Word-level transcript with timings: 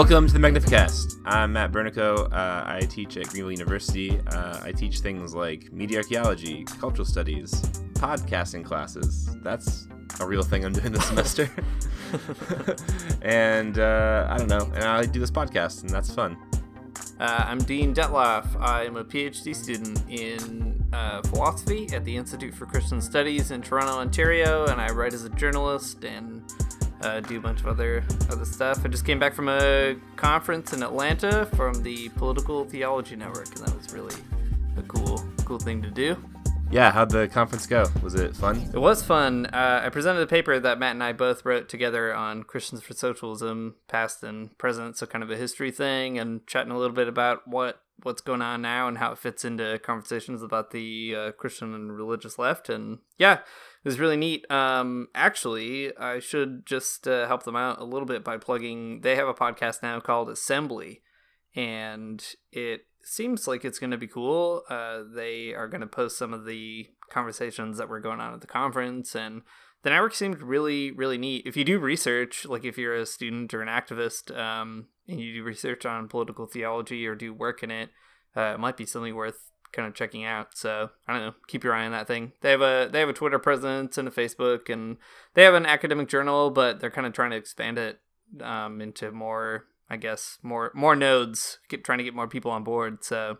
Welcome 0.00 0.26
to 0.28 0.32
the 0.32 0.38
Magnificast. 0.38 1.20
I'm 1.26 1.52
Matt 1.52 1.72
Bernico. 1.72 2.24
Uh, 2.32 2.64
I 2.64 2.86
teach 2.88 3.18
at 3.18 3.28
Greenville 3.28 3.52
University. 3.52 4.18
Uh, 4.28 4.58
I 4.62 4.72
teach 4.72 5.00
things 5.00 5.34
like 5.34 5.70
media 5.74 5.98
archaeology, 5.98 6.64
cultural 6.64 7.04
studies, 7.04 7.60
podcasting 7.92 8.64
classes. 8.64 9.28
That's 9.42 9.88
a 10.18 10.26
real 10.26 10.42
thing 10.42 10.64
I'm 10.64 10.72
doing 10.72 10.92
this 10.92 11.04
semester. 11.04 11.50
and 13.22 13.78
uh, 13.78 14.26
I 14.30 14.38
don't 14.38 14.48
know. 14.48 14.72
And 14.74 14.84
I 14.84 15.04
do 15.04 15.20
this 15.20 15.30
podcast, 15.30 15.82
and 15.82 15.90
that's 15.90 16.14
fun. 16.14 16.38
Uh, 17.20 17.44
I'm 17.46 17.58
Dean 17.58 17.94
Detloff. 17.94 18.58
I'm 18.58 18.96
a 18.96 19.04
PhD 19.04 19.54
student 19.54 20.02
in 20.08 20.82
uh, 20.94 21.20
philosophy 21.24 21.90
at 21.92 22.06
the 22.06 22.16
Institute 22.16 22.54
for 22.54 22.64
Christian 22.64 23.02
Studies 23.02 23.50
in 23.50 23.60
Toronto, 23.60 23.98
Ontario, 23.98 24.64
and 24.64 24.80
I 24.80 24.90
write 24.92 25.12
as 25.12 25.24
a 25.24 25.30
journalist 25.30 26.04
and 26.04 26.42
uh, 27.02 27.20
do 27.20 27.38
a 27.38 27.40
bunch 27.40 27.60
of 27.60 27.66
other 27.66 28.04
other 28.30 28.44
stuff. 28.44 28.84
I 28.84 28.88
just 28.88 29.04
came 29.04 29.18
back 29.18 29.34
from 29.34 29.48
a 29.48 29.96
conference 30.16 30.72
in 30.72 30.82
Atlanta 30.82 31.46
from 31.56 31.82
the 31.82 32.08
Political 32.10 32.64
Theology 32.66 33.16
Network, 33.16 33.48
and 33.48 33.66
that 33.66 33.76
was 33.76 33.92
really 33.92 34.14
a 34.76 34.82
cool 34.82 35.24
cool 35.44 35.58
thing 35.58 35.82
to 35.82 35.90
do. 35.90 36.16
Yeah, 36.70 36.92
how'd 36.92 37.10
the 37.10 37.26
conference 37.26 37.66
go? 37.66 37.84
Was 38.00 38.14
it 38.14 38.36
fun? 38.36 38.70
It 38.72 38.78
was 38.78 39.02
fun. 39.02 39.46
Uh, 39.46 39.82
I 39.84 39.88
presented 39.88 40.22
a 40.22 40.26
paper 40.28 40.60
that 40.60 40.78
Matt 40.78 40.92
and 40.92 41.02
I 41.02 41.12
both 41.12 41.44
wrote 41.44 41.68
together 41.68 42.14
on 42.14 42.44
Christians 42.44 42.80
for 42.80 42.94
Socialism, 42.94 43.74
past 43.88 44.22
and 44.22 44.56
present, 44.56 44.96
so 44.96 45.06
kind 45.06 45.24
of 45.24 45.32
a 45.32 45.36
history 45.36 45.72
thing, 45.72 46.16
and 46.16 46.46
chatting 46.46 46.70
a 46.70 46.78
little 46.78 46.94
bit 46.94 47.08
about 47.08 47.48
what 47.48 47.82
what's 48.02 48.20
going 48.22 48.40
on 48.40 48.62
now 48.62 48.88
and 48.88 48.98
how 48.98 49.12
it 49.12 49.18
fits 49.18 49.44
into 49.44 49.78
conversations 49.82 50.42
about 50.42 50.70
the 50.70 51.14
uh, 51.14 51.32
Christian 51.32 51.74
and 51.74 51.96
religious 51.96 52.38
left. 52.38 52.68
And 52.68 52.98
yeah, 53.18 53.40
it 53.82 53.88
was 53.88 53.98
really 53.98 54.16
neat. 54.16 54.50
Um, 54.50 55.08
actually, 55.14 55.96
I 55.96 56.18
should 56.18 56.66
just 56.66 57.08
uh, 57.08 57.26
help 57.26 57.44
them 57.44 57.56
out 57.56 57.80
a 57.80 57.84
little 57.84 58.06
bit 58.06 58.22
by 58.22 58.36
plugging. 58.36 59.00
They 59.00 59.16
have 59.16 59.28
a 59.28 59.34
podcast 59.34 59.82
now 59.82 60.00
called 60.00 60.28
Assembly, 60.28 61.02
and 61.56 62.22
it 62.52 62.82
seems 63.02 63.48
like 63.48 63.64
it's 63.64 63.78
going 63.78 63.90
to 63.90 63.98
be 63.98 64.06
cool. 64.06 64.62
Uh, 64.68 65.00
they 65.14 65.54
are 65.54 65.68
going 65.68 65.80
to 65.80 65.86
post 65.86 66.18
some 66.18 66.34
of 66.34 66.44
the 66.44 66.88
conversations 67.10 67.78
that 67.78 67.88
were 67.88 68.00
going 68.00 68.20
on 68.20 68.34
at 68.34 68.42
the 68.42 68.46
conference, 68.46 69.14
and 69.14 69.42
the 69.82 69.90
network 69.90 70.14
seemed 70.14 70.42
really, 70.42 70.90
really 70.90 71.16
neat. 71.16 71.46
If 71.46 71.56
you 71.56 71.64
do 71.64 71.78
research, 71.78 72.44
like 72.44 72.64
if 72.64 72.76
you're 72.76 72.94
a 72.94 73.06
student 73.06 73.54
or 73.54 73.62
an 73.62 73.68
activist, 73.68 74.36
um, 74.36 74.88
and 75.08 75.18
you 75.18 75.32
do 75.32 75.42
research 75.42 75.86
on 75.86 76.08
political 76.08 76.46
theology 76.46 77.06
or 77.06 77.14
do 77.14 77.32
work 77.32 77.62
in 77.62 77.70
it, 77.70 77.88
uh, 78.36 78.52
it 78.54 78.60
might 78.60 78.76
be 78.76 78.84
something 78.84 79.14
worth 79.14 79.50
kind 79.72 79.88
of 79.88 79.94
checking 79.94 80.24
out. 80.24 80.56
So 80.56 80.90
I 81.06 81.12
don't 81.12 81.22
know, 81.22 81.34
keep 81.46 81.64
your 81.64 81.74
eye 81.74 81.84
on 81.84 81.92
that 81.92 82.06
thing. 82.06 82.32
They 82.40 82.50
have 82.50 82.62
a 82.62 82.88
they 82.90 83.00
have 83.00 83.08
a 83.08 83.14
Twitter 83.14 83.38
presence 83.38 83.98
and 83.98 84.08
a 84.08 84.10
Facebook, 84.10 84.68
and 84.68 84.96
they 85.34 85.44
have 85.44 85.54
an 85.54 85.66
academic 85.66 86.08
journal, 86.08 86.50
but 86.50 86.80
they're 86.80 86.90
kind 86.90 87.06
of 87.06 87.12
trying 87.12 87.30
to 87.30 87.36
expand 87.36 87.78
it 87.78 88.00
um, 88.40 88.80
into 88.80 89.10
more 89.12 89.66
I 89.88 89.96
guess 89.96 90.38
more 90.42 90.70
more 90.74 90.94
nodes, 90.94 91.58
keep 91.68 91.84
trying 91.84 91.98
to 91.98 92.04
get 92.04 92.14
more 92.14 92.28
people 92.28 92.52
on 92.52 92.62
board. 92.64 93.04
So 93.04 93.38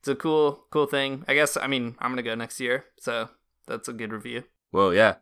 it's 0.00 0.08
a 0.08 0.16
cool 0.16 0.64
cool 0.70 0.86
thing. 0.86 1.24
I 1.28 1.34
guess 1.34 1.56
I 1.56 1.68
mean 1.68 1.94
I'm 2.00 2.10
gonna 2.10 2.22
go 2.22 2.34
next 2.34 2.58
year, 2.58 2.86
so 2.98 3.28
that's 3.66 3.88
a 3.88 3.92
good 3.92 4.12
review. 4.12 4.42
Well, 4.72 4.92
yeah, 4.92 5.16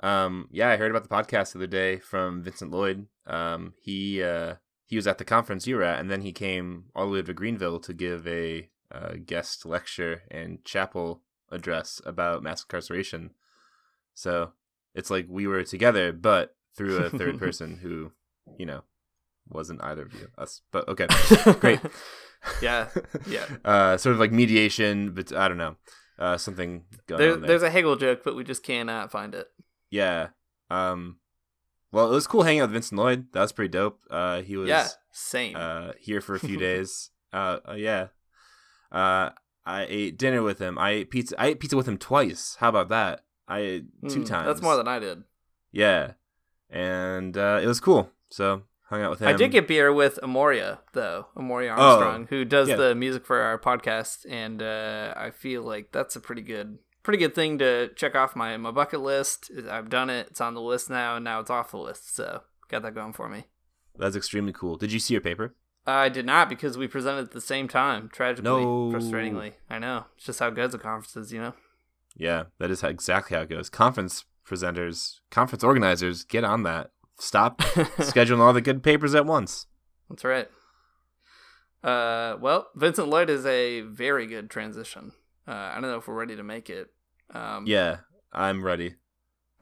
um, 0.00 0.48
yeah. 0.52 0.68
I 0.68 0.76
heard 0.76 0.90
about 0.90 1.02
the 1.02 1.08
podcast 1.08 1.52
the 1.52 1.58
other 1.58 1.66
day 1.66 1.98
from 1.98 2.42
Vincent 2.42 2.70
Lloyd. 2.70 3.06
Um, 3.26 3.74
he 3.80 4.22
uh, 4.22 4.56
he 4.86 4.96
was 4.96 5.06
at 5.06 5.18
the 5.18 5.24
conference 5.24 5.66
you 5.66 5.76
were 5.76 5.82
at, 5.82 5.98
and 5.98 6.10
then 6.10 6.20
he 6.20 6.32
came 6.32 6.84
all 6.94 7.06
the 7.06 7.12
way 7.12 7.22
to 7.22 7.34
Greenville 7.34 7.80
to 7.80 7.92
give 7.92 8.26
a 8.28 8.68
uh, 8.92 9.14
guest 9.24 9.64
lecture 9.66 10.22
and 10.30 10.64
chapel 10.64 11.22
address 11.50 12.00
about 12.04 12.42
mass 12.42 12.62
incarceration. 12.62 13.30
So 14.14 14.52
it's 14.94 15.10
like 15.10 15.26
we 15.28 15.46
were 15.46 15.64
together, 15.64 16.12
but 16.12 16.54
through 16.76 16.98
a 16.98 17.10
third 17.10 17.38
person 17.44 17.78
who, 17.82 18.12
you 18.58 18.66
know, 18.66 18.82
wasn't 19.48 19.82
either 19.82 20.02
of 20.02 20.14
you 20.14 20.28
us 20.38 20.62
but 20.70 20.86
okay 20.88 21.06
great. 21.58 21.80
Yeah 22.62 22.88
yeah. 23.26 23.44
Uh 23.64 23.96
sort 23.96 24.14
of 24.14 24.20
like 24.20 24.32
mediation 24.32 25.12
but 25.12 25.32
i 25.32 25.48
don't 25.48 25.58
know 25.58 25.76
uh 26.18 26.36
something 26.38 26.84
going 27.06 27.18
there, 27.20 27.32
on 27.34 27.40
there. 27.40 27.48
there's 27.48 27.62
a 27.62 27.70
hegel 27.70 27.96
joke 27.96 28.22
but 28.24 28.36
we 28.36 28.44
just 28.44 28.62
cannot 28.62 29.10
find 29.10 29.34
it. 29.34 29.48
Yeah 29.90 30.28
um 30.70 31.16
well 31.90 32.06
it 32.10 32.14
was 32.14 32.26
cool 32.26 32.44
hanging 32.44 32.60
out 32.60 32.64
with 32.68 32.72
vincent 32.74 32.98
lloyd. 33.00 33.26
That 33.32 33.42
was 33.42 33.52
pretty 33.52 33.70
dope. 33.70 34.00
Uh 34.10 34.42
he 34.42 34.56
was 34.56 34.68
yeah 34.68 34.88
same. 35.10 35.56
uh 35.56 35.92
here 35.98 36.20
for 36.20 36.34
a 36.36 36.40
few 36.40 36.56
days. 36.56 37.10
Uh, 37.32 37.58
uh 37.68 37.74
yeah 37.74 38.08
uh 38.92 39.30
i 39.64 39.86
ate 39.88 40.18
dinner 40.18 40.42
with 40.42 40.58
him. 40.60 40.78
I 40.78 40.90
ate 40.90 41.10
pizza 41.10 41.34
i 41.40 41.46
ate 41.48 41.60
pizza 41.60 41.76
with 41.76 41.88
him 41.88 41.98
twice. 41.98 42.56
How 42.60 42.68
about 42.68 42.88
that? 42.90 43.24
I 43.48 43.58
ate 43.60 43.84
two 44.08 44.20
Mm, 44.20 44.26
times. 44.26 44.46
that's 44.46 44.62
more 44.62 44.76
than 44.76 44.86
i 44.88 44.98
did. 44.98 45.24
Yeah. 45.72 46.12
And 46.70 47.36
uh 47.36 47.60
it 47.62 47.66
was 47.66 47.80
cool. 47.80 48.10
So 48.30 48.62
hung 48.88 49.02
out 49.02 49.10
with 49.10 49.20
him. 49.20 49.28
I 49.28 49.32
did 49.34 49.50
get 49.52 49.68
beer 49.68 49.92
with 49.92 50.18
Amaryah 50.22 50.78
though, 50.92 51.26
Amaryah 51.36 51.76
Armstrong, 51.76 52.26
who 52.30 52.44
does 52.44 52.68
yeah. 52.68 52.76
the 52.76 52.94
music 52.94 53.24
for 53.26 53.40
our 53.40 53.58
podcast, 53.58 54.26
and 54.28 54.62
uh, 54.62 55.12
I 55.16 55.30
feel 55.30 55.62
like 55.62 55.92
that's 55.92 56.16
a 56.16 56.20
pretty 56.20 56.42
good, 56.42 56.78
pretty 57.02 57.18
good 57.18 57.34
thing 57.34 57.58
to 57.58 57.88
check 57.94 58.14
off 58.14 58.34
my 58.36 58.56
my 58.56 58.70
bucket 58.70 59.00
list. 59.00 59.50
I've 59.70 59.88
done 59.90 60.08
it; 60.10 60.28
it's 60.30 60.40
on 60.40 60.54
the 60.54 60.60
list 60.62 60.88
now, 60.90 61.16
and 61.16 61.24
now 61.24 61.40
it's 61.40 61.50
off 61.50 61.70
the 61.72 61.78
list. 61.78 62.14
So 62.14 62.42
got 62.68 62.82
that 62.82 62.94
going 62.94 63.12
for 63.12 63.28
me. 63.28 63.44
that's 63.98 64.16
extremely 64.16 64.52
cool. 64.52 64.76
Did 64.76 64.92
you 64.92 64.98
see 64.98 65.12
your 65.14 65.20
paper 65.20 65.54
I 65.86 66.08
did 66.08 66.26
not 66.26 66.48
because 66.48 66.78
we 66.78 66.86
presented 66.86 67.22
at 67.24 67.30
the 67.32 67.40
same 67.40 67.66
time. 67.68 68.08
Tragically, 68.12 68.44
No. 68.50 68.90
frustratingly, 68.92 69.54
I 69.68 69.78
know. 69.78 70.06
It's 70.16 70.26
just 70.26 70.38
how 70.38 70.48
it 70.48 70.54
goes 70.54 70.74
at 70.74 70.80
conferences, 70.80 71.32
you 71.32 71.40
know. 71.40 71.54
Yeah, 72.16 72.44
that 72.58 72.70
is 72.70 72.82
how, 72.82 72.88
exactly 72.88 73.36
how 73.36 73.42
it 73.42 73.48
goes. 73.48 73.68
Conference 73.68 74.24
presenters, 74.46 75.20
conference 75.30 75.64
organizers, 75.64 76.24
get 76.24 76.44
on 76.44 76.62
that. 76.64 76.90
Stop 77.18 77.58
scheduling 77.62 78.38
all 78.40 78.52
the 78.52 78.60
good 78.60 78.82
papers 78.82 79.14
at 79.14 79.26
once. 79.26 79.66
That's 80.08 80.24
right. 80.24 80.48
Uh, 81.82 82.36
well, 82.40 82.68
Vincent 82.76 83.08
Lloyd 83.08 83.28
is 83.28 83.44
a 83.44 83.80
very 83.80 84.26
good 84.26 84.50
transition. 84.50 85.12
Uh, 85.48 85.52
I 85.52 85.74
don't 85.74 85.90
know 85.90 85.96
if 85.96 86.06
we're 86.06 86.14
ready 86.14 86.36
to 86.36 86.42
make 86.44 86.70
it. 86.70 86.88
Um, 87.34 87.66
Yeah, 87.66 87.98
I'm 88.32 88.64
ready. 88.64 88.94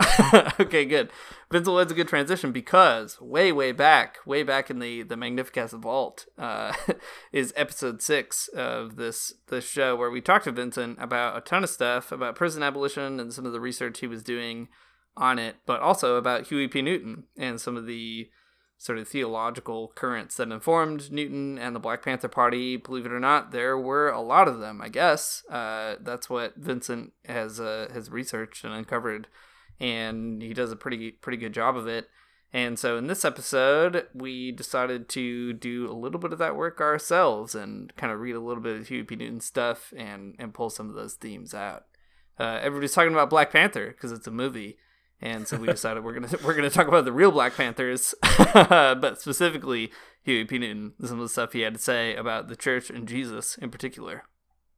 okay, 0.60 0.84
good. 0.84 1.10
Vincent 1.50 1.74
Lloyd's 1.74 1.92
a 1.92 1.94
good 1.94 2.08
transition 2.08 2.52
because 2.52 3.20
way, 3.20 3.52
way 3.52 3.72
back, 3.72 4.18
way 4.24 4.42
back 4.42 4.70
in 4.70 4.78
the 4.78 5.02
the 5.02 5.16
Magnificast 5.16 5.78
vault, 5.80 6.26
uh, 6.38 6.72
is 7.32 7.52
episode 7.56 8.00
six 8.00 8.48
of 8.48 8.96
this 8.96 9.34
this 9.48 9.68
show 9.68 9.96
where 9.96 10.10
we 10.10 10.20
talked 10.20 10.44
to 10.44 10.52
Vincent 10.52 10.98
about 11.00 11.36
a 11.36 11.40
ton 11.40 11.64
of 11.64 11.70
stuff 11.70 12.12
about 12.12 12.36
prison 12.36 12.62
abolition 12.62 13.20
and 13.20 13.32
some 13.32 13.46
of 13.46 13.52
the 13.52 13.60
research 13.60 14.00
he 14.00 14.06
was 14.06 14.22
doing 14.22 14.68
on 15.16 15.38
it, 15.38 15.56
but 15.66 15.80
also 15.80 16.16
about 16.16 16.46
Huey 16.46 16.68
P. 16.68 16.82
Newton 16.82 17.24
and 17.36 17.60
some 17.60 17.76
of 17.76 17.86
the 17.86 18.30
sort 18.80 18.98
of 18.98 19.06
theological 19.06 19.92
currents 19.94 20.36
that 20.36 20.50
informed 20.50 21.12
Newton 21.12 21.58
and 21.58 21.76
the 21.76 21.80
Black 21.80 22.02
Panther 22.02 22.28
Party. 22.28 22.78
Believe 22.78 23.04
it 23.04 23.12
or 23.12 23.20
not, 23.20 23.52
there 23.52 23.76
were 23.76 24.08
a 24.08 24.22
lot 24.22 24.48
of 24.48 24.58
them. 24.58 24.80
I 24.80 24.88
guess 24.88 25.42
uh, 25.50 25.96
that's 26.00 26.30
what 26.30 26.56
Vincent 26.56 27.12
has 27.26 27.60
uh, 27.60 27.88
has 27.92 28.10
researched 28.10 28.64
and 28.64 28.72
uncovered, 28.72 29.28
and 29.80 30.42
he 30.42 30.52
does 30.52 30.70
a 30.70 30.76
pretty 30.76 31.12
pretty 31.12 31.38
good 31.38 31.54
job 31.54 31.76
of 31.76 31.86
it. 31.88 32.08
And 32.52 32.78
so 32.78 32.96
in 32.96 33.06
this 33.06 33.24
episode, 33.24 34.06
we 34.12 34.50
decided 34.50 35.08
to 35.10 35.52
do 35.52 35.90
a 35.90 35.94
little 35.94 36.18
bit 36.18 36.32
of 36.32 36.40
that 36.40 36.56
work 36.56 36.80
ourselves 36.80 37.54
and 37.54 37.94
kind 37.94 38.12
of 38.12 38.18
read 38.18 38.34
a 38.34 38.40
little 38.40 38.62
bit 38.62 38.80
of 38.80 38.88
Huey 38.88 39.04
P. 39.04 39.16
Newton 39.16 39.40
stuff 39.40 39.92
and 39.96 40.34
and 40.38 40.52
pull 40.52 40.70
some 40.70 40.88
of 40.88 40.94
those 40.94 41.14
themes 41.14 41.54
out. 41.54 41.84
Uh, 42.38 42.58
everybody's 42.62 42.94
talking 42.94 43.12
about 43.12 43.30
Black 43.30 43.52
Panther 43.52 43.88
because 43.88 44.12
it's 44.12 44.26
a 44.26 44.32
movie, 44.32 44.78
and 45.20 45.46
so 45.46 45.56
we 45.56 45.66
decided 45.68 46.02
we're 46.02 46.14
gonna 46.14 46.30
we're 46.44 46.54
gonna 46.54 46.70
talk 46.70 46.88
about 46.88 47.04
the 47.04 47.12
real 47.12 47.30
Black 47.30 47.56
Panthers, 47.56 48.14
but 48.54 49.20
specifically 49.20 49.92
Huey 50.22 50.44
P. 50.44 50.58
Newton, 50.58 50.94
some 51.04 51.18
of 51.18 51.24
the 51.24 51.28
stuff 51.28 51.52
he 51.52 51.60
had 51.60 51.74
to 51.74 51.80
say 51.80 52.16
about 52.16 52.48
the 52.48 52.56
church 52.56 52.90
and 52.90 53.06
Jesus 53.06 53.56
in 53.58 53.70
particular. 53.70 54.24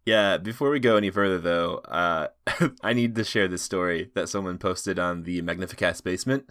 Yeah, 0.04 0.36
before 0.36 0.70
we 0.70 0.80
go 0.80 0.96
any 0.96 1.10
further, 1.10 1.38
though, 1.38 1.76
uh, 1.76 2.28
I 2.82 2.92
need 2.92 3.14
to 3.14 3.24
share 3.24 3.46
this 3.46 3.62
story 3.62 4.10
that 4.14 4.28
someone 4.28 4.58
posted 4.58 4.98
on 4.98 5.22
the 5.22 5.42
Magnificast 5.42 6.02
basement. 6.02 6.50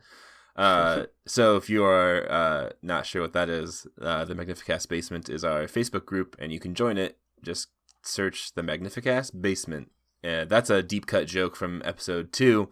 Uh, 0.56 1.04
so 1.28 1.58
if 1.58 1.70
you 1.70 1.84
are 1.84 2.32
uh, 2.32 2.70
not 2.82 3.06
sure 3.06 3.22
what 3.22 3.34
that 3.34 3.50
is, 3.50 3.86
uh, 4.02 4.24
the 4.26 4.36
Magnificast 4.36 4.88
basement 4.88 5.30
is 5.30 5.44
our 5.44 5.64
Facebook 5.64 6.06
group, 6.06 6.36
and 6.40 6.54
you 6.54 6.60
can 6.60 6.74
join 6.74 6.98
it. 6.98 7.18
Just 7.44 7.68
search 8.04 8.54
the 8.54 8.62
Magnificast 8.62 9.42
basement. 9.42 9.92
Uh, 10.24 10.46
that's 10.46 10.70
a 10.70 10.84
deep 10.84 11.06
cut 11.06 11.28
joke 11.28 11.56
from 11.56 11.82
episode 11.84 12.32
two, 12.32 12.70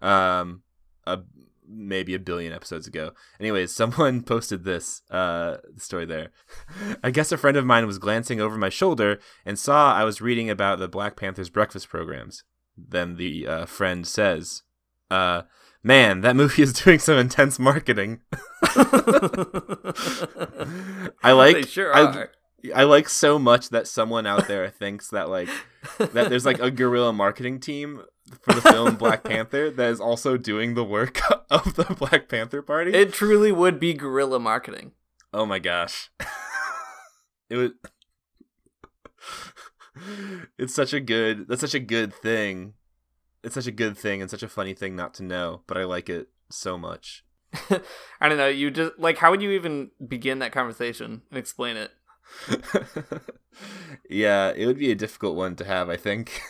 um, 0.00 0.62
a, 1.06 1.20
maybe 1.68 2.14
a 2.14 2.18
billion 2.18 2.52
episodes 2.52 2.86
ago. 2.86 3.12
Anyways, 3.40 3.74
someone 3.74 4.22
posted 4.22 4.64
this 4.64 5.02
uh, 5.10 5.58
story 5.76 6.06
there. 6.06 6.30
I 7.04 7.10
guess 7.10 7.32
a 7.32 7.36
friend 7.36 7.56
of 7.56 7.66
mine 7.66 7.86
was 7.86 7.98
glancing 7.98 8.40
over 8.40 8.56
my 8.56 8.68
shoulder 8.68 9.18
and 9.44 9.58
saw 9.58 9.94
I 9.94 10.04
was 10.04 10.20
reading 10.20 10.50
about 10.50 10.78
the 10.78 10.88
Black 10.88 11.16
Panthers 11.16 11.50
breakfast 11.50 11.88
programs. 11.88 12.44
Then 12.76 13.16
the 13.16 13.46
uh, 13.46 13.64
friend 13.66 14.06
says, 14.06 14.62
uh, 15.10 15.42
"Man, 15.82 16.20
that 16.20 16.36
movie 16.36 16.62
is 16.64 16.74
doing 16.74 16.98
some 16.98 17.16
intense 17.16 17.58
marketing." 17.58 18.20
I 21.22 21.32
like. 21.32 21.56
they 21.56 21.62
sure 21.62 21.94
I, 21.94 22.00
are. 22.02 22.30
I 22.74 22.84
like 22.84 23.08
so 23.08 23.38
much 23.38 23.70
that 23.70 23.88
someone 23.88 24.26
out 24.26 24.46
there 24.48 24.68
thinks 24.68 25.08
that 25.08 25.30
like 25.30 25.48
that 25.98 26.28
there's 26.28 26.44
like 26.44 26.60
a 26.60 26.70
guerrilla 26.70 27.12
marketing 27.14 27.60
team 27.60 28.02
for 28.42 28.54
the 28.54 28.60
film 28.60 28.96
Black 28.96 29.24
Panther 29.24 29.70
that 29.70 29.90
is 29.90 30.00
also 30.00 30.36
doing 30.36 30.74
the 30.74 30.84
work 30.84 31.20
of 31.50 31.74
the 31.74 31.84
Black 31.84 32.28
Panther 32.28 32.62
Party. 32.62 32.92
It 32.92 33.12
truly 33.12 33.52
would 33.52 33.78
be 33.78 33.94
guerrilla 33.94 34.38
marketing. 34.38 34.92
Oh 35.32 35.46
my 35.46 35.58
gosh. 35.58 36.10
it 37.50 37.56
was 37.56 37.70
It's 40.58 40.74
such 40.74 40.92
a 40.92 41.00
good 41.00 41.48
that's 41.48 41.60
such 41.60 41.74
a 41.74 41.80
good 41.80 42.12
thing. 42.12 42.74
It's 43.42 43.54
such 43.54 43.66
a 43.66 43.72
good 43.72 43.96
thing 43.96 44.20
and 44.20 44.30
such 44.30 44.42
a 44.42 44.48
funny 44.48 44.74
thing 44.74 44.96
not 44.96 45.14
to 45.14 45.22
know, 45.22 45.62
but 45.66 45.76
I 45.76 45.84
like 45.84 46.08
it 46.08 46.28
so 46.50 46.76
much. 46.76 47.24
I 48.20 48.28
don't 48.28 48.38
know, 48.38 48.48
you 48.48 48.70
just 48.70 48.98
like 48.98 49.18
how 49.18 49.30
would 49.30 49.42
you 49.42 49.52
even 49.52 49.90
begin 50.06 50.40
that 50.40 50.52
conversation 50.52 51.22
and 51.30 51.38
explain 51.38 51.76
it? 51.76 51.92
yeah, 54.10 54.52
it 54.54 54.66
would 54.66 54.78
be 54.78 54.90
a 54.90 54.94
difficult 54.96 55.36
one 55.36 55.56
to 55.56 55.64
have, 55.64 55.88
I 55.88 55.96
think. 55.96 56.40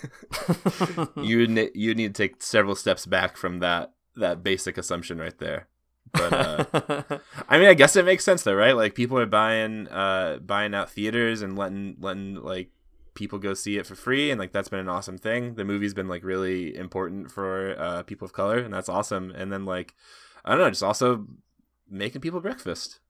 you 1.17 1.39
would 1.39 1.51
ne- 1.51 1.71
you 1.75 1.95
need 1.95 2.15
to 2.15 2.23
take 2.23 2.43
several 2.43 2.75
steps 2.75 3.07
back 3.07 3.37
from 3.37 3.61
that 3.61 3.93
that 4.17 4.43
basic 4.43 4.79
assumption 4.79 5.19
right 5.19 5.39
there. 5.39 5.69
But 6.13 6.33
uh, 6.33 7.19
I 7.49 7.59
mean, 7.59 7.69
I 7.69 7.75
guess 7.75 7.97
it 7.97 8.05
makes 8.05 8.25
sense 8.25 8.43
though, 8.43 8.55
right? 8.55 8.77
Like 8.77 8.95
people 8.95 9.19
are 9.19 9.27
buying 9.27 9.89
uh 9.89 10.39
buying 10.39 10.75
out 10.75 10.91
theaters 10.91 11.43
and 11.43 11.57
letting 11.57 11.97
letting 12.01 12.37
like 12.37 12.71
people 13.15 13.39
go 13.39 13.55
see 13.55 13.79
it 13.79 13.87
for 13.87 13.95
free 13.95 14.31
and 14.31 14.39
like 14.39 14.53
that's 14.53 14.69
been 14.69 14.81
an 14.81 14.89
awesome 14.89 15.19
thing. 15.19 15.55
The 15.55 15.65
movie's 15.65 15.95
been 15.95 16.09
like 16.09 16.25
really 16.25 16.77
important 16.77 17.31
for 17.31 17.75
uh 17.79 18.03
people 18.03 18.25
of 18.27 18.33
color 18.33 18.59
and 18.59 18.73
that's 18.73 18.89
awesome. 18.89 19.31
And 19.31 19.53
then 19.53 19.65
like 19.65 19.95
I 20.45 20.51
don't 20.51 20.61
know, 20.61 20.71
just 20.71 20.83
also 20.83 21.27
making 21.89 22.21
people 22.21 22.41
breakfast. 22.41 23.01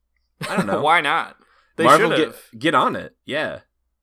I 0.48 0.56
don't 0.56 0.66
know. 0.66 0.82
Why 0.82 1.00
not? 1.00 1.36
They 1.76 1.84
Marvel 1.84 2.10
get 2.10 2.34
get 2.58 2.74
on 2.74 2.96
it. 2.96 3.16
Yeah. 3.24 3.60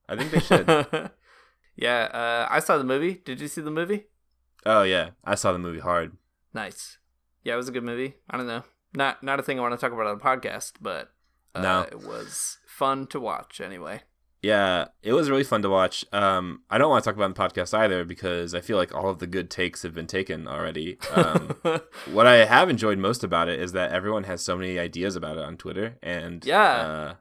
I 0.07 0.15
think 0.15 0.31
they 0.31 0.39
should. 0.39 0.67
yeah, 1.75 2.03
uh, 2.05 2.47
I 2.49 2.59
saw 2.59 2.77
the 2.77 2.83
movie. 2.83 3.21
Did 3.25 3.41
you 3.41 3.47
see 3.47 3.61
the 3.61 3.71
movie? 3.71 4.05
Oh 4.65 4.83
yeah, 4.83 5.11
I 5.23 5.35
saw 5.35 5.51
the 5.51 5.59
movie 5.59 5.79
hard. 5.79 6.17
Nice. 6.53 6.97
Yeah, 7.43 7.53
it 7.53 7.57
was 7.57 7.69
a 7.69 7.71
good 7.71 7.83
movie. 7.83 8.15
I 8.29 8.37
don't 8.37 8.47
know. 8.47 8.63
Not 8.93 9.23
not 9.23 9.39
a 9.39 9.43
thing 9.43 9.59
I 9.59 9.61
want 9.61 9.73
to 9.73 9.83
talk 9.83 9.93
about 9.93 10.07
on 10.07 10.17
the 10.17 10.23
podcast, 10.23 10.73
but 10.81 11.11
uh, 11.55 11.61
no. 11.61 11.81
it 11.81 12.05
was 12.05 12.59
fun 12.67 13.07
to 13.07 13.19
watch 13.19 13.59
anyway. 13.59 14.01
Yeah, 14.41 14.87
it 15.01 15.13
was 15.13 15.29
really 15.29 15.45
fun 15.45 15.61
to 15.61 15.69
watch. 15.69 16.03
Um, 16.11 16.63
I 16.69 16.77
don't 16.77 16.89
want 16.89 17.01
to 17.01 17.09
talk 17.09 17.15
about 17.15 17.33
the 17.33 17.41
podcast 17.41 17.73
either 17.73 18.03
because 18.03 18.53
I 18.53 18.59
feel 18.59 18.75
like 18.75 18.93
all 18.93 19.09
of 19.09 19.19
the 19.19 19.27
good 19.27 19.49
takes 19.49 19.83
have 19.83 19.93
been 19.93 20.05
taken 20.05 20.49
already. 20.49 20.97
Um, 21.15 21.55
what 22.11 22.27
I 22.27 22.43
have 22.43 22.69
enjoyed 22.69 22.97
most 22.97 23.23
about 23.23 23.47
it 23.47 23.61
is 23.61 23.71
that 23.71 23.93
everyone 23.93 24.25
has 24.25 24.43
so 24.43 24.57
many 24.57 24.77
ideas 24.77 25.15
about 25.15 25.37
it 25.37 25.43
on 25.43 25.55
Twitter, 25.55 25.97
and 26.03 26.45
yeah, 26.45 26.61
uh, 26.61 27.13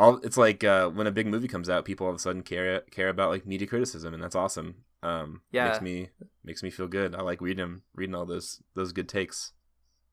all 0.00 0.16
it's 0.22 0.38
like 0.38 0.64
uh, 0.64 0.88
when 0.88 1.06
a 1.06 1.12
big 1.12 1.26
movie 1.26 1.46
comes 1.46 1.68
out, 1.68 1.84
people 1.84 2.06
all 2.06 2.10
of 2.10 2.16
a 2.16 2.20
sudden 2.20 2.42
care 2.42 2.80
care 2.90 3.10
about 3.10 3.30
like 3.30 3.46
media 3.46 3.68
criticism, 3.68 4.14
and 4.14 4.22
that's 4.22 4.34
awesome. 4.34 4.76
Um, 5.02 5.42
yeah, 5.52 5.68
makes 5.68 5.82
me 5.82 6.08
makes 6.42 6.62
me 6.62 6.70
feel 6.70 6.88
good. 6.88 7.14
I 7.14 7.20
like 7.20 7.40
reading 7.40 7.62
them, 7.62 7.82
reading 7.94 8.14
all 8.14 8.24
those 8.24 8.62
those 8.74 8.92
good 8.92 9.08
takes. 9.08 9.52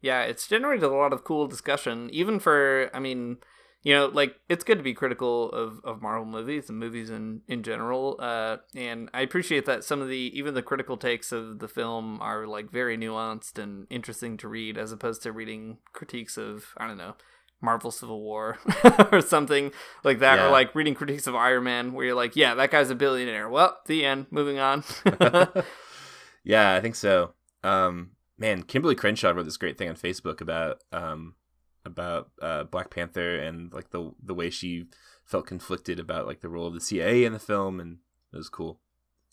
Yeah, 0.02 0.24
it's 0.24 0.48
generated 0.48 0.84
a 0.84 0.90
lot 0.90 1.14
of 1.14 1.24
cool 1.24 1.48
discussion, 1.48 2.10
even 2.12 2.40
for 2.40 2.92
I 2.94 3.00
mean, 3.00 3.38
you 3.82 3.94
know, 3.96 4.08
like 4.08 4.36
it's 4.50 4.66
good 4.66 4.78
to 4.78 4.84
be 4.84 4.94
critical 4.94 5.50
of, 5.52 5.80
of 5.86 6.02
Marvel 6.02 6.26
movies 6.26 6.70
and 6.70 6.78
movies 6.78 7.10
in 7.10 7.42
in 7.48 7.64
general. 7.64 8.18
Uh, 8.20 8.58
and 8.76 9.10
I 9.14 9.22
appreciate 9.22 9.66
that 9.68 9.86
some 9.86 10.02
of 10.02 10.10
the 10.10 10.32
even 10.38 10.54
the 10.54 10.62
critical 10.62 10.98
takes 10.98 11.32
of 11.32 11.60
the 11.60 11.70
film 11.70 12.22
are 12.22 12.46
like 12.46 12.70
very 12.72 12.98
nuanced 12.98 13.58
and 13.58 13.88
interesting 13.90 14.36
to 14.38 14.50
read, 14.50 14.78
as 14.78 14.92
opposed 14.92 15.24
to 15.24 15.32
reading 15.32 15.78
critiques 15.94 16.38
of 16.38 16.74
I 16.76 16.88
don't 16.88 16.98
know 16.98 17.16
Marvel 17.62 17.92
Civil 17.92 18.22
War 18.22 18.60
or 19.12 19.22
something 19.22 19.72
like 20.04 20.20
that, 20.20 20.38
yeah. 20.38 20.48
or 20.48 20.52
like 20.52 20.76
reading 20.76 20.94
critiques 20.94 21.28
of 21.28 21.36
Iron 21.36 21.64
Man, 21.64 21.94
where 21.94 22.06
you're 22.06 22.16
like, 22.16 22.36
yeah, 22.36 22.54
that 22.56 22.72
guy's 22.72 22.90
a 22.90 22.96
billionaire. 22.96 23.50
Well, 23.50 23.78
the 23.88 24.06
end. 24.06 24.28
Moving 24.30 24.60
on. 24.60 24.84
yeah, 26.44 26.74
I 26.74 26.82
think 26.82 26.96
so. 26.96 27.34
Um, 27.64 28.12
man, 28.38 28.64
Kimberlé 28.64 28.98
Crenshaw 28.98 29.32
wrote 29.32 29.44
this 29.44 29.58
great 29.58 29.78
thing 29.78 29.90
on 29.90 29.96
Facebook 29.96 30.42
about 30.42 30.84
um, 30.92 31.36
about 31.84 32.30
uh, 32.42 32.64
Black 32.66 32.90
Panther 32.90 33.38
and 33.38 33.74
like 33.74 33.90
the 33.90 34.12
the 34.24 34.36
way 34.36 34.50
she 34.50 34.86
felt 35.26 35.48
conflicted 35.48 36.00
about 36.00 36.28
like 36.28 36.42
the 36.42 36.50
role 36.50 36.68
of 36.68 36.74
the 36.74 36.82
CIA 36.82 37.26
in 37.26 37.34
the 37.34 37.40
film, 37.40 37.80
and 37.80 37.98
it 38.32 38.38
was 38.38 38.50
cool. 38.50 38.80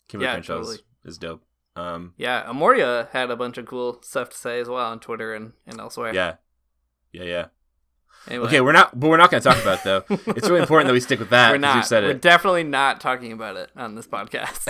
Kimberlé 0.09 0.21
yeah, 0.21 0.33
Crenshaw 0.33 0.57
totally. 0.57 0.75
is, 0.75 1.13
is 1.13 1.17
dope. 1.17 1.43
Um, 1.75 2.13
yeah, 2.17 2.43
Amaryah 2.45 3.09
had 3.09 3.29
a 3.29 3.35
bunch 3.35 3.57
of 3.57 3.65
cool 3.65 4.01
stuff 4.01 4.29
to 4.29 4.37
say 4.37 4.59
as 4.59 4.69
well 4.69 4.85
on 4.85 4.99
Twitter 4.99 5.33
and, 5.33 5.53
and 5.67 5.79
elsewhere. 5.79 6.13
Yeah, 6.13 6.35
yeah, 7.11 7.23
yeah. 7.23 7.45
Anyway. 8.27 8.47
Okay, 8.47 8.61
we're 8.61 8.71
not, 8.71 8.99
but 8.99 9.09
we're 9.09 9.17
not 9.17 9.29
going 9.29 9.41
to 9.41 9.49
talk 9.49 9.61
about 9.61 9.79
it 9.79 9.83
though. 9.83 10.31
it's 10.31 10.49
really 10.49 10.61
important 10.61 10.87
that 10.87 10.93
we 10.93 10.99
stick 10.99 11.19
with 11.19 11.29
that. 11.29 11.51
We're 11.51 11.57
not. 11.57 11.85
Said 11.85 12.03
we're 12.03 12.13
definitely 12.13 12.63
not 12.63 12.99
talking 12.99 13.31
about 13.31 13.55
it 13.55 13.69
on 13.75 13.93
this 13.93 14.07
podcast. 14.07 14.67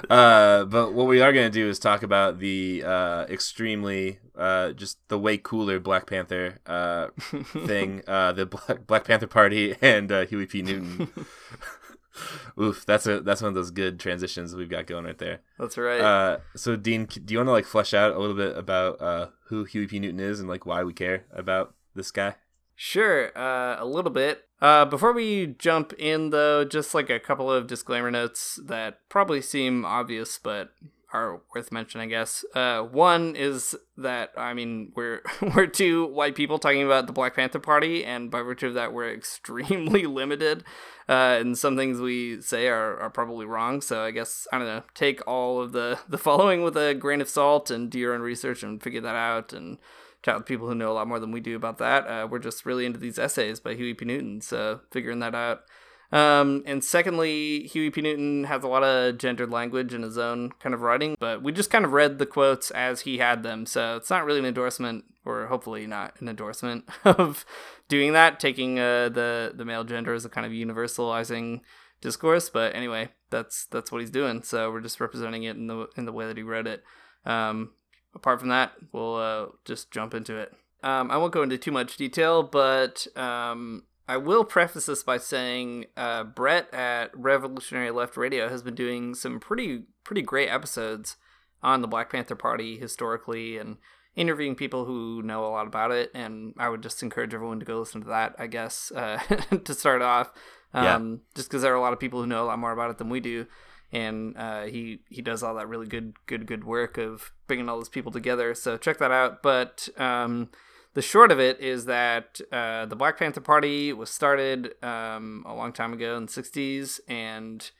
uh, 0.10 0.64
but 0.64 0.92
what 0.94 1.06
we 1.06 1.20
are 1.20 1.32
going 1.32 1.46
to 1.46 1.50
do 1.50 1.68
is 1.68 1.78
talk 1.78 2.02
about 2.02 2.40
the 2.40 2.82
uh, 2.84 3.26
extremely, 3.28 4.18
uh, 4.36 4.72
just 4.72 4.98
the 5.08 5.18
way 5.18 5.38
cooler 5.38 5.78
Black 5.78 6.06
Panther 6.06 6.58
uh, 6.66 7.08
thing, 7.66 8.02
uh, 8.08 8.32
the 8.32 8.46
Black, 8.46 8.86
Black 8.86 9.04
Panther 9.04 9.28
Party, 9.28 9.76
and 9.80 10.10
uh, 10.10 10.26
Huey 10.26 10.46
P. 10.46 10.62
Newton. 10.62 11.10
Oof, 12.60 12.84
that's 12.84 13.06
a 13.06 13.20
that's 13.20 13.42
one 13.42 13.50
of 13.50 13.54
those 13.54 13.70
good 13.70 14.00
transitions 14.00 14.56
we've 14.56 14.68
got 14.68 14.86
going 14.86 15.04
right 15.04 15.18
there. 15.18 15.38
That's 15.56 15.78
right. 15.78 16.00
Uh, 16.00 16.38
so 16.56 16.74
Dean, 16.74 17.04
do 17.06 17.32
you 17.32 17.38
want 17.38 17.46
to 17.46 17.52
like 17.52 17.64
flesh 17.64 17.94
out 17.94 18.12
a 18.12 18.18
little 18.18 18.34
bit 18.34 18.56
about 18.56 19.00
uh, 19.00 19.28
who 19.46 19.62
Huey 19.62 19.86
P. 19.86 20.00
Newton 20.00 20.18
is 20.18 20.40
and 20.40 20.48
like 20.48 20.66
why 20.66 20.82
we 20.82 20.92
care 20.92 21.26
about 21.32 21.74
this 21.94 22.10
guy? 22.10 22.36
Sure, 22.74 23.36
uh, 23.36 23.76
a 23.78 23.84
little 23.84 24.10
bit. 24.10 24.44
Uh, 24.60 24.84
before 24.84 25.12
we 25.12 25.46
jump 25.58 25.92
in, 25.94 26.30
though, 26.30 26.64
just 26.64 26.94
like 26.94 27.10
a 27.10 27.20
couple 27.20 27.50
of 27.50 27.66
disclaimer 27.66 28.10
notes 28.10 28.58
that 28.64 29.00
probably 29.08 29.40
seem 29.40 29.84
obvious, 29.84 30.38
but 30.38 30.70
are 31.12 31.40
worth 31.54 31.72
mentioning, 31.72 32.06
I 32.06 32.10
guess. 32.10 32.44
Uh, 32.54 32.82
one 32.82 33.34
is 33.34 33.74
that 33.96 34.30
I 34.36 34.52
mean 34.54 34.92
we're 34.94 35.22
we're 35.54 35.66
two 35.66 36.06
white 36.06 36.34
people 36.34 36.58
talking 36.58 36.82
about 36.82 37.06
the 37.06 37.12
Black 37.12 37.34
Panther 37.34 37.58
Party, 37.58 38.04
and 38.04 38.30
by 38.30 38.42
virtue 38.42 38.68
of 38.68 38.74
that, 38.74 38.92
we're 38.92 39.10
extremely 39.12 40.04
limited, 40.06 40.64
uh, 41.08 41.38
and 41.40 41.56
some 41.56 41.76
things 41.76 42.00
we 42.00 42.40
say 42.40 42.68
are, 42.68 42.98
are 42.98 43.10
probably 43.10 43.46
wrong. 43.46 43.80
So 43.80 44.02
I 44.02 44.10
guess 44.10 44.46
I 44.52 44.58
don't 44.58 44.66
know. 44.66 44.82
Take 44.94 45.26
all 45.26 45.60
of 45.60 45.72
the 45.72 45.98
the 46.08 46.18
following 46.18 46.62
with 46.62 46.76
a 46.76 46.94
grain 46.94 47.20
of 47.20 47.28
salt, 47.28 47.70
and 47.70 47.90
do 47.90 47.98
your 47.98 48.14
own 48.14 48.22
research 48.22 48.62
and 48.62 48.82
figure 48.82 49.00
that 49.00 49.16
out, 49.16 49.52
and 49.52 49.78
chat 50.22 50.36
with 50.36 50.46
people 50.46 50.68
who 50.68 50.74
know 50.74 50.90
a 50.90 50.94
lot 50.94 51.08
more 51.08 51.20
than 51.20 51.32
we 51.32 51.40
do 51.40 51.56
about 51.56 51.78
that. 51.78 52.06
Uh, 52.06 52.26
we're 52.28 52.38
just 52.38 52.66
really 52.66 52.86
into 52.86 52.98
these 52.98 53.18
essays 53.18 53.60
by 53.60 53.74
Huey 53.74 53.94
P. 53.94 54.04
Newton, 54.04 54.40
so 54.40 54.80
figuring 54.90 55.20
that 55.20 55.34
out. 55.34 55.62
Um, 56.10 56.62
and 56.64 56.82
secondly, 56.82 57.64
Huey 57.64 57.90
P. 57.90 58.00
Newton 58.00 58.44
has 58.44 58.64
a 58.64 58.68
lot 58.68 58.82
of 58.82 59.18
gendered 59.18 59.50
language 59.50 59.92
in 59.92 60.02
his 60.02 60.16
own 60.16 60.52
kind 60.52 60.74
of 60.74 60.80
writing, 60.80 61.16
but 61.20 61.42
we 61.42 61.52
just 61.52 61.70
kind 61.70 61.84
of 61.84 61.92
read 61.92 62.18
the 62.18 62.26
quotes 62.26 62.70
as 62.70 63.02
he 63.02 63.18
had 63.18 63.42
them, 63.42 63.66
so 63.66 63.96
it's 63.96 64.10
not 64.10 64.24
really 64.24 64.38
an 64.38 64.46
endorsement, 64.46 65.04
or 65.24 65.46
hopefully 65.46 65.86
not 65.86 66.18
an 66.20 66.28
endorsement 66.28 66.88
of 67.04 67.44
doing 67.88 68.14
that, 68.14 68.40
taking 68.40 68.78
uh, 68.78 69.10
the 69.10 69.52
the 69.54 69.66
male 69.66 69.84
gender 69.84 70.14
as 70.14 70.24
a 70.24 70.30
kind 70.30 70.46
of 70.46 70.52
universalizing 70.52 71.60
discourse. 72.00 72.48
But 72.48 72.74
anyway, 72.74 73.10
that's 73.28 73.66
that's 73.66 73.92
what 73.92 74.00
he's 74.00 74.10
doing. 74.10 74.42
So 74.42 74.70
we're 74.70 74.80
just 74.80 75.00
representing 75.00 75.42
it 75.42 75.56
in 75.56 75.66
the 75.66 75.88
in 75.96 76.06
the 76.06 76.12
way 76.12 76.26
that 76.26 76.38
he 76.38 76.42
wrote 76.42 76.66
it. 76.66 76.82
Um, 77.26 77.72
apart 78.14 78.40
from 78.40 78.48
that, 78.48 78.72
we'll 78.92 79.16
uh, 79.16 79.46
just 79.64 79.90
jump 79.90 80.14
into 80.14 80.36
it. 80.36 80.52
Um, 80.82 81.10
I 81.10 81.16
won't 81.16 81.32
go 81.32 81.42
into 81.42 81.58
too 81.58 81.72
much 81.72 81.96
detail, 81.96 82.42
but 82.42 83.06
um, 83.16 83.84
I 84.08 84.16
will 84.16 84.44
preface 84.44 84.86
this 84.86 85.02
by 85.02 85.18
saying 85.18 85.86
uh, 85.96 86.24
Brett 86.24 86.72
at 86.72 87.16
Revolutionary 87.16 87.90
Left 87.90 88.16
Radio 88.16 88.48
has 88.48 88.62
been 88.62 88.74
doing 88.74 89.14
some 89.14 89.40
pretty 89.40 89.84
pretty 90.04 90.22
great 90.22 90.48
episodes 90.48 91.16
on 91.62 91.82
the 91.82 91.88
Black 91.88 92.10
Panther 92.10 92.36
Party 92.36 92.78
historically 92.78 93.58
and 93.58 93.76
interviewing 94.14 94.54
people 94.54 94.84
who 94.84 95.22
know 95.22 95.44
a 95.44 95.50
lot 95.50 95.66
about 95.66 95.90
it. 95.90 96.10
And 96.14 96.54
I 96.58 96.68
would 96.68 96.82
just 96.82 97.02
encourage 97.02 97.34
everyone 97.34 97.58
to 97.58 97.66
go 97.66 97.80
listen 97.80 98.02
to 98.02 98.08
that. 98.08 98.36
I 98.38 98.46
guess 98.46 98.92
uh, 98.94 99.18
to 99.64 99.74
start 99.74 100.00
off, 100.00 100.32
um, 100.72 100.84
yeah. 100.84 101.16
just 101.34 101.48
because 101.48 101.62
there 101.62 101.72
are 101.72 101.76
a 101.76 101.80
lot 101.80 101.92
of 101.92 102.00
people 102.00 102.20
who 102.20 102.26
know 102.26 102.44
a 102.44 102.46
lot 102.46 102.58
more 102.58 102.72
about 102.72 102.90
it 102.90 102.98
than 102.98 103.10
we 103.10 103.20
do 103.20 103.46
and 103.92 104.36
uh, 104.36 104.64
he 104.64 105.00
he 105.08 105.22
does 105.22 105.42
all 105.42 105.54
that 105.54 105.68
really 105.68 105.86
good 105.86 106.14
good 106.26 106.46
good 106.46 106.64
work 106.64 106.98
of 106.98 107.32
bringing 107.46 107.68
all 107.68 107.76
those 107.76 107.88
people 107.88 108.12
together. 108.12 108.54
So 108.54 108.76
check 108.76 108.98
that 108.98 109.10
out. 109.10 109.42
But 109.42 109.88
um, 109.96 110.50
the 110.94 111.02
short 111.02 111.32
of 111.32 111.40
it 111.40 111.60
is 111.60 111.86
that 111.86 112.40
uh, 112.52 112.86
the 112.86 112.96
Black 112.96 113.18
Panther 113.18 113.40
Party 113.40 113.92
was 113.92 114.10
started 114.10 114.74
um, 114.82 115.44
a 115.46 115.54
long 115.54 115.72
time 115.72 115.92
ago 115.92 116.16
in 116.16 116.26
the 116.26 116.32
'60s, 116.32 117.00
and 117.08 117.70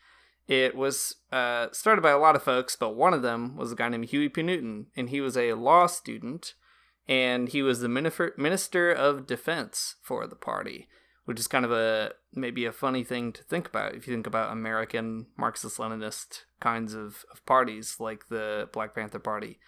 it 0.47 0.75
was 0.75 1.17
uh, 1.31 1.69
started 1.73 2.01
by 2.01 2.11
a 2.11 2.19
lot 2.19 2.37
of 2.37 2.43
folks. 2.43 2.75
But 2.75 2.97
one 2.97 3.13
of 3.13 3.23
them 3.23 3.57
was 3.57 3.73
a 3.73 3.77
guy 3.77 3.89
named 3.89 4.07
Huey 4.07 4.29
P. 4.29 4.43
Newton, 4.43 4.87
and 4.97 5.11
he 5.11 5.21
was 5.21 5.37
a 5.37 5.55
law 5.55 5.87
student, 5.87 6.55
and 7.07 7.51
he 7.51 7.63
was 7.63 7.81
the 7.81 7.89
minister 7.89 8.91
of 8.91 9.27
defense 9.27 9.97
for 10.03 10.27
the 10.27 10.37
party 10.37 10.89
which 11.29 11.39
is 11.39 11.47
kind 11.47 11.67
of 11.67 11.71
a 11.71 12.11
maybe 12.33 12.65
a 12.65 12.73
funny 12.73 13.05
thing 13.05 13.35
to 13.35 13.43
think 13.43 13.69
about 13.69 13.95
if 13.95 14.09
you 14.09 14.15
think 14.15 14.27
about 14.27 14.51
American 14.51 15.27
Marxist 15.37 15.77
Leninist 15.77 16.45
kinds 16.59 16.95
of, 16.95 17.27
of 17.31 17.45
parties 17.45 17.97
like 18.01 18.29
the 18.31 18.67
Black 18.73 18.95
Panther 18.95 19.19
Party. 19.19 19.59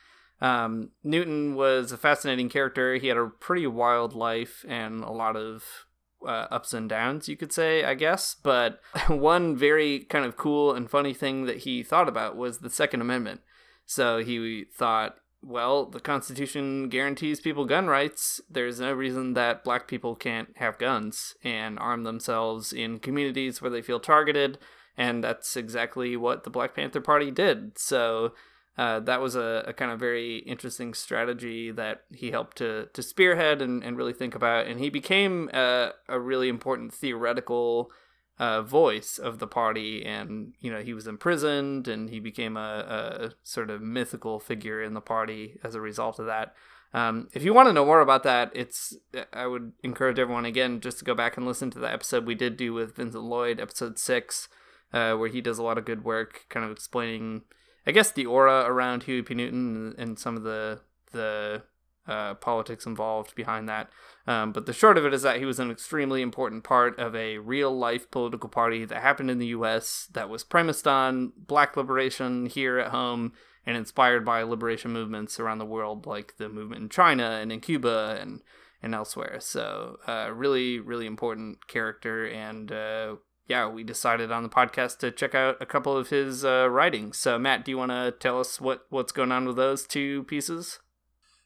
Um, 0.41 0.93
Newton 1.05 1.55
was 1.55 1.93
a 1.93 1.99
fascinating 1.99 2.49
character. 2.49 2.95
He 2.95 3.09
had 3.09 3.19
a 3.19 3.27
pretty 3.27 3.67
wild 3.67 4.15
life 4.15 4.65
and 4.67 5.05
a 5.05 5.11
lot 5.11 5.37
of 5.37 5.85
uh, 6.27 6.47
ups 6.51 6.73
and 6.73 6.89
downs, 6.89 7.29
you 7.29 7.37
could 7.37 7.53
say, 7.53 7.85
I 7.85 7.93
guess. 7.93 8.35
But 8.43 8.81
one 9.09 9.55
very 9.55 9.99
kind 9.99 10.25
of 10.25 10.39
cool 10.39 10.73
and 10.73 10.91
funny 10.91 11.13
thing 11.13 11.45
that 11.45 11.59
he 11.59 11.83
thought 11.83 12.09
about 12.09 12.39
was 12.39 12.61
the 12.61 12.71
Second 12.71 13.03
Amendment. 13.03 13.43
So 13.85 14.25
he 14.25 14.65
thought 14.75 15.17
well, 15.43 15.87
the 15.87 16.01
Constitution 16.01 16.89
guarantees 16.89 17.41
people 17.41 17.65
gun 17.65 17.87
rights. 17.87 18.41
There's 18.51 18.81
no 18.81 18.93
reason 18.93 19.35
that 19.35 19.65
black 19.65 19.89
people 19.89 20.15
can't 20.15 20.51
have 20.57 20.79
guns 20.79 21.35
and 21.43 21.79
arm 21.79 22.05
themselves 22.05 22.73
in 22.73 22.99
communities 22.99 23.63
where 23.63 23.71
they 23.71 23.83
feel 23.83 24.01
targeted. 24.01 24.59
And 24.97 25.25
that's 25.25 25.57
exactly 25.57 26.17
what 26.17 26.45
the 26.45 26.51
Black 26.51 26.75
Panther 26.75 27.01
Party 27.01 27.31
did. 27.31 27.79
So 27.79 28.35
uh, 28.77 29.01
that 29.01 29.21
was 29.21 29.35
a, 29.35 29.65
a, 29.67 29.73
kind 29.73 29.91
of 29.91 29.99
very 29.99 30.39
interesting 30.39 30.95
strategy 30.95 31.71
that 31.71 32.03
he 32.15 32.31
helped 32.31 32.59
to, 32.59 32.89
to 32.93 33.03
spearhead 33.03 33.63
and, 33.63 33.83
and 33.83 33.97
really 33.97 34.13
think 34.13 34.35
about. 34.35 34.67
And 34.67 34.79
he 34.79 34.91
became 34.91 35.49
a, 35.55 35.93
a 36.09 36.21
really 36.21 36.49
important 36.49 36.93
theoretical 36.93 37.91
uh, 38.41 38.63
voice 38.63 39.19
of 39.19 39.39
the 39.39 39.47
party, 39.47 40.03
and 40.05 40.55
you 40.61 40.73
know 40.73 40.81
he 40.81 40.95
was 40.95 41.07
imprisoned, 41.07 41.87
and 41.87 42.09
he 42.09 42.19
became 42.19 42.57
a, 42.57 43.31
a 43.31 43.33
sort 43.45 43.69
of 43.69 43.83
mythical 43.83 44.41
figure 44.41 44.83
in 44.83 44.95
the 44.95 45.01
party 45.03 45.61
as 45.63 45.75
a 45.75 45.81
result 45.81 46.19
of 46.19 46.25
that. 46.25 46.55
Um, 46.95 47.29
if 47.35 47.45
you 47.45 47.53
want 47.53 47.69
to 47.69 47.75
know 47.75 47.85
more 47.85 48.01
about 48.01 48.23
that, 48.23 48.51
it's 48.55 48.97
I 49.35 49.47
would 49.47 49.73
encourage 49.85 50.19
everyone 50.19 50.47
again 50.47 50.81
just 50.81 50.99
to 51.01 51.05
go 51.05 51.15
back 51.15 51.37
and 51.37 51.47
listen 51.47 51.71
to 51.73 51.79
the 51.79 51.93
episode 51.93 52.25
we 52.25 52.35
did 52.35 52.57
do 52.57 52.73
with 52.73 52.97
Vincent 52.97 53.23
Lloyd, 53.23 53.61
episode 53.61 53.99
six, 53.99 54.49
uh, 54.95 55.13
where 55.17 55.29
he 55.29 55.43
does 55.43 55.59
a 55.59 55.63
lot 55.63 55.77
of 55.77 55.85
good 55.85 56.03
work, 56.03 56.47
kind 56.49 56.65
of 56.65 56.73
explaining, 56.73 57.43
I 57.87 57.93
guess, 57.93 58.11
the 58.11 58.25
aura 58.25 58.65
around 58.65 59.03
Huey 59.03 59.21
P. 59.21 59.35
Newton 59.35 59.77
and, 59.77 59.99
and 59.99 60.19
some 60.19 60.39
of 60.39 60.45
the 60.45 60.81
the 61.13 61.63
uh, 62.11 62.35
politics 62.35 62.87
involved 62.87 63.35
behind 63.35 63.69
that. 63.69 63.89
Um, 64.27 64.53
but 64.53 64.67
the 64.67 64.73
short 64.73 64.99
of 64.99 65.07
it 65.07 65.15
is 65.15 65.23
that 65.23 65.39
he 65.39 65.45
was 65.45 65.61
an 65.61 65.71
extremely 65.71 66.23
important 66.23 66.65
part 66.65 66.99
of 66.99 67.15
a 67.15 67.39
real 67.39 67.71
life 67.77 68.11
political 68.11 68.49
party 68.49 68.85
that 68.85 69.01
happened 69.01 69.31
in 69.31 69.39
the 69.39 69.47
U.S. 69.49 70.09
that 70.13 70.29
was 70.29 70.45
premised 70.45 70.87
on 70.87 71.33
black 71.37 71.77
liberation 71.77 72.47
here 72.47 72.79
at 72.79 72.91
home 72.91 73.33
and 73.65 73.77
inspired 73.77 74.25
by 74.25 74.43
liberation 74.43 74.91
movements 74.93 75.39
around 75.39 75.59
the 75.59 75.65
world, 75.65 76.07
like 76.07 76.37
the 76.39 76.49
movement 76.49 76.83
in 76.83 76.89
China 76.89 77.39
and 77.41 77.53
in 77.53 77.61
Cuba 77.61 78.19
and 78.21 78.41
and 78.83 78.95
elsewhere. 78.95 79.37
So, 79.41 79.99
uh, 80.07 80.31
really, 80.33 80.79
really 80.79 81.07
important 81.07 81.67
character. 81.69 82.27
And 82.27 82.73
uh, 82.73 83.17
yeah, 83.47 83.69
we 83.69 83.85
decided 83.85 84.33
on 84.33 84.43
the 84.43 84.49
podcast 84.49 84.99
to 84.99 85.11
check 85.11 85.35
out 85.35 85.57
a 85.61 85.67
couple 85.67 85.97
of 85.97 86.09
his 86.09 86.45
uh, 86.45 86.69
writings. 86.71 87.19
So, 87.19 87.39
Matt, 87.39 87.65
do 87.65 87.71
you 87.71 87.79
want 87.79 87.91
to 87.91 88.15
tell 88.19 88.41
us 88.41 88.61
what 88.61 88.87
what's 88.89 89.13
going 89.13 89.33
on 89.33 89.47
with 89.47 89.57
those 89.57 89.87
two 89.87 90.25
pieces? 90.25 90.81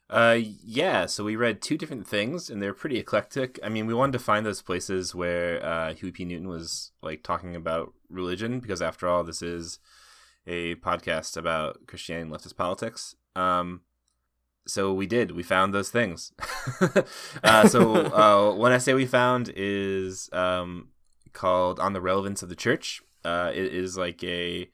Uh, 0.09 0.37
yeah. 0.63 1.05
So 1.05 1.23
we 1.23 1.35
read 1.35 1.61
two 1.61 1.77
different 1.77 2.07
things, 2.07 2.49
and 2.49 2.61
they're 2.61 2.73
pretty 2.73 2.97
eclectic. 2.97 3.59
I 3.63 3.69
mean, 3.69 3.87
we 3.87 3.93
wanted 3.93 4.13
to 4.13 4.19
find 4.19 4.45
those 4.45 4.61
places 4.61 5.15
where 5.15 5.63
uh, 5.65 5.93
Huey 5.93 6.11
P. 6.11 6.25
Newton 6.25 6.47
was 6.47 6.91
like 7.01 7.23
talking 7.23 7.55
about 7.55 7.93
religion, 8.09 8.59
because 8.59 8.81
after 8.81 9.07
all, 9.07 9.23
this 9.23 9.41
is 9.41 9.79
a 10.47 10.75
podcast 10.75 11.37
about 11.37 11.87
Christianity 11.87 12.29
and 12.29 12.31
leftist 12.31 12.55
politics. 12.55 13.15
Um, 13.35 13.81
so 14.67 14.93
we 14.93 15.07
did. 15.07 15.31
We 15.31 15.43
found 15.43 15.73
those 15.73 15.89
things. 15.89 16.31
uh, 17.43 17.67
so 17.67 17.95
uh, 18.51 18.55
one 18.55 18.71
essay 18.71 18.93
we 18.93 19.05
found 19.05 19.51
is 19.55 20.29
um, 20.33 20.89
called 21.33 21.79
"On 21.79 21.93
the 21.93 22.01
Relevance 22.01 22.43
of 22.43 22.49
the 22.49 22.55
Church." 22.55 23.01
Uh, 23.23 23.51
it 23.53 23.73
is 23.73 23.97
like 23.97 24.23
a 24.23 24.69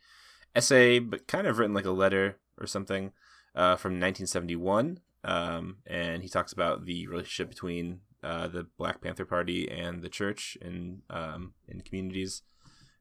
essay, 0.55 0.99
but 0.99 1.27
kind 1.27 1.47
of 1.47 1.57
written 1.57 1.73
like 1.73 1.85
a 1.85 1.91
letter 1.91 2.37
or 2.59 2.67
something 2.67 3.13
uh, 3.55 3.75
from 3.75 3.91
1971 3.93 4.99
um, 5.23 5.77
and 5.85 6.23
he 6.23 6.29
talks 6.29 6.53
about 6.53 6.85
the 6.85 7.07
relationship 7.07 7.49
between 7.49 7.99
uh, 8.23 8.47
the 8.47 8.67
Black 8.77 9.01
Panther 9.01 9.25
Party 9.25 9.69
and 9.69 10.01
the 10.01 10.09
church 10.09 10.57
in 10.61 11.01
um, 11.09 11.53
in 11.67 11.81
communities. 11.81 12.43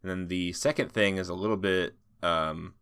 And 0.02 0.10
then 0.10 0.28
the 0.28 0.52
second 0.52 0.92
thing 0.92 1.18
is 1.18 1.28
a 1.28 1.34
little 1.34 1.56
bit 1.56 1.94
um, 2.22 2.74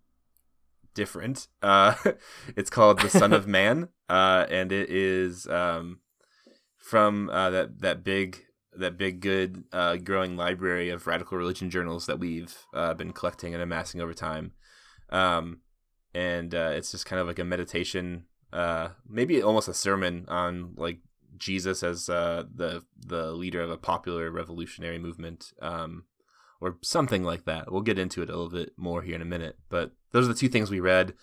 different. 0.95 1.49
Uh, 1.63 1.95
it's 2.57 2.71
called 2.71 3.01
The 3.01 3.11
Son 3.11 3.33
of 3.33 3.47
Man, 3.59 3.89
uh, 4.09 4.47
and 4.49 4.73
it 4.73 4.91
is 4.91 5.47
um, 5.49 6.01
from 6.77 7.29
uh, 7.31 7.51
that 7.51 7.81
that 7.81 8.05
big 8.05 8.45
that 8.73 8.97
big 8.97 9.21
good 9.21 9.65
uh, 9.73 9.97
growing 9.97 10.37
library 10.37 10.91
of 10.91 11.07
radical 11.07 11.37
religion 11.37 11.71
journals 11.71 12.07
that 12.07 12.19
we've 12.19 12.57
uh, 12.73 12.95
been 12.95 13.13
collecting 13.13 13.55
and 13.55 13.63
amassing 13.63 14.01
over 14.01 14.15
time. 14.15 14.53
Um, 15.11 15.61
and 16.15 16.55
uh, 16.55 16.73
it's 16.75 16.93
just 16.93 17.07
kind 17.07 17.21
of 17.21 17.27
like 17.27 17.39
a 17.39 17.45
meditation 17.45 18.25
uh, 18.53 18.89
maybe 19.09 19.43
almost 19.43 19.69
a 19.69 19.75
sermon 19.75 20.25
on 20.29 20.75
like 20.77 20.99
Jesus 21.37 21.83
as 21.83 22.09
uh, 22.09 22.45
the 22.55 22.83
the 22.99 23.33
leader 23.33 23.61
of 23.61 23.71
a 23.71 23.79
popular 23.79 24.31
revolutionary 24.31 24.99
movement, 24.99 25.53
um, 25.61 26.05
or 26.61 26.79
something 26.83 27.23
like 27.23 27.45
that. 27.45 27.71
We'll 27.71 27.83
get 27.83 27.99
into 27.99 28.23
it 28.23 28.31
a 28.31 28.37
little 28.37 28.51
bit 28.51 28.73
more 28.77 29.03
here 29.03 29.15
in 29.15 29.23
a 29.23 29.27
minute. 29.27 29.59
But 29.69 29.93
those 30.13 30.27
are 30.27 30.33
the 30.33 30.39
two 30.39 30.49
things 30.49 30.71
we 30.71 30.81
read. 30.81 31.15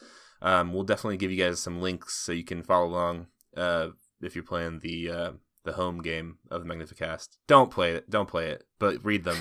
Um, 0.41 0.73
we'll 0.73 0.83
definitely 0.83 1.17
give 1.17 1.31
you 1.31 1.43
guys 1.43 1.59
some 1.59 1.81
links 1.81 2.13
so 2.13 2.31
you 2.31 2.43
can 2.43 2.63
follow 2.63 2.87
along 2.87 3.27
uh, 3.57 3.89
if 4.21 4.35
you're 4.35 4.43
playing 4.43 4.79
the 4.79 5.09
uh, 5.09 5.31
the 5.63 5.73
home 5.73 6.01
game 6.01 6.37
of 6.49 6.65
the 6.65 6.73
Magnificast. 6.73 7.29
Don't 7.47 7.71
play 7.71 7.93
it. 7.93 8.09
Don't 8.09 8.29
play 8.29 8.49
it, 8.49 8.63
but 8.79 9.03
read 9.03 9.23
them. 9.23 9.37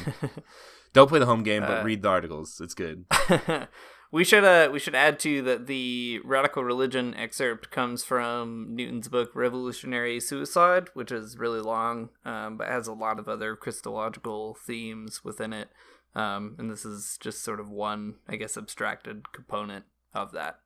don't 0.93 1.09
play 1.09 1.19
the 1.19 1.27
home 1.27 1.43
game, 1.43 1.63
but 1.63 1.81
uh, 1.81 1.85
read 1.85 2.03
the 2.03 2.09
articles. 2.09 2.61
It's 2.63 2.75
good. 2.75 3.05
We 4.15 4.23
should 4.23 4.45
uh 4.45 4.71
we 4.73 4.79
should 4.79 4.95
add 4.95 5.19
to 5.21 5.43
that 5.43 5.67
the 5.67 6.21
radical 6.23 6.63
religion 6.63 7.17
excerpt 7.17 7.73
comes 7.73 8.05
from 8.05 8.69
Newton's 8.71 9.09
book 9.09 9.35
Revolutionary 9.35 10.21
Suicide, 10.21 10.89
which 10.95 11.11
is 11.11 11.37
really 11.37 11.59
long, 11.59 12.11
um, 12.25 12.57
but 12.57 12.69
has 12.69 12.87
a 12.87 12.93
lot 12.93 13.19
of 13.19 13.29
other 13.29 13.57
Christological 13.57 14.55
themes 14.55 15.25
within 15.25 15.53
it. 15.53 15.71
Um, 16.15 16.55
and 16.61 16.71
this 16.71 16.85
is 16.85 17.19
just 17.21 17.43
sort 17.43 17.59
of 17.59 17.71
one, 17.71 18.15
I 18.29 18.37
guess, 18.37 18.57
abstracted 18.57 19.33
component 19.33 19.85
of 20.15 20.31
that. 20.31 20.61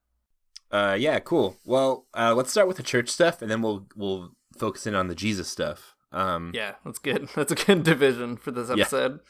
Uh, 0.71 0.99
yeah, 1.01 1.19
cool. 1.19 1.57
Well, 1.65 2.05
uh, 2.13 2.35
let's 2.35 2.51
start 2.51 2.69
with 2.69 2.77
the 2.77 2.83
church 2.83 3.09
stuff, 3.09 3.41
and 3.41 3.51
then 3.51 3.63
we'll 3.63 3.87
we'll 3.97 4.33
focus 4.59 4.87
in 4.87 4.95
on 4.95 5.09
the 5.09 5.15
Jesus 5.15 5.49
stuff. 5.49 5.95
Um, 6.13 6.53
yeah, 6.55 6.75
that's 6.85 6.99
good. 6.99 7.31
That's 7.35 7.53
a 7.53 7.55
good 7.55 7.83
division 7.83 8.37
for 8.37 8.51
this 8.51 8.69
episode. 8.69 9.21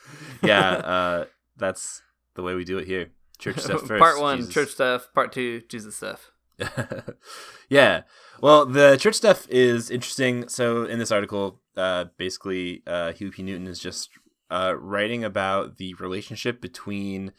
Yeah, 0.43 0.49
yeah 0.49 0.71
uh, 0.79 1.25
that's 1.57 2.03
the 2.35 2.43
way 2.43 2.55
we 2.55 2.65
do 2.65 2.79
it 2.79 2.87
here. 2.89 3.13
Church 3.39 3.59
stuff 3.61 3.83
first. 3.83 4.01
part 4.01 4.21
one, 4.21 4.39
Jesus. 4.39 4.55
church 4.55 4.69
stuff. 4.71 5.09
Part 5.15 5.33
two, 5.33 5.63
Jesus 5.69 5.97
stuff. 5.97 6.33
yeah. 7.69 8.03
Well, 8.41 8.67
the 8.67 8.97
church 8.97 9.15
stuff 9.15 9.47
is 9.49 9.91
interesting. 9.91 10.49
So 10.49 10.85
in 10.85 10.99
this 10.99 11.13
article, 11.13 11.61
uh, 11.77 12.07
basically, 12.17 12.83
uh, 12.87 13.13
Huey 13.13 13.31
P. 13.31 13.43
Newton 13.43 13.67
is 13.67 13.79
just 13.79 14.11
uh, 14.51 14.75
writing 14.79 15.25
about 15.25 15.77
the 15.77 15.95
relationship 15.95 16.61
between 16.61 17.33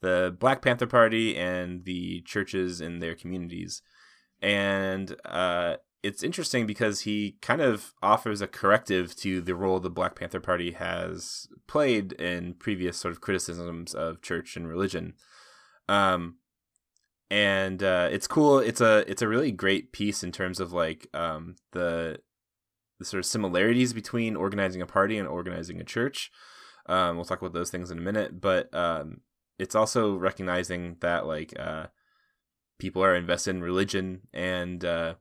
the 0.00 0.34
Black 0.38 0.62
Panther 0.62 0.86
Party 0.86 1.36
and 1.36 1.84
the 1.84 2.22
churches 2.22 2.80
in 2.80 2.98
their 2.98 3.14
communities, 3.14 3.82
and 4.40 5.14
uh, 5.24 5.76
it's 6.02 6.22
interesting 6.22 6.66
because 6.66 7.02
he 7.02 7.36
kind 7.40 7.60
of 7.60 7.94
offers 8.02 8.40
a 8.40 8.48
corrective 8.48 9.14
to 9.16 9.40
the 9.40 9.54
role 9.54 9.78
the 9.78 9.88
Black 9.88 10.16
Panther 10.16 10.40
Party 10.40 10.72
has 10.72 11.46
played 11.68 12.12
in 12.12 12.54
previous 12.54 12.96
sort 12.96 13.12
of 13.12 13.20
criticisms 13.20 13.94
of 13.94 14.20
church 14.20 14.56
and 14.56 14.66
religion. 14.66 15.14
Um, 15.92 16.36
and 17.30 17.82
uh, 17.82 18.08
it's 18.10 18.26
cool. 18.26 18.58
It's 18.58 18.80
a 18.80 19.04
it's 19.10 19.22
a 19.22 19.28
really 19.28 19.52
great 19.52 19.92
piece 19.92 20.22
in 20.22 20.32
terms 20.32 20.58
of 20.58 20.72
like 20.72 21.06
um, 21.14 21.56
the 21.72 22.18
the 22.98 23.04
sort 23.04 23.18
of 23.20 23.26
similarities 23.26 23.92
between 23.92 24.36
organizing 24.36 24.80
a 24.80 24.86
party 24.86 25.18
and 25.18 25.28
organizing 25.28 25.80
a 25.80 25.84
church. 25.84 26.30
Um, 26.86 27.16
we'll 27.16 27.24
talk 27.24 27.40
about 27.40 27.52
those 27.52 27.70
things 27.70 27.90
in 27.90 27.98
a 27.98 28.02
minute, 28.02 28.40
but 28.40 28.72
um, 28.74 29.20
it's 29.58 29.74
also 29.74 30.14
recognizing 30.16 30.96
that 31.00 31.26
like 31.26 31.52
uh, 31.58 31.86
people 32.78 33.04
are 33.04 33.14
invested 33.14 33.50
in 33.50 33.62
religion 33.62 34.22
and 34.32 34.84
uh, 34.84 35.14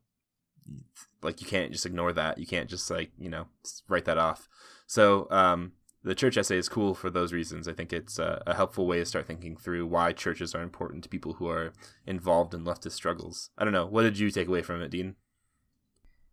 like 1.22 1.42
you 1.42 1.48
can't 1.48 1.72
just 1.72 1.86
ignore 1.86 2.14
that. 2.14 2.38
You 2.38 2.48
can't 2.48 2.70
just 2.70 2.90
like 2.90 3.12
you 3.18 3.30
know 3.30 3.48
write 3.90 4.06
that 4.06 4.18
off. 4.18 4.48
So 4.88 5.28
um, 5.32 5.74
the 6.04 6.16
church 6.16 6.38
essay 6.38 6.58
is 6.58 6.70
cool 6.70 6.96
for 6.96 7.10
those 7.10 7.34
reasons. 7.34 7.68
I 7.68 7.74
think 7.74 7.94
it's 7.94 8.18
a, 8.18 8.42
a, 8.48 8.56
helpful 8.56 8.88
way 8.88 9.00
to 9.00 9.06
start 9.06 9.28
thinking 9.28 9.56
through 9.56 9.86
why 9.86 10.14
churches 10.14 10.56
are 10.56 10.64
important 10.64 11.04
to 11.04 11.10
people 11.10 11.34
who 11.34 11.48
are 11.48 11.74
involved 12.08 12.54
in 12.54 12.64
leftist 12.64 12.94
struggles. 12.94 13.52
I 13.58 13.64
don't 13.64 13.74
know. 13.74 13.86
What 13.86 14.04
did 14.04 14.18
you 14.18 14.32
take 14.32 14.48
away 14.48 14.64
from 14.64 14.82
it, 14.82 14.90
Dean? 14.90 15.16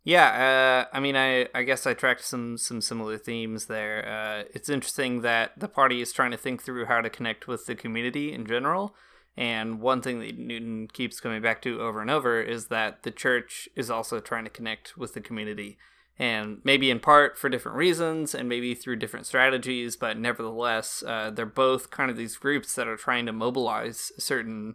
Yeah, 0.05 0.87
uh, 0.91 0.97
I 0.97 1.01
mean, 1.01 1.17
I, 1.17 1.49
I 1.55 1.65
guess 1.65 1.87
I 1.87 1.93
tracked 1.93 2.25
some 2.25 2.57
some 2.57 2.81
similar 2.81 3.19
themes 3.19 3.67
there. 3.67 4.09
Uh, 4.09 4.49
it's 4.55 4.71
interesting 4.71 5.21
that 5.21 5.59
the 5.59 5.69
party 5.69 6.01
is 6.01 6.13
trying 6.13 6.31
to 6.31 6.39
think 6.39 6.63
through 6.63 6.87
how 6.87 7.03
to 7.03 7.11
connect 7.11 7.47
with 7.47 7.67
the 7.67 7.75
community 7.75 8.33
in 8.33 8.47
general. 8.47 8.95
And 9.37 9.81
one 9.81 10.01
thing 10.01 10.19
that 10.21 10.39
Newton 10.39 10.89
keeps 10.89 11.21
coming 11.21 11.43
back 11.43 11.61
to 11.63 11.81
over 11.81 12.01
and 12.01 12.11
over 12.11 12.41
is 12.41 12.69
that 12.69 13.03
the 13.03 13.11
church 13.11 13.69
is 13.77 13.91
also 13.91 14.19
trying 14.19 14.45
to 14.45 14.51
connect 14.51 14.97
with 14.97 15.15
the 15.15 15.21
community 15.21 15.79
and 16.19 16.59
maybe 16.65 16.91
in 16.91 16.99
part 16.99 17.39
for 17.39 17.49
different 17.49 17.79
reasons 17.79 18.35
and 18.35 18.49
maybe 18.49 18.75
through 18.75 18.97
different 18.97 19.27
strategies 19.27 19.97
but 19.97 20.19
nevertheless 20.19 21.03
uh, 21.07 21.31
they're 21.31 21.47
both 21.47 21.91
kind 21.91 22.11
of 22.11 22.17
these 22.17 22.37
groups 22.37 22.75
that 22.75 22.89
are 22.89 22.97
trying 22.97 23.27
to 23.27 23.33
mobilize 23.33 24.13
certain 24.19 24.75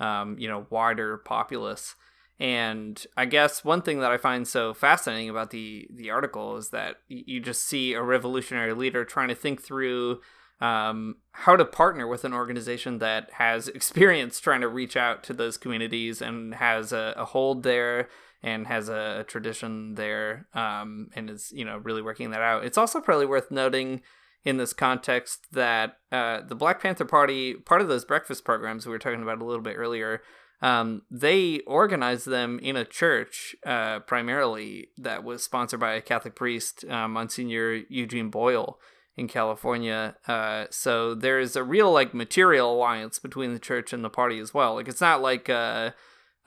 um, 0.00 0.36
you 0.38 0.48
know 0.48 0.66
wider 0.70 1.18
populace. 1.18 1.94
And 2.40 3.04
i 3.16 3.24
guess 3.24 3.64
one 3.64 3.82
thing 3.82 3.98
that 4.00 4.12
i 4.12 4.16
find 4.16 4.46
so 4.46 4.72
fascinating 4.72 5.28
about 5.28 5.50
the 5.50 5.88
the 5.92 6.10
article 6.10 6.56
is 6.56 6.70
that 6.70 6.96
you 7.08 7.40
just 7.40 7.64
see 7.64 7.94
a 7.94 8.02
revolutionary 8.02 8.74
leader 8.74 9.04
trying 9.04 9.28
to 9.28 9.34
think 9.34 9.60
through 9.60 10.20
um, 10.60 11.16
how 11.32 11.56
to 11.56 11.64
partner 11.64 12.06
with 12.06 12.24
an 12.24 12.32
organization 12.32 12.98
that 12.98 13.30
has 13.34 13.68
experience 13.78 14.40
trying 14.40 14.60
to 14.60 14.68
reach 14.68 14.96
out 14.96 15.22
to 15.24 15.32
those 15.32 15.56
communities 15.56 16.22
and 16.22 16.54
has 16.54 16.92
a, 16.92 17.14
a 17.16 17.24
hold 17.24 17.64
there 17.64 18.08
and 18.42 18.66
has 18.66 18.88
a, 18.88 19.18
a 19.20 19.24
tradition 19.24 19.94
there 19.94 20.46
um, 20.54 21.08
and 21.14 21.30
is 21.30 21.50
you 21.52 21.64
know 21.64 21.78
really 21.78 22.02
working 22.02 22.30
that 22.30 22.40
out. 22.40 22.64
It's 22.64 22.78
also 22.78 23.00
probably 23.00 23.26
worth 23.26 23.50
noting 23.50 24.02
in 24.44 24.56
this 24.56 24.72
context 24.72 25.46
that 25.52 25.98
uh, 26.12 26.40
the 26.46 26.54
Black 26.54 26.80
Panther 26.80 27.04
Party, 27.04 27.54
part 27.54 27.80
of 27.80 27.88
those 27.88 28.04
breakfast 28.04 28.44
programs 28.44 28.86
we 28.86 28.92
were 28.92 28.98
talking 28.98 29.22
about 29.22 29.42
a 29.42 29.44
little 29.44 29.62
bit 29.62 29.76
earlier, 29.76 30.22
um, 30.60 31.02
they 31.10 31.60
organized 31.66 32.26
them 32.26 32.58
in 32.60 32.76
a 32.76 32.84
church 32.84 33.54
uh, 33.66 34.00
primarily 34.00 34.88
that 34.96 35.22
was 35.22 35.44
sponsored 35.44 35.80
by 35.80 35.92
a 35.94 36.00
Catholic 36.00 36.34
priest, 36.34 36.84
uh, 36.88 37.06
Monsignor 37.06 37.82
Eugene 37.88 38.30
Boyle 38.30 38.78
in 39.16 39.28
California. 39.28 40.16
Uh, 40.26 40.66
so 40.70 41.14
there 41.14 41.38
is 41.38 41.54
a 41.56 41.62
real 41.62 41.92
like 41.92 42.14
material 42.14 42.72
alliance 42.72 43.18
between 43.18 43.52
the 43.52 43.58
church 43.58 43.92
and 43.92 44.04
the 44.04 44.10
party 44.10 44.38
as 44.38 44.54
well. 44.54 44.74
Like 44.74 44.88
it's 44.88 45.00
not 45.00 45.20
like 45.20 45.48
uh, 45.48 45.90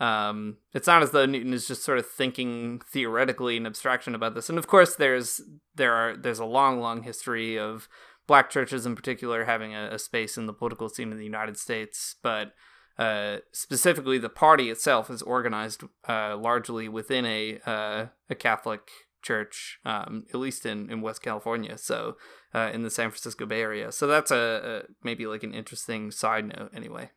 um, 0.01 0.58
it's 0.74 0.88
not 0.88 1.03
as 1.03 1.12
though 1.12 1.27
Newton 1.27 1.53
is 1.53 1.67
just 1.67 1.84
sort 1.84 2.00
of 2.00 2.10
thinking 2.10 2.81
theoretically 2.91 3.55
in 3.55 3.67
abstraction 3.67 4.15
about 4.15 4.34
this. 4.34 4.50
And 4.50 4.58
of 4.58 4.65
course, 4.65 4.96
there's 4.96 5.39
there 5.75 5.93
are 5.93 6.17
there's 6.17 6.39
a 6.39 6.46
long, 6.46 6.79
long 6.79 7.03
history 7.03 7.58
of 7.60 7.88
black 8.25 8.50
churches 8.50 8.86
in 8.88 8.96
particular 8.96 9.46
having 9.46 9.75
a, 9.75 9.89
a 9.91 10.00
space 10.00 10.38
in 10.38 10.48
the 10.48 10.53
political 10.53 10.89
scene 10.89 11.12
in 11.12 11.20
the 11.20 11.24
United 11.24 11.58
States, 11.58 12.15
but 12.24 12.53
uh, 12.98 13.38
specifically, 13.51 14.17
the 14.17 14.29
party 14.29 14.72
itself 14.72 15.10
is 15.12 15.22
organized 15.22 15.84
uh, 16.10 16.36
largely 16.36 16.89
within 16.89 17.25
a 17.25 17.60
uh, 17.65 18.08
a 18.27 18.36
Catholic 18.36 18.89
church, 19.22 19.77
um, 19.86 20.25
at 20.34 20.39
least 20.39 20.65
in, 20.65 20.89
in 20.89 21.01
West 21.01 21.22
California. 21.22 21.77
So 21.77 22.17
uh, 22.55 22.72
in 22.74 22.81
the 22.81 22.89
San 22.89 23.12
Francisco 23.12 23.46
Bay 23.46 23.62
Area. 23.62 23.91
So 23.91 24.08
that's 24.08 24.31
a, 24.31 24.84
a 24.88 24.93
maybe 25.03 25.27
like 25.27 25.43
an 25.43 25.53
interesting 25.53 26.10
side 26.10 26.48
note, 26.48 26.72
anyway. 26.75 27.12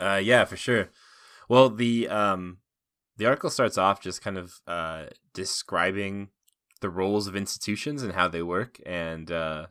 Uh, 0.00 0.20
yeah, 0.22 0.44
for 0.44 0.56
sure. 0.56 0.90
Well, 1.48 1.70
the 1.70 2.08
um, 2.08 2.58
the 3.16 3.26
article 3.26 3.50
starts 3.50 3.78
off 3.78 4.02
just 4.02 4.22
kind 4.22 4.38
of 4.38 4.60
uh, 4.66 5.06
describing 5.32 6.28
the 6.80 6.90
roles 6.90 7.26
of 7.26 7.34
institutions 7.34 8.02
and 8.02 8.12
how 8.12 8.28
they 8.28 8.42
work, 8.42 8.80
and 8.86 9.30
uh, 9.30 9.66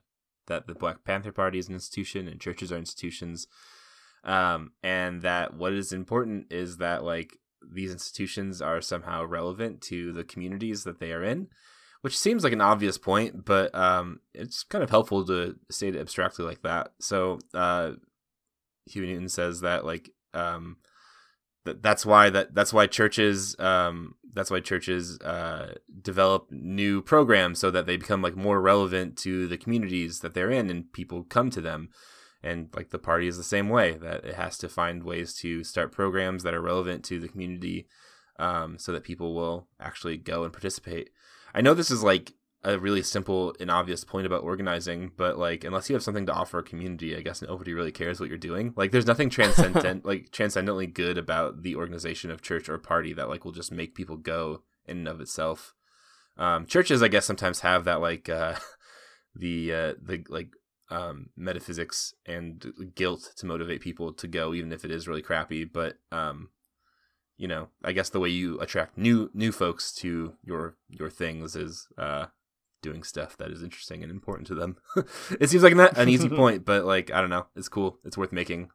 that 0.47 0.67
the 0.67 0.75
Black 0.75 1.03
Panther 1.03 1.31
Party 1.31 1.59
is 1.59 1.67
an 1.67 1.75
institution 1.75 2.27
and 2.27 2.41
churches 2.41 2.71
are 2.71 2.77
institutions, 2.77 3.47
um, 4.23 4.71
and 4.83 5.21
that 5.21 5.53
what 5.53 5.73
is 5.73 5.93
important 5.93 6.51
is 6.51 6.77
that 6.77 7.03
like 7.03 7.37
these 7.69 7.91
institutions 7.91 8.61
are 8.61 8.81
somehow 8.81 9.23
relevant 9.23 9.81
to 9.81 10.11
the 10.13 10.23
communities 10.23 10.83
that 10.83 10.99
they 10.99 11.11
are 11.11 11.23
in 11.23 11.47
which 12.01 12.17
seems 12.17 12.43
like 12.43 12.53
an 12.53 12.61
obvious 12.61 12.97
point, 12.97 13.45
but 13.45 13.73
um, 13.73 14.19
it's 14.33 14.63
kind 14.63 14.83
of 14.83 14.89
helpful 14.89 15.25
to 15.25 15.55
state 15.69 15.95
it 15.95 15.99
abstractly 15.99 16.45
like 16.45 16.61
that. 16.61 16.91
So 17.01 17.39
uh, 17.53 17.93
Huey 18.85 19.07
Newton 19.07 19.29
says 19.29 19.61
that 19.61 19.85
like 19.85 20.11
um, 20.33 20.77
that 21.67 21.83
that's 21.83 22.05
why 22.05 22.29
that 22.29 22.55
that's 22.55 22.73
why 22.73 22.87
churches 22.87 23.55
um, 23.59 24.15
that's 24.37 24.51
why 24.51 24.59
churches 24.59 25.19
uh, 25.21 25.75
develop 26.01 26.47
new 26.51 27.01
programs 27.01 27.59
so 27.59 27.71
that 27.71 27.85
they 27.85 27.97
become 27.97 28.21
like 28.21 28.35
more 28.35 28.61
relevant 28.61 29.17
to 29.17 29.47
the 29.47 29.57
communities 29.57 30.19
that 30.19 30.33
they're 30.33 30.51
in 30.51 30.69
and 30.69 30.93
people 30.93 31.23
come 31.23 31.49
to 31.49 31.59
them. 31.59 31.89
And 32.43 32.69
like 32.75 32.91
the 32.91 32.99
party 32.99 33.27
is 33.27 33.35
the 33.35 33.43
same 33.43 33.67
way 33.67 33.93
that 33.93 34.23
it 34.23 34.35
has 34.35 34.57
to 34.59 34.69
find 34.69 35.03
ways 35.03 35.33
to 35.39 35.63
start 35.63 35.91
programs 35.91 36.43
that 36.43 36.53
are 36.53 36.61
relevant 36.61 37.03
to 37.05 37.19
the 37.19 37.27
community 37.27 37.87
um, 38.37 38.77
so 38.77 38.91
that 38.91 39.03
people 39.03 39.33
will 39.33 39.67
actually 39.79 40.17
go 40.17 40.43
and 40.43 40.53
participate. 40.53 41.09
I 41.55 41.61
know 41.61 41.73
this 41.73 41.91
is 41.91 42.03
like 42.03 42.33
a 42.67 42.77
really 42.77 43.01
simple 43.01 43.55
and 43.61 43.71
obvious 43.71 44.03
point 44.03 44.27
about 44.27 44.43
organizing, 44.43 45.11
but 45.15 45.39
like 45.39 45.63
unless 45.63 45.89
you 45.89 45.95
have 45.95 46.03
something 46.03 46.25
to 46.25 46.33
offer 46.33 46.59
a 46.59 46.63
community, 46.63 47.15
I 47.15 47.21
guess 47.21 47.41
nobody 47.41 47.73
really 47.73 47.93
cares 47.93 48.19
what 48.19 48.27
you're 48.27 48.37
doing. 48.37 48.73
Like 48.75 48.91
there's 48.91 49.07
nothing 49.07 49.29
transcendent 49.29 50.05
like 50.05 50.31
transcendently 50.31 50.85
good 50.85 51.17
about 51.17 51.63
the 51.63 51.77
organization 51.77 52.29
of 52.29 52.41
church 52.41 52.67
or 52.67 52.77
party 52.77 53.13
that 53.13 53.29
like 53.29 53.45
will 53.45 53.53
just 53.53 53.71
make 53.71 53.95
people 53.95 54.17
go 54.17 54.63
in 54.85 54.97
and 54.97 55.07
of 55.07 55.21
itself. 55.21 55.73
Um, 56.35 56.65
churches, 56.65 57.01
I 57.01 57.07
guess, 57.07 57.25
sometimes 57.25 57.61
have 57.61 57.85
that 57.85 58.01
like 58.01 58.27
uh, 58.27 58.55
the 59.35 59.73
uh, 59.73 59.93
the 60.01 60.25
like 60.27 60.49
um, 60.89 61.29
metaphysics 61.37 62.13
and 62.25 62.73
guilt 62.95 63.31
to 63.37 63.45
motivate 63.45 63.79
people 63.79 64.11
to 64.11 64.27
go, 64.27 64.53
even 64.53 64.73
if 64.73 64.83
it 64.83 64.91
is 64.91 65.07
really 65.07 65.21
crappy. 65.21 65.63
But 65.63 65.99
um, 66.11 66.49
you 67.37 67.47
know, 67.47 67.69
I 67.81 67.93
guess 67.93 68.09
the 68.09 68.19
way 68.19 68.29
you 68.29 68.59
attract 68.59 68.97
new 68.97 69.31
new 69.33 69.53
folks 69.53 69.93
to 69.95 70.33
your 70.43 70.75
your 70.89 71.09
things 71.09 71.55
is 71.55 71.87
uh, 71.97 72.25
doing 72.81 73.03
stuff 73.03 73.37
that 73.37 73.51
is 73.51 73.63
interesting 73.63 74.03
and 74.03 74.11
important 74.11 74.47
to 74.47 74.55
them. 74.55 74.77
it 75.39 75.49
seems 75.49 75.63
like 75.63 75.75
not 75.75 75.97
an 75.97 76.09
easy 76.09 76.29
point, 76.29 76.65
but 76.65 76.85
like 76.85 77.11
I 77.11 77.21
don't 77.21 77.29
know, 77.29 77.47
it's 77.55 77.69
cool. 77.69 77.99
It's 78.03 78.17
worth 78.17 78.31
making. 78.31 78.69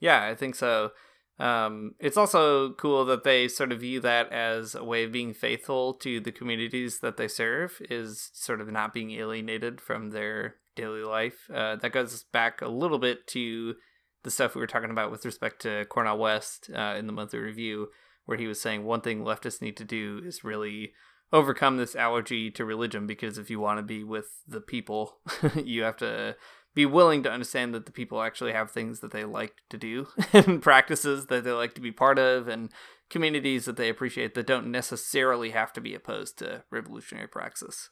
Yeah, 0.00 0.24
I 0.26 0.34
think 0.34 0.54
so. 0.54 0.90
Um, 1.38 1.94
it's 1.98 2.16
also 2.16 2.72
cool 2.74 3.04
that 3.06 3.24
they 3.24 3.48
sort 3.48 3.72
of 3.72 3.80
view 3.80 4.00
that 4.00 4.30
as 4.32 4.74
a 4.74 4.84
way 4.84 5.04
of 5.04 5.12
being 5.12 5.34
faithful 5.34 5.94
to 5.94 6.20
the 6.20 6.32
communities 6.32 7.00
that 7.00 7.16
they 7.16 7.28
serve, 7.28 7.80
is 7.90 8.30
sort 8.32 8.60
of 8.60 8.70
not 8.70 8.92
being 8.92 9.12
alienated 9.12 9.80
from 9.80 10.10
their 10.10 10.56
daily 10.76 11.02
life. 11.02 11.50
Uh, 11.52 11.76
that 11.76 11.92
goes 11.92 12.24
back 12.32 12.60
a 12.60 12.68
little 12.68 12.98
bit 12.98 13.26
to 13.28 13.74
the 14.22 14.30
stuff 14.30 14.54
we 14.54 14.60
were 14.60 14.66
talking 14.66 14.90
about 14.90 15.10
with 15.10 15.24
respect 15.24 15.62
to 15.62 15.84
Cornel 15.86 16.18
West 16.18 16.70
uh, 16.74 16.94
in 16.98 17.06
the 17.06 17.12
monthly 17.12 17.40
review, 17.40 17.88
where 18.24 18.38
he 18.38 18.46
was 18.46 18.60
saying 18.60 18.84
one 18.84 19.00
thing 19.00 19.22
leftists 19.22 19.62
need 19.62 19.76
to 19.78 19.84
do 19.84 20.20
is 20.24 20.44
really 20.44 20.92
overcome 21.32 21.76
this 21.76 21.96
allergy 21.96 22.50
to 22.50 22.64
religion 22.64 23.06
because 23.06 23.38
if 23.38 23.50
you 23.50 23.58
want 23.58 23.78
to 23.78 23.82
be 23.82 24.04
with 24.04 24.26
the 24.46 24.60
people, 24.60 25.18
you 25.64 25.82
have 25.82 25.96
to 25.96 26.36
be 26.74 26.86
willing 26.86 27.22
to 27.22 27.30
understand 27.30 27.74
that 27.74 27.86
the 27.86 27.92
people 27.92 28.22
actually 28.22 28.52
have 28.52 28.70
things 28.70 29.00
that 29.00 29.10
they 29.10 29.24
like 29.24 29.56
to 29.70 29.76
do 29.76 30.06
and 30.32 30.62
practices 30.62 31.26
that 31.26 31.44
they 31.44 31.50
like 31.50 31.74
to 31.74 31.80
be 31.80 31.92
part 31.92 32.18
of 32.18 32.48
and 32.48 32.70
communities 33.10 33.66
that 33.66 33.76
they 33.76 33.88
appreciate 33.88 34.34
that 34.34 34.46
don't 34.46 34.70
necessarily 34.70 35.50
have 35.50 35.72
to 35.72 35.80
be 35.80 35.94
opposed 35.94 36.38
to 36.38 36.64
revolutionary 36.70 37.28
praxis. 37.28 37.90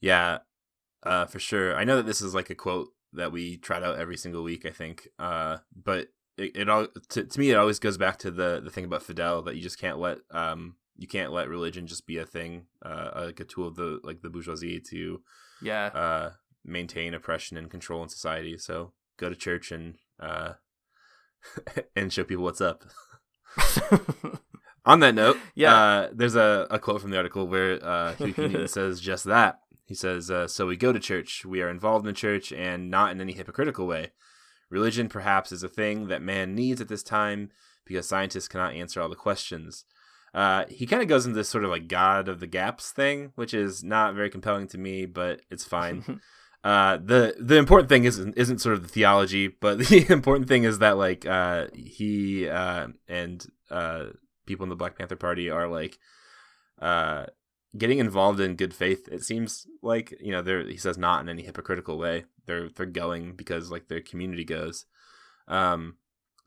Yeah, 0.00 0.38
uh, 1.02 1.26
for 1.26 1.38
sure. 1.38 1.76
I 1.76 1.84
know 1.84 1.96
that 1.96 2.06
this 2.06 2.20
is 2.20 2.34
like 2.34 2.50
a 2.50 2.54
quote 2.54 2.88
that 3.12 3.32
we 3.32 3.56
trot 3.56 3.82
out 3.82 3.98
every 3.98 4.16
single 4.16 4.42
week. 4.42 4.64
I 4.64 4.70
think, 4.70 5.08
uh, 5.18 5.58
but 5.74 6.08
it, 6.36 6.56
it 6.56 6.68
all 6.68 6.86
to, 7.10 7.24
to 7.24 7.40
me 7.40 7.50
it 7.50 7.56
always 7.56 7.78
goes 7.78 7.98
back 7.98 8.18
to 8.18 8.30
the 8.30 8.60
the 8.62 8.70
thing 8.70 8.84
about 8.84 9.02
Fidel 9.02 9.42
that 9.42 9.56
you 9.56 9.62
just 9.62 9.78
can't 9.78 9.98
let 9.98 10.18
um 10.30 10.76
you 11.02 11.08
can't 11.08 11.32
let 11.32 11.48
religion 11.48 11.86
just 11.86 12.06
be 12.06 12.16
a 12.16 12.24
thing 12.24 12.66
uh 12.82 13.10
like 13.26 13.40
a 13.40 13.44
tool 13.44 13.68
of 13.68 13.74
the 13.74 14.00
like 14.02 14.22
the 14.22 14.30
bourgeoisie 14.30 14.80
to 14.80 15.20
yeah 15.60 15.86
uh 15.86 16.30
maintain 16.64 17.12
oppression 17.14 17.56
and 17.56 17.70
control 17.70 18.02
in 18.02 18.08
society. 18.08 18.56
So 18.56 18.92
go 19.18 19.28
to 19.28 19.36
church 19.36 19.72
and 19.72 19.96
uh 20.20 20.54
and 21.96 22.12
show 22.12 22.24
people 22.24 22.44
what's 22.44 22.60
up. 22.60 22.84
On 24.84 24.98
that 24.98 25.14
note, 25.14 25.38
yeah, 25.54 25.74
uh, 25.76 26.08
there's 26.12 26.34
a, 26.34 26.66
a 26.68 26.78
quote 26.80 27.00
from 27.00 27.12
the 27.12 27.16
article 27.16 27.46
where 27.46 27.84
uh, 27.84 28.16
Newton 28.18 28.66
says 28.68 29.00
just 29.00 29.24
that. 29.26 29.60
He 29.84 29.94
says, 29.94 30.28
uh, 30.28 30.48
"So 30.48 30.66
we 30.66 30.76
go 30.76 30.92
to 30.92 30.98
church. 30.98 31.44
We 31.44 31.62
are 31.62 31.68
involved 31.68 32.04
in 32.04 32.12
the 32.12 32.18
church, 32.18 32.52
and 32.52 32.90
not 32.90 33.12
in 33.12 33.20
any 33.20 33.32
hypocritical 33.32 33.86
way. 33.86 34.10
Religion, 34.70 35.08
perhaps, 35.08 35.52
is 35.52 35.62
a 35.62 35.68
thing 35.68 36.08
that 36.08 36.20
man 36.20 36.56
needs 36.56 36.80
at 36.80 36.88
this 36.88 37.04
time 37.04 37.50
because 37.84 38.08
scientists 38.08 38.48
cannot 38.48 38.74
answer 38.74 39.00
all 39.00 39.08
the 39.08 39.14
questions. 39.14 39.84
Uh, 40.34 40.64
he 40.68 40.86
kind 40.86 41.02
of 41.02 41.08
goes 41.08 41.26
into 41.26 41.36
this 41.36 41.48
sort 41.48 41.64
of 41.64 41.70
like 41.70 41.88
God 41.88 42.28
of 42.28 42.40
the 42.40 42.46
gaps 42.46 42.90
thing, 42.90 43.32
which 43.34 43.52
is 43.52 43.84
not 43.84 44.14
very 44.14 44.30
compelling 44.30 44.66
to 44.68 44.78
me, 44.78 45.04
but 45.04 45.40
it's 45.50 45.64
fine. 45.64 46.20
uh, 46.64 46.96
the 46.96 47.34
the 47.38 47.56
important 47.56 47.88
thing 47.88 48.04
isn't 48.04 48.36
isn't 48.36 48.60
sort 48.60 48.74
of 48.74 48.82
the 48.82 48.88
theology, 48.88 49.48
but 49.48 49.78
the 49.88 50.06
important 50.10 50.48
thing 50.48 50.64
is 50.64 50.78
that 50.78 50.96
like 50.96 51.26
uh, 51.26 51.66
he 51.74 52.48
uh, 52.48 52.88
and 53.08 53.46
uh, 53.70 54.06
people 54.46 54.64
in 54.64 54.70
the 54.70 54.76
Black 54.76 54.96
Panther 54.96 55.16
Party 55.16 55.50
are 55.50 55.68
like 55.68 55.98
uh, 56.80 57.26
getting 57.76 57.98
involved 57.98 58.40
in 58.40 58.56
good 58.56 58.72
faith. 58.72 59.06
It 59.12 59.22
seems 59.22 59.66
like 59.82 60.14
you 60.20 60.32
know 60.32 60.40
they're 60.40 60.66
he 60.66 60.78
says 60.78 60.96
not 60.96 61.20
in 61.20 61.28
any 61.28 61.42
hypocritical 61.42 61.98
way 61.98 62.24
they're 62.46 62.68
they're 62.68 62.86
going 62.86 63.34
because 63.34 63.70
like 63.70 63.88
their 63.88 64.00
community 64.00 64.44
goes. 64.44 64.86
Um, 65.48 65.96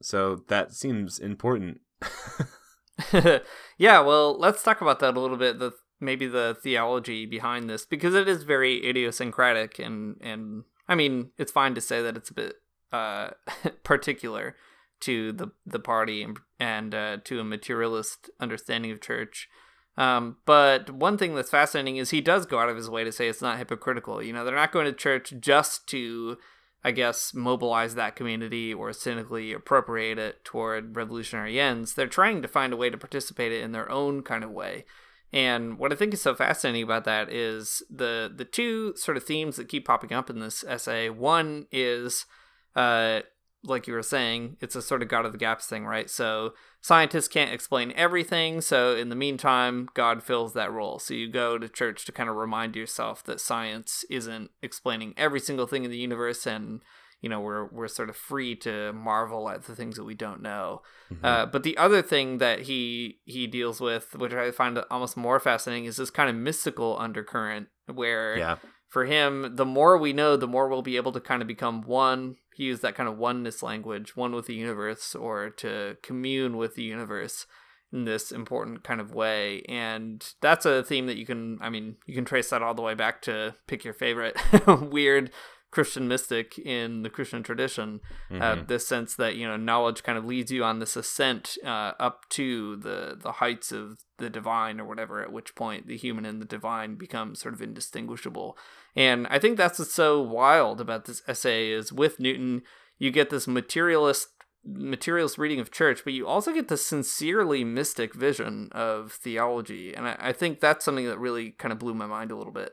so 0.02 0.44
that 0.48 0.74
seems 0.74 1.20
important. 1.20 1.82
yeah, 3.78 4.00
well, 4.00 4.38
let's 4.38 4.64
talk 4.64 4.82
about 4.82 5.00
that 5.00 5.18
a 5.18 5.20
little 5.20 5.38
bit. 5.38 5.60
The 5.60 5.74
maybe 6.00 6.28
the 6.28 6.58
theology 6.62 7.26
behind 7.26 7.70
this 7.70 7.86
because 7.86 8.14
it 8.14 8.28
is 8.28 8.44
very 8.44 8.86
idiosyncratic 8.88 9.80
and 9.80 10.18
and 10.20 10.64
I 10.90 10.96
mean 10.96 11.32
it's 11.38 11.54
fine 11.54 11.74
to 11.76 11.82
say 11.82 12.02
that 12.02 12.18
it's 12.18 12.30
a 12.30 12.34
bit 12.34 12.56
uh, 12.92 13.30
particular 13.84 14.56
to 15.02 15.32
the 15.32 15.48
the 15.66 15.80
party 15.80 16.26
and, 16.60 16.96
uh, 16.96 17.18
to 17.26 17.40
a 17.40 17.44
materialist 17.44 18.30
understanding 18.40 18.92
of 18.92 19.02
church. 19.02 19.50
Um, 19.98 20.38
but 20.46 20.90
one 20.90 21.18
thing 21.18 21.36
that's 21.36 21.50
fascinating 21.50 21.98
is 21.98 22.10
he 22.10 22.22
does 22.22 22.46
go 22.46 22.60
out 22.60 22.70
of 22.70 22.76
his 22.76 22.90
way 22.90 23.04
to 23.04 23.12
say 23.12 23.28
it's 23.30 23.42
not 23.42 23.58
hypocritical. 23.58 24.22
You 24.22 24.34
know, 24.34 24.44
they're 24.44 24.56
not 24.56 24.72
going 24.72 24.86
to 24.86 24.94
church 24.94 25.34
just 25.40 25.88
to, 25.88 26.38
I 26.86 26.92
guess, 26.92 27.34
mobilize 27.34 27.96
that 27.96 28.16
community 28.16 28.72
or 28.72 28.94
cynically 28.94 29.54
appropriate 29.54 30.20
it 30.20 30.46
toward 30.46 30.96
revolutionary 30.96 31.60
ends. 31.60 31.96
They're 31.96 32.06
trying 32.06 32.44
to 32.44 32.48
find 32.48 32.72
a 32.72 32.78
way 32.78 32.92
to 32.92 32.98
participate 32.98 33.52
in 33.52 33.72
their 33.72 33.90
own 33.90 34.22
kind 34.22 34.44
of 34.44 34.52
way. 34.52 34.86
And 35.34 35.80
what 35.80 35.92
I 35.92 35.96
think 35.96 36.14
is 36.14 36.22
so 36.22 36.36
fascinating 36.36 36.84
about 36.84 37.04
that 37.06 37.32
is 37.32 37.82
the 37.90 38.32
the 38.34 38.46
two 38.46 38.96
sort 38.98 39.18
of 39.18 39.24
themes 39.24 39.56
that 39.56 39.68
keep 39.68 39.88
popping 39.88 40.14
up 40.14 40.30
in 40.30 40.40
this 40.40 40.64
essay. 40.64 41.10
One 41.10 41.66
is 41.72 42.28
uh 42.76 43.22
like 43.66 43.88
you 43.88 43.94
were 43.94 44.04
saying, 44.04 44.58
it's 44.62 44.76
a 44.76 44.82
sort 44.82 45.02
of 45.02 45.08
God 45.08 45.26
of 45.26 45.32
the 45.32 45.38
gaps 45.38 45.66
thing, 45.68 45.86
right? 45.86 46.10
So 46.10 46.54
scientists 46.82 47.28
can't 47.28 47.54
explain 47.54 47.92
everything. 47.96 48.62
So 48.62 48.96
in 48.96 49.10
the 49.10 49.16
meantime, 49.16 49.90
God 49.94 50.24
fills 50.24 50.54
that 50.54 50.72
role. 50.72 51.00
So 51.00 51.14
you 51.14 51.30
go 51.30 51.58
to 51.58 51.68
church 51.68 52.06
to 52.06 52.12
kind 52.12 52.30
of 52.30 52.36
remind 52.36 52.76
yourself 52.76 53.24
that 53.24 53.42
science 53.42 54.06
isn't 54.10 54.52
explaining 54.62 55.14
every 55.18 55.40
single 55.40 55.68
thing 55.68 55.84
in 55.84 55.92
the 55.92 55.98
universe 55.98 56.46
and 56.46 56.82
you 57.22 57.30
know 57.30 57.40
we're 57.40 57.66
we're 57.66 57.88
sort 57.88 58.10
of 58.10 58.16
free 58.16 58.56
to 58.56 58.94
marvel 58.94 59.50
at 59.50 59.64
the 59.64 59.76
things 59.76 59.96
that 59.96 60.04
we 60.04 60.14
don't 60.14 60.44
know. 60.44 60.84
Mm-hmm. 61.12 61.26
Uh, 61.26 61.46
but 61.48 61.64
the 61.64 61.76
other 61.76 62.04
thing 62.04 62.38
that 62.38 62.62
he 62.62 63.20
he 63.26 63.48
deals 63.48 63.82
with, 63.82 64.16
which 64.16 64.34
I 64.34 64.52
find 64.52 64.78
almost 64.92 65.18
more 65.18 65.40
fascinating, 65.40 65.86
is 65.86 65.98
this 65.98 66.12
kind 66.12 66.30
of 66.30 66.36
mystical 66.36 66.98
undercurrent 67.00 67.70
where 67.92 68.38
yeah. 68.38 68.56
For 68.96 69.04
him, 69.04 69.58
the 69.58 69.66
more 69.66 69.98
we 69.98 70.14
know, 70.14 70.38
the 70.38 70.48
more 70.48 70.70
we'll 70.70 70.82
be 70.82 70.96
able 70.96 71.12
to 71.12 71.20
kind 71.20 71.42
of 71.42 71.50
become 71.50 71.82
one 71.82 72.38
he 72.54 72.64
used 72.64 72.82
that 72.82 72.96
kind 72.96 73.10
of 73.10 73.18
oneness 73.18 73.62
language, 73.62 74.16
one 74.16 74.34
with 74.34 74.46
the 74.46 74.54
universe, 74.54 75.14
or 75.14 75.50
to 75.50 75.98
commune 76.02 76.56
with 76.56 76.76
the 76.76 76.84
universe 76.84 77.46
in 77.92 78.06
this 78.06 78.32
important 78.32 78.86
kind 78.86 79.02
of 79.02 79.14
way. 79.14 79.64
And 79.68 80.26
that's 80.40 80.66
a 80.66 80.82
theme 80.82 81.08
that 81.08 81.18
you 81.18 81.26
can, 81.26 81.58
I 81.60 81.70
mean, 81.70 81.98
you 82.06 82.16
can 82.16 82.24
trace 82.24 82.52
that 82.52 82.64
all 82.64 82.74
the 82.74 82.82
way 82.82 82.94
back 82.94 83.22
to 83.24 83.56
pick 83.68 83.84
your 83.84 83.94
favorite 83.94 84.38
weird 84.66 85.30
Christian 85.76 86.08
mystic 86.08 86.58
in 86.58 87.04
the 87.04 87.10
Christian 87.10 87.44
tradition. 87.44 88.00
Uh, 88.32 88.34
mm-hmm. 88.34 88.42
Uh, 88.42 88.64
this 88.66 88.88
sense 88.88 89.14
that 89.16 89.36
you 89.36 89.46
know 89.46 89.58
knowledge 89.58 90.04
kind 90.04 90.18
of 90.18 90.24
leads 90.24 90.50
you 90.50 90.64
on 90.64 90.80
this 90.80 90.96
ascent 90.96 91.58
uh, 91.66 91.92
up 92.00 92.30
to 92.30 92.78
the 92.78 93.18
the 93.22 93.34
heights 93.34 93.74
of 93.74 94.00
the 94.18 94.30
divine 94.30 94.80
or 94.80 94.86
whatever. 94.86 95.22
At 95.22 95.34
which 95.34 95.54
point 95.54 95.86
the 95.86 95.98
human 95.98 96.26
and 96.26 96.42
the 96.42 96.46
divine 96.46 96.96
become 96.96 97.36
sort 97.36 97.54
of 97.54 97.62
indistinguishable. 97.62 98.58
And 98.96 99.28
I 99.28 99.38
think 99.38 99.58
that's 99.58 99.78
what's 99.78 99.94
so 99.94 100.22
wild 100.22 100.80
about 100.80 101.04
this 101.04 101.22
essay 101.28 101.72
is 101.72 101.92
with 101.92 102.22
Newton 102.22 102.62
you 102.98 103.12
get 103.12 103.30
this 103.30 103.46
materialist 103.46 104.30
materialist 104.64 105.38
reading 105.38 105.60
of 105.60 105.72
church, 105.72 106.06
but 106.06 106.14
you 106.14 106.26
also 106.26 106.54
get 106.54 106.70
the 106.70 106.78
sincerely 106.78 107.66
mystic 107.66 108.16
vision 108.16 108.70
of 108.72 109.12
theology. 109.12 109.94
And 109.94 110.08
I, 110.08 110.16
I 110.18 110.32
think 110.32 110.62
that's 110.62 110.86
something 110.86 111.06
that 111.06 111.20
really 111.20 111.52
kind 111.52 111.72
of 111.72 111.80
blew 111.80 111.94
my 111.94 112.08
mind 112.08 112.32
a 112.32 112.38
little 112.38 112.54
bit. 112.54 112.72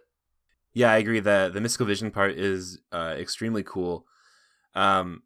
Yeah, 0.75 0.91
I 0.91 0.99
agree 0.99 1.21
that 1.21 1.53
the 1.53 1.61
mystical 1.61 1.87
vision 1.87 2.11
part 2.11 2.33
is 2.33 2.79
uh, 2.93 3.15
extremely 3.19 3.63
cool. 3.63 4.07
Um, 4.75 5.23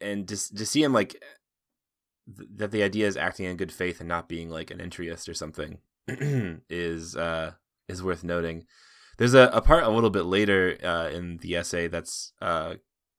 and 0.00 0.28
to, 0.28 0.54
to 0.54 0.66
see 0.66 0.82
him 0.82 0.92
like 0.92 1.16
th- 2.36 2.48
that 2.56 2.70
the 2.70 2.82
idea 2.82 3.06
is 3.06 3.16
acting 3.16 3.46
in 3.46 3.56
good 3.56 3.72
faith 3.72 4.00
and 4.00 4.08
not 4.08 4.28
being 4.28 4.50
like 4.50 4.70
an 4.70 4.78
entryist 4.78 5.28
or 5.28 5.34
something 5.34 5.78
is 6.08 7.16
uh, 7.16 7.52
is 7.88 8.02
worth 8.02 8.24
noting. 8.24 8.66
There's 9.18 9.34
a, 9.34 9.50
a 9.52 9.62
part 9.62 9.84
a 9.84 9.90
little 9.90 10.10
bit 10.10 10.24
later 10.24 10.76
uh, 10.84 11.08
in 11.08 11.38
the 11.38 11.56
essay 11.56 11.88
that's 11.88 12.32
uh, 12.42 12.74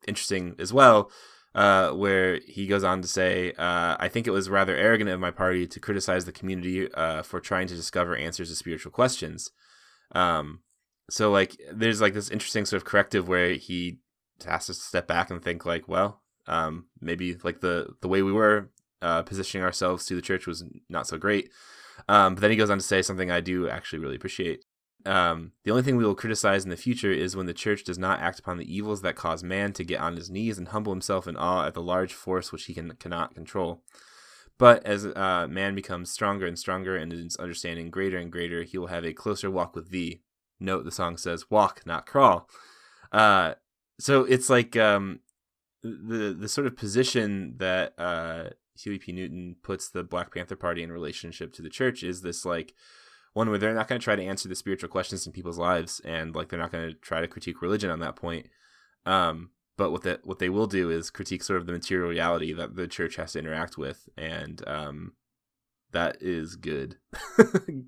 interesting 0.08 0.56
as 0.60 0.72
well, 0.72 1.10
uh, 1.56 1.90
where 1.90 2.40
he 2.46 2.68
goes 2.68 2.84
on 2.84 3.02
to 3.02 3.08
say, 3.08 3.54
uh, 3.54 3.98
I 4.00 4.08
think 4.08 4.28
it 4.28 4.32
was 4.32 4.48
rather 4.48 4.76
arrogant 4.76 5.10
of 5.10 5.20
my 5.20 5.32
party 5.32 5.66
to 5.66 5.80
criticize 5.80 6.26
the 6.26 6.32
community 6.32 6.92
uh, 6.94 7.24
for 7.24 7.40
trying 7.40 7.66
to 7.68 7.76
discover 7.76 8.16
answers 8.16 8.50
to 8.50 8.56
spiritual 8.56 8.92
questions. 8.92 9.50
Um, 10.14 10.60
so 11.10 11.32
like 11.32 11.60
there's 11.72 12.02
like 12.02 12.14
this 12.14 12.30
interesting 12.30 12.66
sort 12.66 12.82
of 12.82 12.86
corrective 12.86 13.28
where 13.28 13.54
he 13.54 14.00
has 14.46 14.68
to 14.68 14.74
step 14.74 15.08
back 15.08 15.30
and 15.30 15.42
think 15.42 15.66
like 15.66 15.88
well 15.88 16.22
um, 16.48 16.86
maybe 17.02 17.38
like 17.44 17.62
the 17.62 17.96
the 18.02 18.08
way 18.08 18.22
we 18.22 18.32
were 18.32 18.70
uh, 19.02 19.22
positioning 19.24 19.64
ourselves 19.64 20.06
to 20.06 20.16
the 20.16 20.22
church 20.22 20.48
was 20.48 20.64
not 20.90 21.08
so 21.08 21.18
great. 21.18 21.52
Um, 22.08 22.36
but 22.36 22.42
then 22.42 22.52
he 22.52 22.58
goes 22.58 22.70
on 22.70 22.78
to 22.78 22.84
say 22.84 23.02
something 23.02 23.32
i 23.32 23.42
do 23.42 23.68
actually 23.70 24.00
really 24.00 24.16
appreciate. 24.16 24.64
Um, 25.06 25.54
the 25.64 25.72
only 25.72 25.84
thing 25.84 25.96
we 25.96 26.04
will 26.04 26.16
criticize 26.16 26.64
in 26.64 26.70
the 26.70 26.76
future 26.76 27.12
is 27.12 27.36
when 27.36 27.46
the 27.46 27.54
church 27.54 27.84
does 27.84 27.98
not 27.98 28.20
act 28.20 28.40
upon 28.40 28.58
the 28.58 28.76
evils 28.76 29.02
that 29.02 29.16
cause 29.16 29.44
man 29.44 29.72
to 29.74 29.84
get 29.84 30.02
on 30.02 30.16
his 30.16 30.30
knees 30.30 30.58
and 30.58 30.70
humble 30.70 30.92
himself 30.92 31.28
in 31.28 31.38
awe 31.38 31.66
at 31.66 31.74
the 31.74 31.82
large 31.82 32.14
force 32.14 32.52
which 32.52 32.66
he 32.66 32.74
can 32.74 32.92
cannot 33.00 33.36
control. 33.36 33.84
But 34.58 34.86
as 34.86 35.06
uh, 35.06 35.48
man 35.50 35.76
becomes 35.76 36.12
stronger 36.12 36.48
and 36.48 36.58
stronger 36.58 36.96
and 36.98 37.12
his 37.12 37.36
understanding 37.38 37.92
greater 37.92 38.18
and 38.18 38.32
greater, 38.32 38.64
he 38.64 38.78
will 38.78 38.88
have 38.88 39.06
a 39.06 39.14
closer 39.14 39.52
walk 39.52 39.76
with 39.76 39.92
thee, 39.92 40.22
note 40.60 40.84
the 40.86 40.92
song 40.92 41.18
says 41.18 41.50
walk 41.50 41.82
not 41.86 42.06
crawl 42.06 42.50
uh 43.12 43.54
so 44.00 44.24
it's 44.24 44.50
like 44.50 44.76
um 44.76 45.20
the 45.84 46.36
the 46.38 46.50
sort 46.50 46.68
of 46.68 46.76
position 46.76 47.56
that 47.58 47.94
uh 47.98 48.50
Huey 48.80 49.00
P. 49.00 49.12
Newton 49.12 49.56
puts 49.64 49.90
the 49.90 50.04
Black 50.04 50.32
Panther 50.34 50.56
Party 50.56 50.84
in 50.84 50.92
relationship 50.92 51.52
to 51.54 51.62
the 51.62 51.70
church 51.70 52.04
is 52.04 52.22
this 52.22 52.46
like 52.46 52.76
one 53.34 53.50
where 53.50 53.58
they're 53.58 53.74
not 53.74 53.88
going 53.88 54.00
to 54.00 54.04
try 54.04 54.16
to 54.16 54.24
answer 54.24 54.48
the 54.50 54.56
spiritual 54.56 54.90
questions 54.90 55.26
in 55.26 55.34
people's 55.34 55.58
lives 55.58 56.00
and 56.06 56.36
like 56.36 56.50
they're 56.50 56.60
not 56.60 56.72
going 56.72 56.90
to 56.90 56.96
try 56.96 57.22
to 57.22 57.28
critique 57.28 57.62
religion 57.62 57.90
on 57.90 58.00
that 58.00 58.16
point 58.16 58.48
um 59.06 59.50
but 59.78 59.92
what 59.92 60.02
that 60.02 60.26
what 60.26 60.40
they 60.40 60.50
will 60.50 60.68
do 60.68 60.90
is 60.90 61.10
critique 61.10 61.44
sort 61.44 61.60
of 61.60 61.66
the 61.66 61.72
material 61.72 62.10
reality 62.10 62.52
that 62.52 62.76
the 62.76 62.88
church 62.88 63.16
has 63.16 63.34
to 63.34 63.40
interact 63.40 63.78
with 63.78 64.10
and 64.18 64.68
um 64.68 65.14
that 65.92 66.18
is 66.22 66.56
good. 66.56 66.98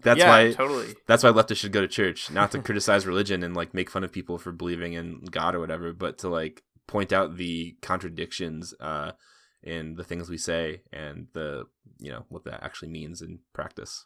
that's 0.02 0.20
yeah, 0.20 0.30
why 0.30 0.54
totally. 0.54 0.96
That's 1.08 1.24
why 1.24 1.32
leftists 1.32 1.58
should 1.58 1.72
go 1.72 1.82
to 1.82 1.88
church, 1.88 2.32
not 2.32 2.52
to 2.52 2.60
criticize 2.64 3.06
religion 3.06 3.44
and 3.44 3.56
like 3.56 3.74
make 3.74 3.90
fun 3.90 4.04
of 4.04 4.12
people 4.12 4.38
for 4.38 4.52
believing 4.52 4.94
in 4.94 5.22
God 5.32 5.56
or 5.56 5.60
whatever, 5.60 5.94
but 5.94 6.18
to 6.20 6.30
like 6.30 6.64
point 6.88 7.14
out 7.14 7.38
the 7.38 7.78
contradictions 7.82 8.74
uh, 8.80 9.12
in 9.62 9.96
the 9.96 10.04
things 10.04 10.30
we 10.30 10.38
say 10.38 10.82
and 10.92 11.28
the 11.34 11.66
you 12.00 12.12
know 12.12 12.26
what 12.30 12.46
that 12.46 12.64
actually 12.64 12.90
means 12.90 13.22
in 13.22 13.40
practice. 13.54 14.06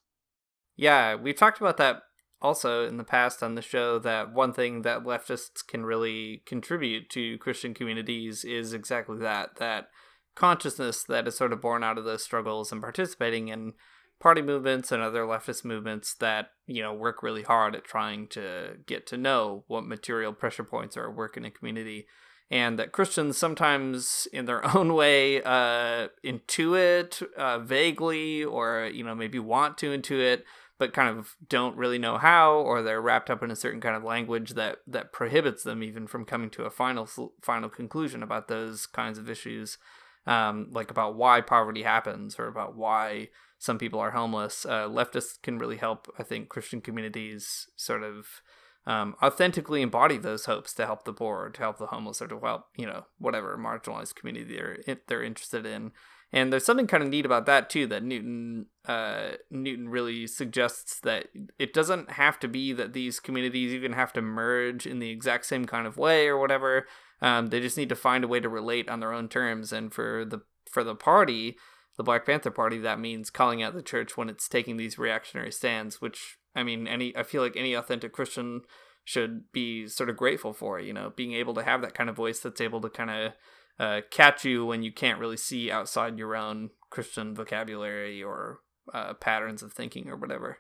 Yeah, 0.76 1.16
we've 1.16 1.38
talked 1.38 1.62
about 1.62 1.78
that 1.78 2.02
also 2.42 2.86
in 2.86 2.98
the 2.98 3.04
past 3.04 3.42
on 3.42 3.56
the 3.56 3.62
show 3.62 3.98
that 4.00 4.34
one 4.34 4.52
thing 4.52 4.82
that 4.82 5.04
leftists 5.04 5.66
can 5.66 5.86
really 5.86 6.44
contribute 6.46 7.10
to 7.10 7.38
Christian 7.38 7.74
communities 7.74 8.44
is 8.44 8.74
exactly 8.74 9.18
that 9.20 9.56
that 9.58 9.88
consciousness 10.36 11.04
that 11.04 11.28
is 11.28 11.38
sort 11.38 11.54
of 11.54 11.62
born 11.62 11.84
out 11.84 11.98
of 11.98 12.06
those 12.06 12.24
struggles 12.24 12.72
and 12.72 12.82
participating 12.82 13.48
in 13.48 13.74
party 14.20 14.42
movements 14.42 14.92
and 14.92 15.04
other 15.04 15.24
leftist 15.24 15.66
movements 15.66 16.14
that 16.16 16.52
you 16.66 16.82
know 16.82 16.94
work 16.94 17.22
really 17.22 17.44
hard 17.44 17.76
at 17.76 17.84
trying 17.84 18.26
to 18.28 18.78
get 18.88 19.06
to 19.06 19.18
know 19.18 19.66
what 19.68 19.86
material 19.86 20.32
pressure 20.32 20.64
points 20.64 20.96
are 20.96 21.10
at 21.10 21.16
work 21.16 21.36
in 21.36 21.44
a 21.44 21.52
community 21.52 22.08
and 22.50 22.80
that 22.80 22.94
christians 22.94 23.38
sometimes 23.38 24.26
in 24.32 24.46
their 24.46 24.66
own 24.78 24.94
way 24.94 25.44
uh, 25.44 26.08
intuit 26.24 27.22
uh, 27.34 27.60
vaguely 27.60 28.44
or 28.44 28.90
you 28.94 29.04
know 29.04 29.14
maybe 29.14 29.40
want 29.40 29.78
to 29.78 29.96
intuit 29.96 30.44
but 30.80 30.94
kind 30.94 31.18
of 31.18 31.36
don't 31.48 31.78
really 31.78 32.00
know 32.00 32.18
how 32.18 32.54
or 32.54 32.82
they're 32.82 33.02
wrapped 33.02 33.30
up 33.30 33.44
in 33.44 33.52
a 33.52 33.56
certain 33.56 33.82
kind 33.82 33.96
of 33.96 34.04
language 34.04 34.52
that 34.52 34.78
that 34.88 35.12
prohibits 35.12 35.64
them 35.64 35.84
even 35.84 36.08
from 36.08 36.24
coming 36.24 36.50
to 36.50 36.64
a 36.64 36.70
final 36.70 37.08
final 37.42 37.70
conclusion 37.70 38.24
about 38.24 38.48
those 38.48 38.86
kinds 38.86 39.18
of 39.18 39.30
issues 39.30 39.78
um, 40.26 40.68
like 40.72 40.92
about 40.92 41.16
why 41.16 41.42
poverty 41.42 41.84
happens 41.84 42.38
or 42.40 42.48
about 42.48 42.76
why 42.76 43.30
some 43.58 43.78
people 43.78 44.00
are 44.00 44.12
homeless. 44.12 44.66
Uh, 44.66 44.88
leftists 44.88 45.42
can 45.42 45.58
really 45.58 45.78
help, 45.78 46.14
I 46.20 46.24
think, 46.24 46.50
Christian 46.50 46.82
communities 46.82 47.68
sort 47.76 48.04
of 48.04 48.42
um, 48.86 49.16
authentically 49.22 49.82
embody 49.82 50.18
those 50.18 50.46
hopes 50.46 50.74
to 50.74 50.86
help 50.86 51.06
the 51.06 51.14
poor, 51.14 51.46
or 51.46 51.50
to 51.50 51.62
help 51.62 51.78
the 51.78 51.88
homeless, 51.88 52.22
or 52.22 52.28
to 52.28 52.40
help 52.40 52.66
you 52.76 52.86
know 52.86 53.06
whatever 53.18 53.58
marginalized 53.58 54.16
community 54.16 54.56
they're 54.56 54.98
they're 55.08 55.24
interested 55.24 55.66
in. 55.66 55.92
And 56.34 56.52
there's 56.52 56.66
something 56.66 56.88
kind 56.88 57.04
of 57.04 57.10
neat 57.10 57.28
about 57.28 57.46
that 57.46 57.70
too. 57.70 57.88
That 57.88 58.04
Newton 58.04 58.66
uh, 58.86 59.34
Newton 59.50 59.88
really 59.88 60.28
suggests 60.28 61.00
that 61.02 61.28
it 61.58 61.74
doesn't 61.74 62.12
have 62.12 62.40
to 62.42 62.48
be 62.48 62.74
that 62.74 62.94
these 62.94 63.20
communities 63.20 63.72
even 63.72 63.94
have 63.94 64.12
to 64.14 64.22
merge 64.22 64.86
in 64.86 65.00
the 65.00 65.12
exact 65.12 65.46
same 65.46 65.66
kind 65.66 65.88
of 65.88 65.98
way 65.98 66.28
or 66.28 66.38
whatever. 66.38 66.88
Um, 67.24 67.48
they 67.48 67.62
just 67.62 67.78
need 67.78 67.90
to 67.90 67.96
find 67.96 68.24
a 68.24 68.28
way 68.28 68.42
to 68.42 68.50
relate 68.50 68.90
on 68.90 69.00
their 69.00 69.14
own 69.14 69.30
terms. 69.30 69.72
And 69.72 69.94
for 69.94 70.26
the 70.26 70.42
for 70.70 70.84
the 70.84 70.94
party, 70.94 71.56
the 71.96 72.04
Black 72.04 72.26
Panther 72.26 72.52
Party, 72.52 72.78
that 72.80 73.00
means 73.00 73.30
calling 73.30 73.64
out 73.64 73.74
the 73.74 73.82
church 73.82 74.18
when 74.18 74.30
it's 74.30 74.50
taking 74.50 74.76
these 74.76 75.00
reactionary 75.00 75.52
stands. 75.52 76.02
Which 76.02 76.38
I 76.54 76.64
mean, 76.64 76.86
any 76.86 77.16
I 77.16 77.24
feel 77.24 77.42
like 77.42 77.56
any 77.56 77.74
authentic 77.74 78.12
Christian 78.12 78.62
should 79.06 79.52
be 79.54 79.88
sort 79.88 80.10
of 80.10 80.18
grateful 80.18 80.54
for. 80.54 80.80
You 80.82 80.92
know, 80.92 81.14
being 81.16 81.32
able 81.34 81.54
to 81.54 81.64
have 81.64 81.82
that 81.82 81.94
kind 81.94 82.10
of 82.10 82.16
voice 82.18 82.42
that's 82.42 82.62
able 82.62 82.82
to 82.82 82.90
kind 82.90 83.10
of 83.10 83.32
uh, 83.80 84.02
catch 84.12 84.44
you 84.44 84.66
when 84.66 84.84
you 84.84 84.92
can't 84.92 85.20
really 85.20 85.38
see 85.38 85.72
outside 85.72 86.18
your 86.18 86.36
own 86.36 86.72
Christian 86.90 87.34
vocabulary 87.34 88.22
or 88.22 88.60
uh, 88.94 89.14
patterns 89.14 89.64
of 89.64 89.72
thinking 89.72 90.10
or 90.10 90.18
whatever. 90.18 90.58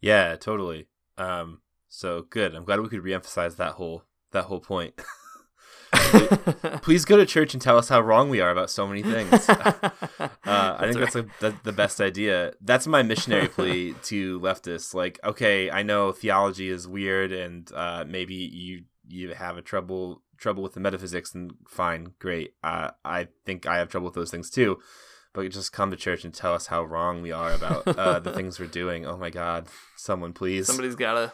Yeah, 0.00 0.34
totally. 0.34 0.88
Um, 1.16 1.60
so 1.88 2.22
good. 2.22 2.54
I'm 2.54 2.64
glad 2.64 2.80
we 2.80 2.88
could 2.88 3.02
reemphasize 3.02 3.56
that 3.56 3.74
whole 3.74 4.04
that 4.32 4.44
whole 4.44 4.60
point. 4.60 5.00
please 6.82 7.04
go 7.04 7.16
to 7.16 7.26
church 7.26 7.54
and 7.54 7.62
tell 7.62 7.78
us 7.78 7.88
how 7.88 8.00
wrong 8.00 8.30
we 8.30 8.40
are 8.40 8.50
about 8.50 8.70
so 8.70 8.86
many 8.86 9.02
things. 9.02 9.48
Uh, 10.48 10.76
I 10.78 10.84
think 10.86 10.96
right. 10.96 11.12
that's 11.12 11.14
a, 11.14 11.26
the, 11.40 11.54
the 11.64 11.72
best 11.72 12.00
idea. 12.00 12.54
That's 12.62 12.86
my 12.86 13.02
missionary 13.02 13.48
plea 13.48 13.94
to 14.04 14.40
leftists. 14.40 14.94
Like, 14.94 15.20
okay, 15.22 15.70
I 15.70 15.82
know 15.82 16.10
theology 16.10 16.70
is 16.70 16.88
weird, 16.88 17.32
and 17.32 17.70
uh, 17.74 18.06
maybe 18.08 18.34
you 18.34 18.84
you 19.06 19.34
have 19.34 19.58
a 19.58 19.62
trouble 19.62 20.22
trouble 20.38 20.62
with 20.62 20.72
the 20.72 20.80
metaphysics, 20.80 21.34
and 21.34 21.52
fine, 21.68 22.14
great. 22.18 22.54
Uh, 22.64 22.92
I 23.04 23.28
think 23.44 23.66
I 23.66 23.76
have 23.76 23.90
trouble 23.90 24.06
with 24.06 24.14
those 24.14 24.30
things 24.30 24.48
too. 24.48 24.78
but 25.34 25.50
just 25.50 25.72
come 25.72 25.90
to 25.90 25.96
church 25.96 26.24
and 26.24 26.32
tell 26.32 26.54
us 26.54 26.68
how 26.68 26.82
wrong 26.82 27.20
we 27.20 27.30
are 27.30 27.52
about 27.52 27.86
uh, 27.86 28.18
the 28.18 28.32
things 28.38 28.58
we're 28.58 28.66
doing. 28.66 29.04
Oh 29.04 29.18
my 29.18 29.28
God, 29.28 29.66
someone 29.96 30.32
please. 30.32 30.66
Somebody's 30.66 30.96
gotta. 30.96 31.32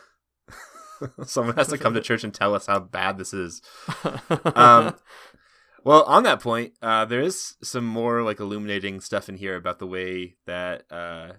someone 1.27 1.57
has 1.57 1.69
to 1.69 1.79
come 1.79 1.95
to 1.95 2.01
church 2.03 2.25
and 2.25 2.35
tell 2.35 2.55
us 2.55 2.67
how 2.67 2.81
bad 2.81 3.19
this 3.19 3.33
is. 3.33 3.63
Um, 4.55 4.95
well, 5.85 6.05
on 6.05 6.23
that 6.23 6.41
point, 6.41 6.73
uh, 6.81 7.05
there 7.05 7.21
is 7.21 7.57
some 7.63 7.85
more 7.85 8.23
like 8.23 8.41
illuminating 8.41 9.01
stuff 9.01 9.29
in 9.29 9.37
here 9.37 9.55
about 9.55 9.79
the 9.79 9.87
way 9.87 10.37
that 10.47 10.85
uh, 10.91 11.35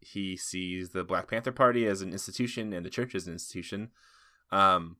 he 0.00 0.36
sees 0.36 0.90
the 0.90 1.02
Black 1.02 1.30
Panther 1.30 1.52
Party 1.52 1.86
as 1.86 2.02
an 2.02 2.12
institution 2.12 2.74
and 2.74 2.84
the 2.84 2.90
church 2.90 3.14
as 3.14 3.26
an 3.26 3.32
institution. 3.32 3.90
Um, 4.52 4.96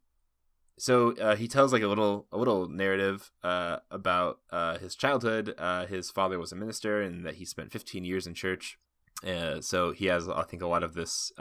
so 0.78 1.14
uh, 1.16 1.36
he 1.36 1.46
tells 1.46 1.72
like 1.72 1.82
a 1.82 1.88
little 1.88 2.26
a 2.32 2.38
little 2.38 2.68
narrative 2.68 3.30
uh, 3.42 3.78
about 3.90 4.40
uh, 4.50 4.78
his 4.78 4.94
childhood. 4.94 5.54
Uh, 5.58 5.86
his 5.86 6.10
father 6.10 6.38
was 6.38 6.52
a 6.52 6.56
minister, 6.56 7.00
and 7.02 7.24
that 7.24 7.36
he 7.36 7.44
spent 7.44 7.72
15 7.72 8.04
years 8.04 8.26
in 8.26 8.34
church. 8.34 8.78
Uh, 9.26 9.60
so 9.60 9.92
he 9.92 10.06
has, 10.06 10.28
I 10.28 10.42
think, 10.42 10.62
a 10.62 10.66
lot 10.66 10.82
of 10.82 10.94
this. 10.94 11.32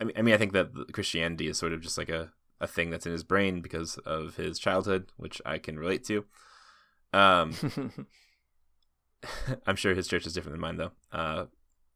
I 0.00 0.04
mean, 0.04 0.14
I 0.16 0.22
mean, 0.22 0.34
I 0.34 0.38
think 0.38 0.52
that 0.52 0.92
Christianity 0.92 1.48
is 1.48 1.58
sort 1.58 1.72
of 1.72 1.80
just 1.80 1.98
like 1.98 2.08
a, 2.08 2.32
a 2.60 2.66
thing 2.66 2.90
that's 2.90 3.06
in 3.06 3.12
his 3.12 3.24
brain 3.24 3.60
because 3.60 3.98
of 3.98 4.36
his 4.36 4.58
childhood, 4.58 5.12
which 5.16 5.42
I 5.44 5.58
can 5.58 5.78
relate 5.78 6.04
to. 6.04 6.24
Um, 7.12 7.54
I'm 9.66 9.76
sure 9.76 9.94
his 9.94 10.08
church 10.08 10.26
is 10.26 10.32
different 10.32 10.54
than 10.54 10.60
mine, 10.60 10.76
though. 10.76 10.92
Uh, 11.12 11.46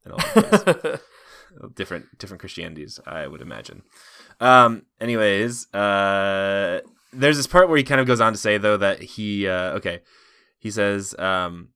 in 0.05 0.11
a 0.11 0.15
lot 0.15 0.37
of 0.37 0.83
ways. 0.83 0.99
different 1.75 2.17
different 2.17 2.39
Christianities, 2.39 2.99
I 3.05 3.27
would 3.27 3.41
imagine. 3.41 3.83
Um, 4.39 4.85
anyways, 4.99 5.73
uh, 5.73 6.81
there's 7.13 7.37
this 7.37 7.47
part 7.47 7.69
where 7.69 7.77
he 7.77 7.83
kind 7.83 8.01
of 8.01 8.07
goes 8.07 8.21
on 8.21 8.33
to 8.33 8.39
say 8.39 8.57
though 8.57 8.77
that 8.77 9.01
he 9.01 9.47
uh, 9.47 9.71
okay, 9.71 10.01
he 10.59 10.69
says 10.69 11.15
um, 11.17 11.69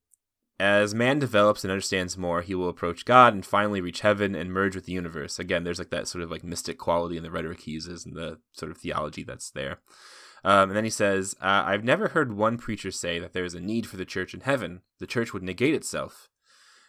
as 0.59 0.93
man 0.93 1.19
develops 1.19 1.63
and 1.63 1.71
understands 1.71 2.17
more, 2.17 2.41
he 2.41 2.53
will 2.53 2.67
approach 2.67 3.05
God 3.05 3.33
and 3.33 3.45
finally 3.45 3.79
reach 3.79 4.01
heaven 4.01 4.35
and 4.35 4.51
merge 4.51 4.75
with 4.75 4.85
the 4.85 4.91
universe. 4.91 5.39
Again, 5.39 5.63
there's 5.63 5.79
like 5.79 5.89
that 5.91 6.07
sort 6.07 6.23
of 6.23 6.29
like 6.29 6.43
mystic 6.43 6.77
quality 6.77 7.15
in 7.15 7.23
the 7.23 7.31
rhetoric 7.31 7.61
he 7.61 7.71
uses 7.71 8.05
and 8.05 8.15
the 8.15 8.39
sort 8.51 8.71
of 8.71 8.77
theology 8.77 9.23
that's 9.23 9.51
there. 9.51 9.79
Um, 10.43 10.69
and 10.69 10.77
then 10.77 10.83
he 10.83 10.89
says, 10.89 11.35
uh, 11.41 11.63
I've 11.65 11.83
never 11.83 12.09
heard 12.09 12.33
one 12.33 12.57
preacher 12.57 12.91
say 12.91 13.19
that 13.19 13.33
there 13.33 13.45
is 13.45 13.53
a 13.53 13.61
need 13.61 13.87
for 13.87 13.97
the 13.97 14.05
church 14.05 14.33
in 14.33 14.41
heaven. 14.41 14.81
The 14.99 15.07
church 15.07 15.33
would 15.33 15.43
negate 15.43 15.73
itself. 15.73 16.29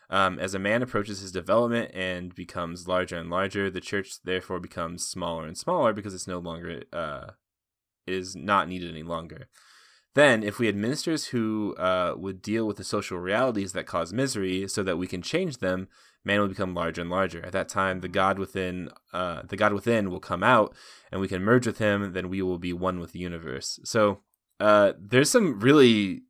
Um, 0.08 0.40
as 0.40 0.54
a 0.54 0.58
man 0.58 0.82
approaches 0.82 1.20
his 1.20 1.30
development 1.30 1.92
and 1.94 2.34
becomes 2.34 2.88
larger 2.88 3.16
and 3.16 3.30
larger, 3.30 3.70
the 3.70 3.80
church 3.80 4.22
therefore 4.24 4.58
becomes 4.58 5.06
smaller 5.06 5.46
and 5.46 5.56
smaller 5.56 5.92
because 5.92 6.14
it's 6.14 6.26
no 6.26 6.38
longer 6.38 6.82
uh, 6.92 7.30
is 8.06 8.34
not 8.34 8.68
needed 8.68 8.90
any 8.90 9.04
longer. 9.04 9.48
Then, 10.14 10.42
if 10.42 10.58
we 10.58 10.66
had 10.66 10.76
ministers 10.76 11.26
who 11.26 11.74
uh, 11.76 12.14
would 12.16 12.42
deal 12.42 12.66
with 12.66 12.76
the 12.76 12.84
social 12.84 13.18
realities 13.18 13.72
that 13.72 13.86
cause 13.86 14.12
misery, 14.12 14.66
so 14.66 14.82
that 14.82 14.96
we 14.96 15.06
can 15.06 15.22
change 15.22 15.58
them, 15.58 15.88
man 16.24 16.40
will 16.40 16.48
become 16.48 16.74
larger 16.74 17.00
and 17.00 17.10
larger. 17.10 17.44
At 17.44 17.52
that 17.52 17.68
time, 17.68 18.00
the 18.00 18.08
God 18.08 18.38
within, 18.38 18.90
uh, 19.12 19.42
the 19.48 19.56
God 19.56 19.72
within, 19.72 20.10
will 20.10 20.20
come 20.20 20.42
out, 20.42 20.74
and 21.12 21.20
we 21.20 21.28
can 21.28 21.42
merge 21.42 21.66
with 21.66 21.78
Him. 21.78 22.12
Then 22.12 22.28
we 22.28 22.42
will 22.42 22.58
be 22.58 22.72
one 22.72 22.98
with 22.98 23.12
the 23.12 23.20
universe. 23.20 23.78
So, 23.84 24.20
uh, 24.58 24.92
there's 24.98 25.30
some 25.30 25.60
really 25.60 26.22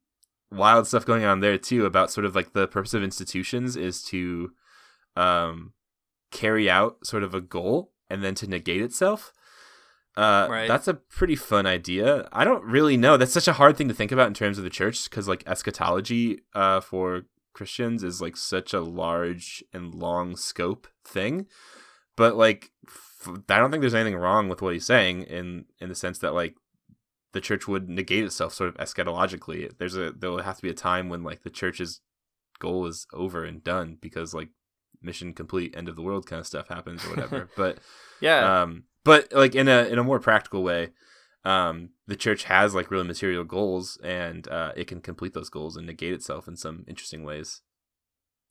wild 0.53 0.87
stuff 0.87 1.07
going 1.07 1.25
on 1.25 1.40
there 1.40 1.59
too 1.59 1.87
about 1.87 2.11
sort 2.11 2.25
of 2.25 2.35
like 2.35 2.53
the 2.53 2.66
purpose 2.66 2.95
of 2.95 3.03
institutions 3.03 3.77
is 3.77 4.03
to 4.03 4.51
um 5.16 5.73
carry 6.31 6.69
out 6.69 7.05
sort 7.07 7.23
of 7.23 7.35
a 7.35 7.40
goal 7.40 7.93
and 8.09 8.23
then 8.23 8.35
to 8.35 8.47
negate 8.47 8.83
itself 8.83 9.33
uh 10.16 10.49
right. 10.51 10.68
that's 10.68 10.88
a 10.88 10.94
pretty 10.94 11.37
fun 11.37 11.66
idea 11.66 12.29
i 12.33 12.44
don't 12.44 12.64
really 12.64 12.96
know 12.96 13.16
that's 13.16 13.33
such 13.33 13.49
a 13.49 13.55
hard 13.55 13.77
thing 13.77 13.88
to 13.88 13.94
think 13.94 14.11
about 14.11 14.27
in 14.27 14.35
terms 14.35 14.59
of 14.59 14.64
the 14.64 14.70
church 14.70 15.09
because 15.09 15.29
like 15.29 15.44
eschatology 15.46 16.40
uh 16.55 16.81
for 16.81 17.23
christians 17.53 18.03
is 18.03 18.20
like 18.20 18.37
such 18.37 18.75
a 18.75 18.81
large 18.81 19.62
and 19.73 19.94
long 19.94 20.37
scope 20.37 20.88
thing 21.05 21.46
but 22.16 22.37
like 22.37 22.70
I 23.27 23.59
don't 23.59 23.70
think 23.70 23.81
there's 23.81 23.94
anything 23.94 24.16
wrong 24.16 24.49
with 24.49 24.62
what 24.62 24.73
he's 24.73 24.87
saying 24.87 25.23
in 25.23 25.66
in 25.79 25.88
the 25.88 25.94
sense 25.94 26.18
that 26.18 26.35
like 26.35 26.55
the 27.33 27.40
church 27.40 27.68
would 27.68 27.88
negate 27.88 28.25
itself 28.25 28.55
sort 28.55 28.68
of 28.68 28.77
eschatologically. 28.77 29.70
There's 29.79 29.96
a 29.96 30.12
there 30.12 30.31
will 30.31 30.42
have 30.42 30.57
to 30.57 30.62
be 30.62 30.70
a 30.70 30.75
time 30.75 31.09
when 31.09 31.23
like 31.23 31.42
the 31.42 31.51
church's 31.51 32.01
goal 32.59 32.87
is 32.87 33.07
over 33.12 33.44
and 33.44 33.62
done 33.62 33.99
because 34.01 34.35
like 34.35 34.49
mission 35.03 35.33
complete 35.33 35.75
end 35.77 35.88
of 35.88 35.96
the 35.96 36.03
world 36.03 36.27
kind 36.27 36.40
of 36.40 36.46
stuff 36.46 36.68
happens 36.68 37.05
or 37.05 37.11
whatever. 37.11 37.49
but 37.57 37.79
yeah. 38.20 38.62
Um 38.62 38.85
but 39.05 39.33
like 39.33 39.55
in 39.55 39.69
a 39.69 39.85
in 39.85 39.99
a 39.99 40.05
more 40.05 40.21
practical 40.21 40.63
way, 40.63 40.91
um 41.45 41.91
the 42.07 42.17
church 42.17 42.45
has 42.45 42.75
like 42.75 42.91
really 42.91 43.07
material 43.07 43.45
goals 43.45 43.99
and 44.03 44.49
uh 44.49 44.73
it 44.77 44.87
can 44.87 45.01
complete 45.01 45.33
those 45.33 45.51
goals 45.51 45.77
and 45.77 45.87
negate 45.87 46.13
itself 46.13 46.49
in 46.49 46.57
some 46.57 46.85
interesting 46.87 47.25
ways. 47.25 47.63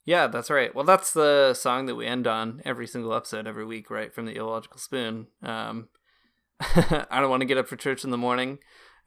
Yeah, 0.04 0.26
that's 0.26 0.50
right. 0.50 0.74
Well, 0.74 0.84
that's 0.84 1.12
the 1.12 1.54
song 1.54 1.86
that 1.86 1.94
we 1.94 2.06
end 2.06 2.26
on 2.26 2.62
every 2.64 2.86
single 2.86 3.14
episode 3.14 3.46
every 3.46 3.64
week, 3.64 3.90
right? 3.90 4.12
From 4.12 4.26
the 4.26 4.36
illogical 4.36 4.78
spoon. 4.78 5.28
Um 5.42 5.88
I 6.60 7.20
don't 7.20 7.30
want 7.30 7.40
to 7.40 7.46
get 7.46 7.58
up 7.58 7.68
for 7.68 7.76
church 7.76 8.04
in 8.04 8.10
the 8.10 8.18
morning. 8.18 8.58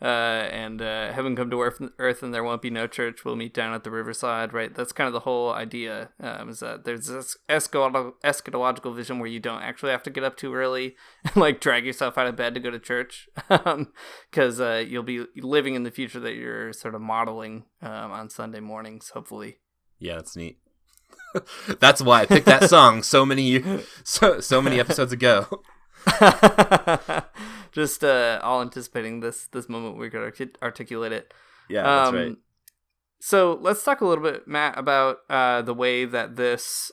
Uh, 0.01 0.49
and 0.51 0.81
uh, 0.81 1.13
heaven 1.13 1.35
come 1.35 1.49
to 1.49 1.61
earth, 1.61 1.81
earth, 1.97 2.23
and 2.23 2.33
there 2.33 2.43
won't 2.43 2.61
be 2.61 2.69
no 2.69 2.87
church. 2.87 3.23
We'll 3.23 3.37
meet 3.37 3.53
down 3.53 3.73
at 3.73 3.83
the 3.83 3.91
riverside, 3.91 4.51
right? 4.51 4.73
That's 4.73 4.91
kind 4.91 5.07
of 5.07 5.13
the 5.13 5.21
whole 5.21 5.53
idea. 5.53 6.09
Um, 6.19 6.49
is 6.49 6.59
that 6.59 6.83
there's 6.83 7.07
this 7.07 7.37
eschatological 7.47 8.95
vision 8.95 9.19
where 9.19 9.29
you 9.29 9.39
don't 9.39 9.61
actually 9.61 9.91
have 9.91 10.03
to 10.03 10.09
get 10.09 10.23
up 10.23 10.35
too 10.35 10.53
early 10.53 10.95
and 11.23 11.37
like 11.37 11.61
drag 11.61 11.85
yourself 11.85 12.17
out 12.17 12.27
of 12.27 12.35
bed 12.35 12.53
to 12.53 12.59
go 12.59 12.69
to 12.69 12.79
church, 12.79 13.29
because 13.47 14.59
um, 14.61 14.67
uh, 14.67 14.77
you'll 14.79 15.03
be 15.03 15.25
living 15.37 15.75
in 15.75 15.83
the 15.83 15.91
future 15.91 16.19
that 16.19 16.35
you're 16.35 16.73
sort 16.73 16.95
of 16.95 17.01
modeling 17.01 17.63
um, 17.81 18.11
on 18.11 18.29
Sunday 18.29 18.59
mornings, 18.59 19.11
hopefully. 19.13 19.59
Yeah, 19.99 20.15
that's 20.15 20.35
neat. 20.35 20.59
that's 21.79 22.01
why 22.01 22.21
I 22.21 22.25
picked 22.25 22.45
that 22.45 22.69
song 22.69 23.03
so 23.03 23.25
many 23.25 23.63
so 24.03 24.39
so 24.39 24.61
many 24.61 24.79
episodes 24.79 25.13
ago. 25.13 25.47
Just 27.73 28.03
uh, 28.03 28.39
all 28.43 28.61
anticipating 28.61 29.19
this 29.19 29.47
this 29.47 29.67
moment 29.67 29.97
we 29.97 30.09
could 30.09 30.57
articulate 30.61 31.11
it. 31.11 31.33
Yeah, 31.69 31.83
that's 31.83 32.09
um, 32.09 32.15
right. 32.15 32.37
So 33.19 33.57
let's 33.61 33.83
talk 33.83 34.01
a 34.01 34.05
little 34.05 34.23
bit, 34.23 34.47
Matt, 34.47 34.77
about 34.77 35.19
uh, 35.29 35.61
the 35.61 35.73
way 35.73 36.03
that 36.05 36.35
this 36.35 36.91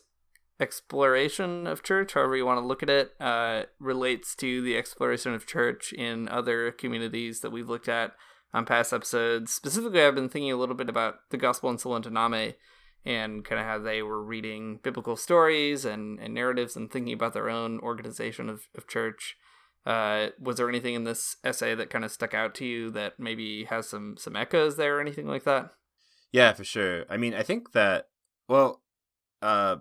exploration 0.60 1.66
of 1.66 1.82
church, 1.82 2.14
however 2.14 2.36
you 2.36 2.46
want 2.46 2.60
to 2.60 2.66
look 2.66 2.82
at 2.82 2.90
it, 2.90 3.12
uh, 3.18 3.64
relates 3.80 4.34
to 4.36 4.62
the 4.62 4.76
exploration 4.76 5.34
of 5.34 5.46
church 5.46 5.92
in 5.92 6.28
other 6.28 6.70
communities 6.70 7.40
that 7.40 7.50
we've 7.50 7.68
looked 7.68 7.88
at 7.88 8.12
on 8.54 8.64
past 8.64 8.92
episodes. 8.92 9.52
Specifically, 9.52 10.02
I've 10.02 10.14
been 10.14 10.28
thinking 10.28 10.52
a 10.52 10.56
little 10.56 10.74
bit 10.74 10.88
about 10.88 11.16
the 11.30 11.36
Gospel 11.36 11.70
in 11.70 11.78
Solentiname 11.78 12.54
and 13.04 13.44
kind 13.44 13.60
of 13.60 13.66
how 13.66 13.78
they 13.78 14.02
were 14.02 14.22
reading 14.22 14.78
biblical 14.82 15.16
stories 15.16 15.84
and, 15.84 16.20
and 16.20 16.34
narratives 16.34 16.76
and 16.76 16.90
thinking 16.90 17.14
about 17.14 17.32
their 17.32 17.48
own 17.48 17.80
organization 17.80 18.48
of, 18.48 18.68
of 18.76 18.86
church. 18.86 19.36
Uh, 19.86 20.28
was 20.38 20.56
there 20.56 20.68
anything 20.68 20.94
in 20.94 21.04
this 21.04 21.36
essay 21.42 21.74
that 21.74 21.90
kind 21.90 22.04
of 22.04 22.12
stuck 22.12 22.34
out 22.34 22.54
to 22.56 22.64
you 22.64 22.90
that 22.90 23.18
maybe 23.18 23.64
has 23.64 23.88
some 23.88 24.16
some 24.18 24.36
echoes 24.36 24.76
there 24.76 24.98
or 24.98 25.00
anything 25.00 25.26
like 25.26 25.44
that? 25.44 25.70
Yeah, 26.32 26.52
for 26.52 26.64
sure. 26.64 27.04
I 27.08 27.16
mean, 27.16 27.34
I 27.34 27.42
think 27.42 27.72
that 27.72 28.08
well, 28.48 28.82
uh, 29.40 29.76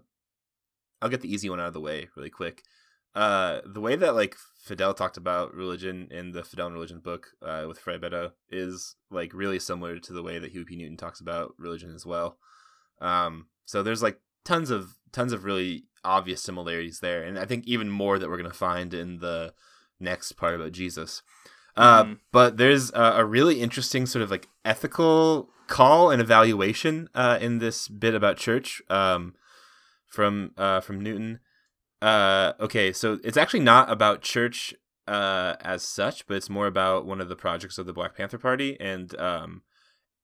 I'll 1.01 1.09
get 1.09 1.21
the 1.21 1.33
easy 1.33 1.49
one 1.49 1.59
out 1.59 1.67
of 1.67 1.73
the 1.73 1.81
way 1.81 2.07
really 2.15 2.29
quick. 2.29 2.63
Uh, 3.15 3.61
the 3.65 3.81
way 3.81 3.95
that 3.95 4.15
like 4.15 4.35
Fidel 4.63 4.93
talked 4.93 5.17
about 5.17 5.53
religion 5.53 6.07
in 6.11 6.31
the 6.31 6.43
Fidel 6.43 6.67
and 6.67 6.75
Religion 6.75 6.99
book 6.99 7.27
uh, 7.41 7.65
with 7.67 7.79
Frei 7.79 7.97
Betto 7.97 8.31
is 8.49 8.95
like 9.09 9.33
really 9.33 9.59
similar 9.59 9.99
to 9.99 10.13
the 10.13 10.23
way 10.23 10.39
that 10.39 10.51
Huey 10.51 10.63
P. 10.63 10.75
Newton 10.75 10.97
talks 10.97 11.19
about 11.19 11.53
religion 11.57 11.93
as 11.93 12.05
well. 12.05 12.37
Um, 13.01 13.47
so 13.65 13.81
there's 13.81 14.03
like 14.03 14.19
tons 14.45 14.69
of 14.69 14.95
tons 15.11 15.33
of 15.33 15.43
really 15.43 15.85
obvious 16.03 16.43
similarities 16.43 16.99
there, 16.99 17.23
and 17.23 17.39
I 17.39 17.45
think 17.45 17.65
even 17.65 17.89
more 17.89 18.19
that 18.19 18.29
we're 18.29 18.37
gonna 18.37 18.53
find 18.53 18.93
in 18.93 19.19
the 19.19 19.53
next 19.99 20.33
part 20.33 20.55
about 20.55 20.71
Jesus. 20.71 21.21
Uh, 21.75 22.03
mm-hmm. 22.03 22.13
But 22.31 22.57
there's 22.57 22.91
a, 22.91 23.13
a, 23.17 23.25
really 23.25 23.61
interesting 23.61 24.05
sort 24.05 24.23
of 24.23 24.31
like 24.31 24.47
ethical 24.65 25.49
call 25.67 26.11
and 26.11 26.21
evaluation 26.21 27.09
uh, 27.13 27.37
in 27.39 27.59
this 27.59 27.87
bit 27.87 28.13
about 28.13 28.37
church 28.37 28.81
um, 28.89 29.35
from 30.07 30.51
uh, 30.57 30.81
from 30.81 30.99
Newton. 30.99 31.39
Uh, 32.01 32.53
okay, 32.59 32.91
so 32.91 33.19
it's 33.23 33.37
actually 33.37 33.59
not 33.61 33.89
about 33.89 34.21
church 34.21 34.73
uh, 35.07 35.55
as 35.61 35.83
such, 35.83 36.27
but 36.27 36.37
it's 36.37 36.49
more 36.49 36.67
about 36.67 37.05
one 37.05 37.21
of 37.21 37.29
the 37.29 37.35
projects 37.35 37.77
of 37.77 37.85
the 37.85 37.93
Black 37.93 38.15
Panther 38.15 38.37
Party, 38.37 38.77
and 38.79 39.17
um, 39.19 39.61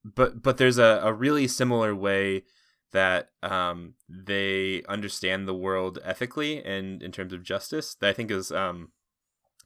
but 0.04 0.42
but 0.42 0.58
there's 0.58 0.78
a, 0.78 1.00
a 1.04 1.14
really 1.14 1.48
similar 1.48 1.96
way 1.96 2.44
that 2.92 3.30
um, 3.44 3.96
they 4.08 4.84
understand 4.88 5.48
the 5.48 5.54
world 5.54 6.00
ethically 6.04 6.64
and 6.64 7.04
in 7.04 7.12
terms 7.12 7.34
of 7.34 7.44
justice 7.44 7.96
that 7.96 8.10
I 8.10 8.14
think 8.14 8.32
is 8.32 8.52
um, 8.52 8.92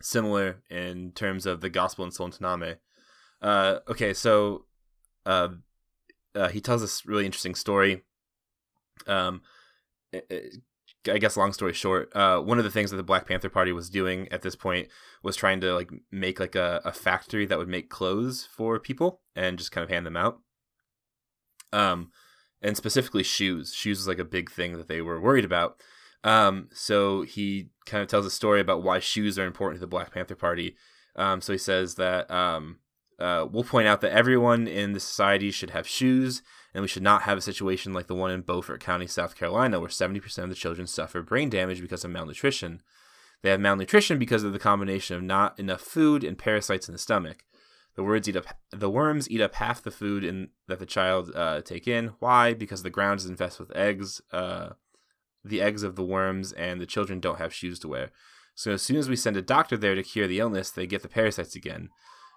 similar 0.02 0.62
in 0.70 1.12
terms 1.12 1.46
of 1.46 1.62
the 1.62 1.70
gospel 1.70 2.06
in 2.06 2.12
Solentiname. 2.12 2.78
Uh, 3.42 3.80
okay, 3.88 4.14
so 4.14 4.66
uh, 5.26 5.50
uh, 6.36 6.50
he 6.50 6.62
tells 6.62 6.82
this 6.82 7.06
really 7.06 7.26
interesting 7.26 7.56
story. 7.56 8.04
Um, 9.08 9.42
it, 10.12 10.26
it, 10.30 10.56
I 11.08 11.18
guess 11.18 11.38
long 11.38 11.54
story 11.54 11.74
short, 11.74 12.14
uh, 12.16 12.40
one 12.40 12.58
of 12.58 12.64
the 12.64 12.72
things 12.72 12.92
that 12.92 12.98
the 12.98 13.04
Black 13.04 13.28
Panther 13.28 13.50
Party 13.50 13.72
was 13.72 13.90
doing 13.90 14.28
at 14.32 14.42
this 14.42 14.56
point 14.56 14.90
was 15.24 15.36
trying 15.36 15.62
to 15.62 15.74
like 15.74 15.92
make 16.12 16.40
like 16.40 16.56
a, 16.56 16.82
a 16.84 16.92
factory 16.92 17.46
that 17.46 17.58
would 17.58 17.70
make 17.70 17.90
clothes 17.90 18.48
for 18.52 18.80
people 18.80 19.22
and 19.36 19.58
just 19.58 19.72
kind 19.72 19.84
of 19.84 19.90
hand 19.90 20.06
them 20.06 20.18
out. 20.18 20.40
Um, 21.72 22.12
and 22.62 22.76
specifically 22.76 23.24
shoes. 23.24 23.74
Shoes 23.74 24.00
was 24.00 24.08
like 24.08 24.20
a 24.20 24.26
big 24.26 24.52
thing 24.52 24.78
that 24.78 24.88
they 24.88 25.02
were 25.02 25.22
worried 25.22 25.46
about. 25.46 25.82
Um, 26.24 26.70
so 26.74 27.22
he 27.22 27.70
kind 27.86 28.02
of 28.02 28.10
tells 28.10 28.26
a 28.26 28.32
story 28.32 28.60
about 28.60 28.84
why 28.84 29.00
shoes 29.00 29.40
are 29.40 29.46
important 29.46 29.78
to 29.78 29.82
the 29.82 29.88
Black 29.88 30.14
Panther 30.14 30.36
Party. 30.36 30.76
Um, 31.16 31.42
so 31.42 31.54
he 31.54 31.60
says 31.60 31.96
that 31.96 32.30
um, 32.30 32.80
uh, 33.20 33.46
we'll 33.50 33.64
point 33.64 33.88
out 33.88 34.02
that 34.02 34.12
everyone 34.12 34.68
in 34.68 34.94
the 34.94 35.00
society 35.00 35.52
should 35.52 35.72
have 35.72 35.88
shoes, 35.88 36.42
and 36.74 36.82
we 36.82 36.88
should 36.88 37.04
not 37.04 37.24
have 37.24 37.38
a 37.38 37.42
situation 37.42 37.94
like 37.94 38.08
the 38.08 38.16
one 38.16 38.32
in 38.32 38.42
Beaufort 38.42 38.82
County, 38.82 39.08
South 39.08 39.36
Carolina, 39.36 39.80
where 39.80 39.90
70% 39.90 40.38
of 40.44 40.50
the 40.50 40.56
children 40.56 40.88
suffer 40.88 41.22
brain 41.22 41.50
damage 41.50 41.82
because 41.82 42.04
of 42.04 42.12
malnutrition. 42.12 42.82
They 43.42 43.50
have 43.52 43.60
malnutrition 43.60 44.20
because 44.20 44.44
of 44.44 44.54
the 44.54 44.60
combination 44.60 45.16
of 45.16 45.24
not 45.24 45.60
enough 45.60 45.82
food 45.82 46.24
and 46.24 46.38
parasites 46.38 46.88
in 46.88 46.94
the 46.94 47.00
stomach. 47.00 47.44
The 47.96 48.04
words 48.04 48.30
eat 48.30 48.38
up 48.38 48.46
the 48.72 48.90
worms 48.90 49.30
eat 49.30 49.42
up 49.42 49.56
half 49.56 49.82
the 49.82 49.92
food 49.92 50.24
in, 50.24 50.50
that 50.68 50.80
the 50.80 50.86
child 50.86 51.32
uh, 51.36 51.62
take 51.62 51.88
in. 51.88 52.14
Why? 52.20 52.54
Because 52.54 52.84
the 52.84 52.90
ground 52.90 53.20
is 53.20 53.26
infested 53.26 53.68
with 53.68 53.76
eggs, 53.76 54.22
uh, 54.32 54.70
the 55.44 55.62
eggs 55.62 55.84
of 55.84 55.96
the 55.96 56.04
worms, 56.04 56.52
and 56.54 56.80
the 56.80 56.86
children 56.86 57.20
don't 57.20 57.40
have 57.40 57.54
shoes 57.54 57.80
to 57.80 57.88
wear. 57.88 58.12
So 58.56 58.72
as 58.72 58.82
soon 58.82 58.98
as 58.98 59.08
we 59.08 59.16
send 59.16 59.38
a 59.38 59.42
doctor 59.42 59.78
there 59.78 59.96
to 59.96 60.04
cure 60.04 60.28
the 60.28 60.40
illness, 60.40 60.70
they 60.70 60.86
get 60.86 61.02
the 61.02 61.08
parasites 61.08 61.56
again. 61.56 61.90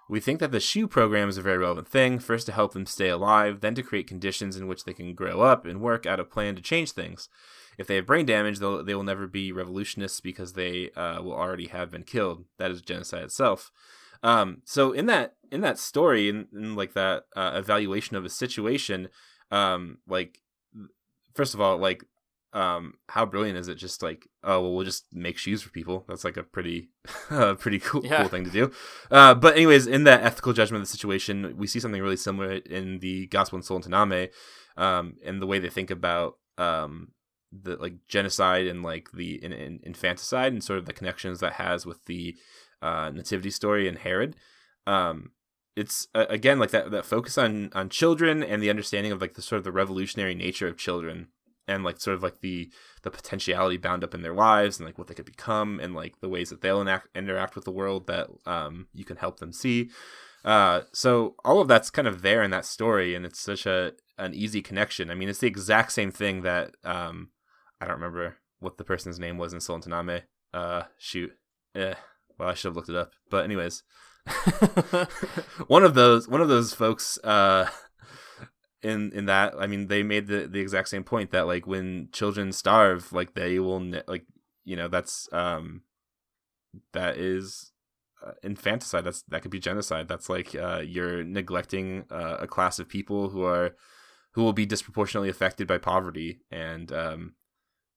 We 0.09 0.19
think 0.19 0.39
that 0.39 0.51
the 0.51 0.59
shoe 0.59 0.87
program 0.87 1.29
is 1.29 1.37
a 1.37 1.41
very 1.41 1.57
relevant 1.57 1.87
thing, 1.87 2.19
first 2.19 2.45
to 2.47 2.51
help 2.51 2.73
them 2.73 2.85
stay 2.85 3.09
alive, 3.09 3.61
then 3.61 3.75
to 3.75 3.83
create 3.83 4.07
conditions 4.07 4.57
in 4.57 4.67
which 4.67 4.83
they 4.83 4.93
can 4.93 5.15
grow 5.15 5.41
up 5.41 5.65
and 5.65 5.79
work 5.79 6.05
out 6.05 6.19
a 6.19 6.25
plan 6.25 6.55
to 6.55 6.61
change 6.61 6.91
things. 6.91 7.29
If 7.77 7.87
they 7.87 7.95
have 7.95 8.05
brain 8.05 8.25
damage, 8.25 8.59
they'll, 8.59 8.83
they 8.83 8.95
will 8.95 9.03
never 9.03 9.27
be 9.27 9.51
revolutionists 9.51 10.19
because 10.19 10.53
they 10.53 10.91
uh, 10.91 11.21
will 11.21 11.33
already 11.33 11.67
have 11.67 11.89
been 11.89 12.03
killed. 12.03 12.45
That 12.57 12.71
is 12.71 12.81
genocide 12.81 13.23
itself. 13.23 13.71
Um, 14.21 14.61
so 14.63 14.91
in 14.93 15.05
that 15.07 15.35
in 15.51 15.61
that 15.61 15.77
story, 15.77 16.29
in, 16.29 16.47
in 16.53 16.75
like 16.75 16.93
that 16.93 17.25
uh, 17.35 17.51
evaluation 17.55 18.15
of 18.15 18.25
a 18.25 18.29
situation, 18.29 19.09
um, 19.51 19.97
like 20.07 20.39
first 21.33 21.53
of 21.53 21.61
all, 21.61 21.77
like 21.77 22.05
um, 22.53 22.93
how 23.09 23.25
brilliant 23.25 23.57
is 23.57 23.67
it? 23.67 23.75
Just 23.75 24.03
like, 24.03 24.27
oh 24.43 24.61
well, 24.61 24.73
we'll 24.73 24.85
just 24.85 25.05
make 25.11 25.37
shoes 25.37 25.61
for 25.61 25.69
people. 25.69 26.05
That's 26.07 26.23
like 26.23 26.37
a 26.37 26.43
pretty, 26.43 26.89
uh, 27.29 27.55
pretty 27.55 27.79
cool, 27.79 28.05
yeah. 28.05 28.19
cool 28.19 28.29
thing 28.29 28.45
to 28.45 28.51
do. 28.51 28.71
Uh, 29.09 29.33
but 29.33 29.55
anyways, 29.55 29.87
in 29.87 30.03
that 30.03 30.23
ethical 30.23 30.53
judgment 30.53 30.83
of 30.83 30.87
the 30.87 30.91
situation, 30.91 31.55
we 31.57 31.67
see 31.67 31.79
something 31.79 32.01
really 32.01 32.15
similar 32.15 32.53
in 32.53 32.99
the 32.99 33.27
Gospel 33.27 33.57
in 33.57 33.63
Solentiname, 33.63 34.29
um, 34.77 35.15
and 35.25 35.41
the 35.41 35.47
way 35.47 35.59
they 35.59 35.69
think 35.69 35.89
about 35.89 36.37
um, 36.59 37.09
the 37.51 37.75
like 37.77 37.95
genocide 38.07 38.67
and 38.67 38.83
like 38.83 39.11
the 39.13 39.43
in, 39.43 39.51
in, 39.51 39.79
infanticide 39.83 40.53
and 40.53 40.63
sort 40.63 40.79
of 40.79 40.85
the 40.85 40.93
connections 40.93 41.39
that 41.39 41.53
has 41.53 41.85
with 41.85 42.05
the 42.05 42.35
uh, 42.81 43.09
nativity 43.13 43.49
story 43.49 43.87
and 43.87 43.97
Herod. 43.97 44.35
Um, 44.85 45.31
it's 45.75 46.07
uh, 46.13 46.25
again 46.29 46.59
like 46.59 46.69
that 46.69 46.91
that 46.91 47.05
focus 47.05 47.37
on 47.37 47.71
on 47.73 47.89
children 47.89 48.43
and 48.43 48.61
the 48.61 48.69
understanding 48.69 49.11
of 49.11 49.21
like 49.21 49.33
the 49.33 49.41
sort 49.41 49.57
of 49.57 49.63
the 49.63 49.71
revolutionary 49.71 50.35
nature 50.35 50.67
of 50.67 50.77
children 50.77 51.29
and 51.67 51.83
like 51.83 51.99
sort 51.99 52.15
of 52.15 52.23
like 52.23 52.41
the 52.41 52.69
the 53.03 53.11
potentiality 53.11 53.77
bound 53.77 54.03
up 54.03 54.13
in 54.13 54.21
their 54.21 54.33
lives 54.33 54.79
and 54.79 54.85
like 54.85 54.97
what 54.97 55.07
they 55.07 55.13
could 55.13 55.25
become 55.25 55.79
and 55.79 55.93
like 55.93 56.19
the 56.19 56.29
ways 56.29 56.49
that 56.49 56.61
they'll 56.61 56.81
enact, 56.81 57.07
interact 57.15 57.55
with 57.55 57.65
the 57.65 57.71
world 57.71 58.07
that 58.07 58.27
um, 58.45 58.87
you 58.93 59.05
can 59.05 59.17
help 59.17 59.39
them 59.39 59.53
see. 59.53 59.89
Uh, 60.43 60.81
so 60.91 61.35
all 61.45 61.61
of 61.61 61.67
that's 61.67 61.89
kind 61.89 62.07
of 62.07 62.21
there 62.21 62.43
in 62.43 62.51
that 62.51 62.65
story, 62.65 63.15
and 63.15 63.25
it's 63.25 63.39
such 63.39 63.65
a 63.65 63.93
an 64.17 64.33
easy 64.33 64.61
connection. 64.61 65.09
I 65.09 65.15
mean, 65.15 65.29
it's 65.29 65.39
the 65.39 65.47
exact 65.47 65.91
same 65.91 66.11
thing 66.11 66.41
that 66.41 66.75
um, 66.83 67.29
I 67.79 67.85
don't 67.85 67.95
remember 67.95 68.37
what 68.59 68.77
the 68.77 68.83
person's 68.83 69.19
name 69.19 69.37
was 69.37 69.53
in 69.53 69.59
Solentiname. 69.59 70.23
Uh, 70.53 70.83
shoot, 70.97 71.31
eh. 71.75 71.95
Well, 72.37 72.49
I 72.49 72.53
should 72.53 72.69
have 72.69 72.75
looked 72.75 72.89
it 72.89 72.95
up, 72.95 73.11
but 73.29 73.45
anyways, 73.45 73.83
one 75.67 75.83
of 75.83 75.93
those 75.93 76.27
one 76.27 76.41
of 76.41 76.49
those 76.49 76.73
folks 76.73 77.17
uh, 77.23 77.69
in 78.83 79.11
in 79.13 79.25
that 79.25 79.53
i 79.57 79.67
mean 79.67 79.87
they 79.87 80.03
made 80.03 80.27
the 80.27 80.47
the 80.47 80.59
exact 80.59 80.89
same 80.89 81.03
point 81.03 81.31
that 81.31 81.47
like 81.47 81.65
when 81.65 82.09
children 82.11 82.51
starve 82.51 83.11
like 83.13 83.33
they 83.33 83.59
will 83.59 83.79
ne- 83.79 84.03
like 84.07 84.25
you 84.65 84.75
know 84.75 84.87
that's 84.87 85.27
um 85.31 85.81
that 86.93 87.17
is 87.17 87.71
uh, 88.25 88.31
infanticide. 88.41 89.03
That's 89.03 89.21
that 89.23 89.41
could 89.41 89.51
be 89.51 89.59
genocide. 89.59 90.07
That's 90.07 90.29
like 90.29 90.55
uh 90.55 90.81
you're 90.83 91.23
neglecting 91.23 92.05
uh, 92.09 92.37
a 92.39 92.47
class 92.47 92.79
of 92.79 92.87
people 92.87 93.29
who 93.29 93.43
are 93.43 93.75
who 94.31 94.43
will 94.43 94.53
be 94.53 94.65
disproportionately 94.65 95.29
affected 95.29 95.67
by 95.67 95.77
poverty. 95.77 96.39
And 96.49 96.91
um 96.91 97.33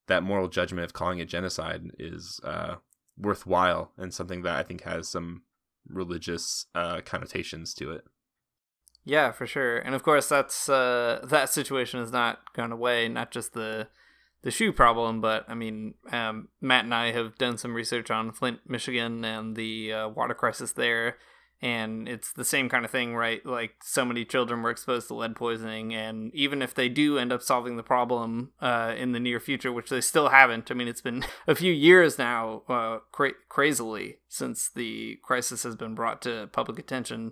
that 0.07 0.23
moral 0.23 0.47
judgment 0.47 0.85
of 0.85 0.93
calling 0.93 1.19
it 1.19 1.29
genocide 1.29 1.83
is 1.99 2.39
uh 2.43 2.75
worthwhile 3.17 3.91
and 3.97 4.13
something 4.13 4.43
that 4.43 4.55
i 4.55 4.63
think 4.63 4.83
has 4.83 5.09
some 5.09 5.41
religious 5.87 6.67
uh 6.75 7.01
connotations 7.03 7.73
to 7.73 7.91
it 7.91 8.03
yeah, 9.07 9.31
for 9.31 9.47
sure. 9.47 9.77
And 9.77 9.95
of 9.95 10.03
course, 10.03 10.27
that's 10.27 10.67
uh, 10.67 11.21
that 11.23 11.49
situation 11.49 12.01
has 12.01 12.11
not 12.11 12.53
gone 12.53 12.73
away. 12.73 13.07
Not 13.07 13.31
just 13.31 13.53
the 13.53 13.87
the 14.43 14.51
shoe 14.51 14.73
problem, 14.73 15.21
but 15.21 15.45
I 15.47 15.55
mean, 15.55 15.93
um, 16.11 16.49
Matt 16.59 16.83
and 16.83 16.93
I 16.93 17.11
have 17.11 17.37
done 17.37 17.57
some 17.57 17.73
research 17.73 18.11
on 18.11 18.33
Flint, 18.33 18.59
Michigan, 18.67 19.23
and 19.23 19.55
the 19.55 19.93
uh, 19.93 20.09
water 20.09 20.33
crisis 20.33 20.73
there. 20.73 21.17
And 21.59 22.07
it's 22.07 22.33
the 22.33 22.45
same 22.45 22.69
kind 22.69 22.85
of 22.85 22.91
thing, 22.91 23.15
right? 23.15 23.43
Like 23.43 23.75
so 23.81 24.05
many 24.05 24.25
children 24.25 24.61
were 24.61 24.69
exposed 24.69 25.07
to 25.07 25.15
lead 25.15 25.37
poisoning, 25.37 25.95
and 25.95 26.35
even 26.35 26.61
if 26.61 26.75
they 26.75 26.89
do 26.89 27.17
end 27.17 27.31
up 27.31 27.41
solving 27.41 27.77
the 27.77 27.83
problem 27.83 28.51
uh, 28.61 28.93
in 28.95 29.13
the 29.13 29.19
near 29.21 29.39
future, 29.39 29.71
which 29.71 29.89
they 29.89 30.01
still 30.01 30.29
haven't, 30.29 30.69
I 30.69 30.73
mean, 30.73 30.87
it's 30.89 31.01
been 31.01 31.25
a 31.47 31.55
few 31.55 31.71
years 31.71 32.19
now, 32.19 32.63
uh, 32.67 32.99
cra- 33.13 33.39
crazily, 33.47 34.17
since 34.27 34.69
the 34.69 35.17
crisis 35.23 35.63
has 35.63 35.77
been 35.77 35.95
brought 35.95 36.21
to 36.23 36.49
public 36.51 36.77
attention 36.77 37.31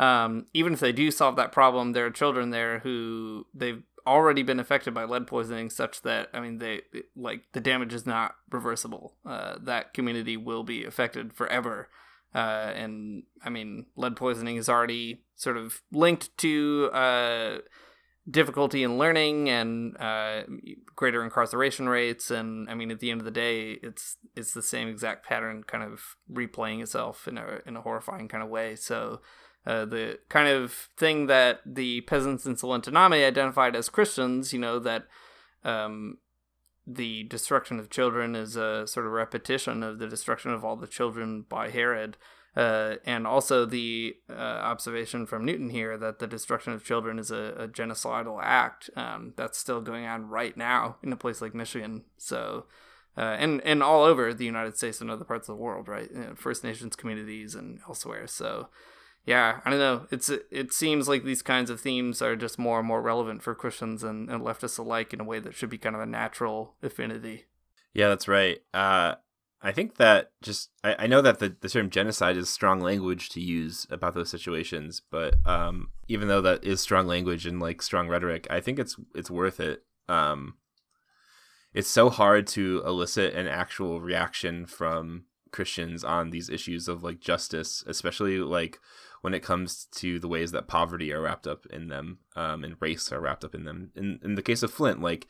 um, 0.00 0.46
even 0.54 0.72
if 0.72 0.80
they 0.80 0.92
do 0.92 1.10
solve 1.10 1.36
that 1.36 1.52
problem, 1.52 1.92
there 1.92 2.06
are 2.06 2.10
children 2.10 2.48
there 2.50 2.78
who 2.78 3.46
they've 3.54 3.82
already 4.06 4.42
been 4.42 4.58
affected 4.58 4.94
by 4.94 5.04
lead 5.04 5.26
poisoning, 5.26 5.68
such 5.68 6.00
that 6.02 6.30
I 6.32 6.40
mean, 6.40 6.56
they 6.56 6.80
like 7.14 7.42
the 7.52 7.60
damage 7.60 7.92
is 7.92 8.06
not 8.06 8.34
reversible. 8.50 9.16
Uh, 9.26 9.56
that 9.60 9.92
community 9.92 10.38
will 10.38 10.64
be 10.64 10.84
affected 10.86 11.34
forever. 11.34 11.90
Uh, 12.34 12.72
and 12.74 13.24
I 13.44 13.50
mean, 13.50 13.86
lead 13.94 14.16
poisoning 14.16 14.56
is 14.56 14.70
already 14.70 15.22
sort 15.36 15.58
of 15.58 15.82
linked 15.92 16.34
to 16.38 16.88
uh, 16.94 17.58
difficulty 18.30 18.82
in 18.82 18.96
learning 18.96 19.50
and 19.50 20.00
uh, 20.00 20.44
greater 20.96 21.22
incarceration 21.22 21.90
rates. 21.90 22.30
And 22.30 22.70
I 22.70 22.74
mean, 22.74 22.90
at 22.90 23.00
the 23.00 23.10
end 23.10 23.20
of 23.20 23.26
the 23.26 23.30
day, 23.30 23.72
it's 23.82 24.16
it's 24.34 24.54
the 24.54 24.62
same 24.62 24.88
exact 24.88 25.26
pattern, 25.26 25.62
kind 25.62 25.84
of 25.84 26.16
replaying 26.32 26.80
itself 26.80 27.28
in 27.28 27.36
a 27.36 27.58
in 27.66 27.76
a 27.76 27.82
horrifying 27.82 28.28
kind 28.28 28.42
of 28.42 28.48
way. 28.48 28.76
So 28.76 29.20
uh, 29.66 29.84
the 29.84 30.18
kind 30.28 30.48
of 30.48 30.88
thing 30.96 31.26
that 31.26 31.60
the 31.66 32.00
peasants 32.02 32.46
in 32.46 32.56
Solentiname 32.56 33.26
identified 33.26 33.76
as 33.76 33.88
Christians, 33.88 34.52
you 34.52 34.58
know, 34.58 34.78
that 34.78 35.04
um, 35.64 36.18
the 36.86 37.24
destruction 37.24 37.78
of 37.78 37.90
children 37.90 38.34
is 38.34 38.56
a 38.56 38.86
sort 38.86 39.06
of 39.06 39.12
repetition 39.12 39.82
of 39.82 39.98
the 39.98 40.08
destruction 40.08 40.52
of 40.52 40.64
all 40.64 40.76
the 40.76 40.86
children 40.86 41.44
by 41.48 41.70
Herod. 41.70 42.16
Uh, 42.56 42.96
and 43.04 43.28
also 43.28 43.64
the 43.64 44.16
uh, 44.28 44.32
observation 44.32 45.24
from 45.24 45.44
Newton 45.44 45.70
here 45.70 45.96
that 45.96 46.18
the 46.18 46.26
destruction 46.26 46.72
of 46.72 46.84
children 46.84 47.16
is 47.16 47.30
a, 47.30 47.54
a 47.56 47.68
genocidal 47.68 48.40
act 48.42 48.90
um, 48.96 49.34
that's 49.36 49.56
still 49.56 49.80
going 49.80 50.04
on 50.04 50.28
right 50.28 50.56
now 50.56 50.96
in 51.00 51.12
a 51.12 51.16
place 51.16 51.40
like 51.40 51.54
Michigan. 51.54 52.02
So, 52.16 52.66
uh, 53.16 53.36
and 53.38 53.60
and 53.60 53.84
all 53.84 54.02
over 54.02 54.34
the 54.34 54.44
United 54.44 54.76
States 54.76 55.00
and 55.00 55.12
other 55.12 55.24
parts 55.24 55.48
of 55.48 55.56
the 55.56 55.62
world, 55.62 55.86
right? 55.86 56.10
You 56.10 56.18
know, 56.18 56.34
First 56.34 56.64
Nations 56.64 56.96
communities 56.96 57.54
and 57.54 57.78
elsewhere. 57.86 58.26
So, 58.26 58.68
yeah, 59.30 59.60
I 59.64 59.70
don't 59.70 59.78
know. 59.78 60.06
It's 60.10 60.28
it 60.28 60.72
seems 60.72 61.08
like 61.08 61.22
these 61.22 61.40
kinds 61.40 61.70
of 61.70 61.80
themes 61.80 62.20
are 62.20 62.34
just 62.34 62.58
more 62.58 62.80
and 62.80 62.88
more 62.88 63.00
relevant 63.00 63.44
for 63.44 63.54
Christians 63.54 64.02
and, 64.02 64.28
and 64.28 64.42
leftists 64.42 64.76
alike 64.76 65.12
in 65.12 65.20
a 65.20 65.24
way 65.24 65.38
that 65.38 65.54
should 65.54 65.70
be 65.70 65.78
kind 65.78 65.94
of 65.94 66.02
a 66.02 66.06
natural 66.06 66.74
affinity. 66.82 67.44
Yeah, 67.94 68.08
that's 68.08 68.26
right. 68.26 68.58
Uh, 68.74 69.14
I 69.62 69.70
think 69.70 69.98
that 69.98 70.32
just 70.42 70.70
I, 70.82 71.04
I 71.04 71.06
know 71.06 71.22
that 71.22 71.38
the, 71.38 71.54
the 71.60 71.68
term 71.68 71.90
genocide 71.90 72.36
is 72.36 72.48
strong 72.48 72.80
language 72.80 73.28
to 73.28 73.40
use 73.40 73.86
about 73.88 74.14
those 74.14 74.30
situations, 74.30 75.00
but 75.12 75.36
um, 75.46 75.90
even 76.08 76.26
though 76.26 76.40
that 76.40 76.64
is 76.64 76.80
strong 76.80 77.06
language 77.06 77.46
and 77.46 77.60
like 77.60 77.82
strong 77.82 78.08
rhetoric, 78.08 78.48
I 78.50 78.58
think 78.58 78.80
it's 78.80 78.96
it's 79.14 79.30
worth 79.30 79.60
it. 79.60 79.84
Um, 80.08 80.54
it's 81.72 81.88
so 81.88 82.10
hard 82.10 82.48
to 82.48 82.82
elicit 82.84 83.34
an 83.34 83.46
actual 83.46 84.00
reaction 84.00 84.66
from 84.66 85.26
Christians 85.52 86.02
on 86.02 86.30
these 86.30 86.50
issues 86.50 86.88
of 86.88 87.04
like 87.04 87.20
justice, 87.20 87.84
especially 87.86 88.38
like 88.38 88.80
when 89.20 89.34
it 89.34 89.42
comes 89.42 89.86
to 89.92 90.18
the 90.18 90.28
ways 90.28 90.52
that 90.52 90.68
poverty 90.68 91.12
are 91.12 91.20
wrapped 91.20 91.46
up 91.46 91.66
in 91.66 91.88
them 91.88 92.18
um, 92.36 92.64
and 92.64 92.76
race 92.80 93.12
are 93.12 93.20
wrapped 93.20 93.44
up 93.44 93.54
in 93.54 93.64
them. 93.64 93.90
In 93.94 94.18
in 94.22 94.34
the 94.34 94.42
case 94.42 94.62
of 94.62 94.72
Flint, 94.72 95.00
like 95.00 95.26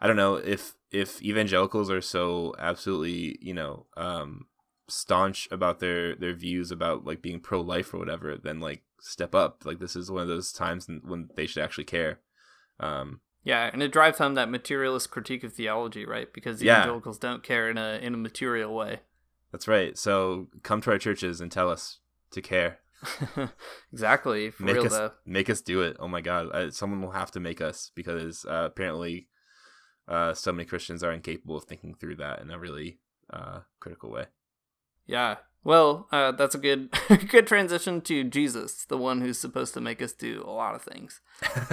I 0.00 0.06
don't 0.06 0.16
know 0.16 0.36
if 0.36 0.74
if 0.90 1.22
evangelicals 1.22 1.90
are 1.90 2.00
so 2.00 2.54
absolutely 2.58 3.38
you 3.40 3.54
know 3.54 3.86
um, 3.96 4.46
staunch 4.88 5.48
about 5.50 5.80
their 5.80 6.14
their 6.14 6.34
views 6.34 6.70
about 6.70 7.04
like 7.04 7.22
being 7.22 7.40
pro 7.40 7.60
life 7.60 7.92
or 7.92 7.98
whatever, 7.98 8.36
then 8.36 8.60
like 8.60 8.82
step 9.00 9.34
up. 9.34 9.64
Like 9.64 9.78
this 9.78 9.96
is 9.96 10.10
one 10.10 10.22
of 10.22 10.28
those 10.28 10.52
times 10.52 10.88
when 11.04 11.28
they 11.36 11.46
should 11.46 11.62
actually 11.62 11.84
care. 11.84 12.20
Um, 12.80 13.20
yeah, 13.42 13.68
and 13.70 13.82
it 13.82 13.92
drives 13.92 14.18
home 14.18 14.34
that 14.34 14.50
materialist 14.50 15.10
critique 15.10 15.44
of 15.44 15.52
theology, 15.52 16.06
right? 16.06 16.32
Because 16.32 16.62
evangelicals 16.62 17.18
yeah. 17.22 17.28
don't 17.30 17.42
care 17.42 17.68
in 17.68 17.76
a 17.76 17.98
in 18.02 18.14
a 18.14 18.18
material 18.18 18.74
way. 18.74 19.00
That's 19.52 19.68
right. 19.68 19.96
So 19.98 20.48
come 20.62 20.80
to 20.80 20.90
our 20.90 20.98
churches 20.98 21.40
and 21.40 21.52
tell 21.52 21.70
us 21.70 21.98
to 22.30 22.40
care 22.40 22.80
exactly. 23.92 24.50
For 24.50 24.62
make 24.62 24.76
real 24.76 24.86
us 24.86 24.92
though. 24.92 25.12
make 25.26 25.50
us 25.50 25.60
do 25.60 25.82
it. 25.82 25.96
Oh 25.98 26.08
my 26.08 26.20
god, 26.20 26.50
uh, 26.52 26.70
someone 26.70 27.02
will 27.02 27.12
have 27.12 27.30
to 27.32 27.40
make 27.40 27.60
us 27.60 27.90
because 27.94 28.44
uh, 28.44 28.64
apparently, 28.66 29.28
uh, 30.08 30.34
so 30.34 30.52
many 30.52 30.64
Christians 30.64 31.02
are 31.02 31.12
incapable 31.12 31.56
of 31.56 31.64
thinking 31.64 31.94
through 31.94 32.16
that 32.16 32.40
in 32.40 32.50
a 32.50 32.58
really 32.58 32.98
uh, 33.32 33.60
critical 33.80 34.10
way. 34.10 34.26
Yeah. 35.06 35.36
Well, 35.64 36.08
uh, 36.12 36.32
that's 36.32 36.54
a 36.54 36.58
good 36.58 36.94
good 37.28 37.46
transition 37.46 38.02
to 38.02 38.24
Jesus, 38.24 38.84
the 38.84 38.98
one 38.98 39.22
who's 39.22 39.38
supposed 39.38 39.72
to 39.74 39.80
make 39.80 40.02
us 40.02 40.12
do 40.12 40.44
a 40.46 40.50
lot 40.50 40.74
of 40.74 40.82
things. 40.82 41.20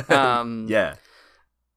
Um, 0.09 0.67
yeah, 0.69 0.95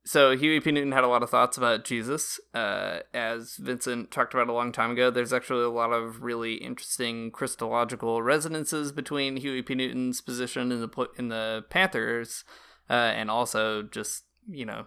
So 0.07 0.37
Huey 0.37 0.61
P. 0.61 0.71
Newton 0.71 0.93
had 0.93 1.05
a 1.05 1.09
lot 1.09 1.23
of 1.23 1.31
thoughts 1.31 1.57
about 1.57 1.85
Jesus. 1.85 2.39
Uh, 2.53 2.99
as 3.15 3.57
Vincent 3.57 4.11
talked 4.11 4.35
about 4.35 4.49
a 4.49 4.53
long 4.53 4.71
time 4.71 4.91
ago, 4.91 5.11
there's 5.11 5.33
actually 5.33 5.65
a 5.65 5.71
lot 5.71 5.93
of 5.93 6.23
really 6.23 6.57
interesting 6.57 7.31
Christological 7.31 8.21
resonances 8.21 8.93
between 8.93 9.39
Huey 9.39 9.63
P. 9.63 9.75
Newton's 9.75 10.21
position 10.21 10.71
in 10.71 10.83
the 10.83 11.09
in 11.17 11.29
the 11.29 11.65
Panthers, 11.71 12.45
uh, 12.91 12.93
and 12.93 13.31
also 13.31 13.83
just 13.83 14.25
you 14.47 14.67
know 14.67 14.87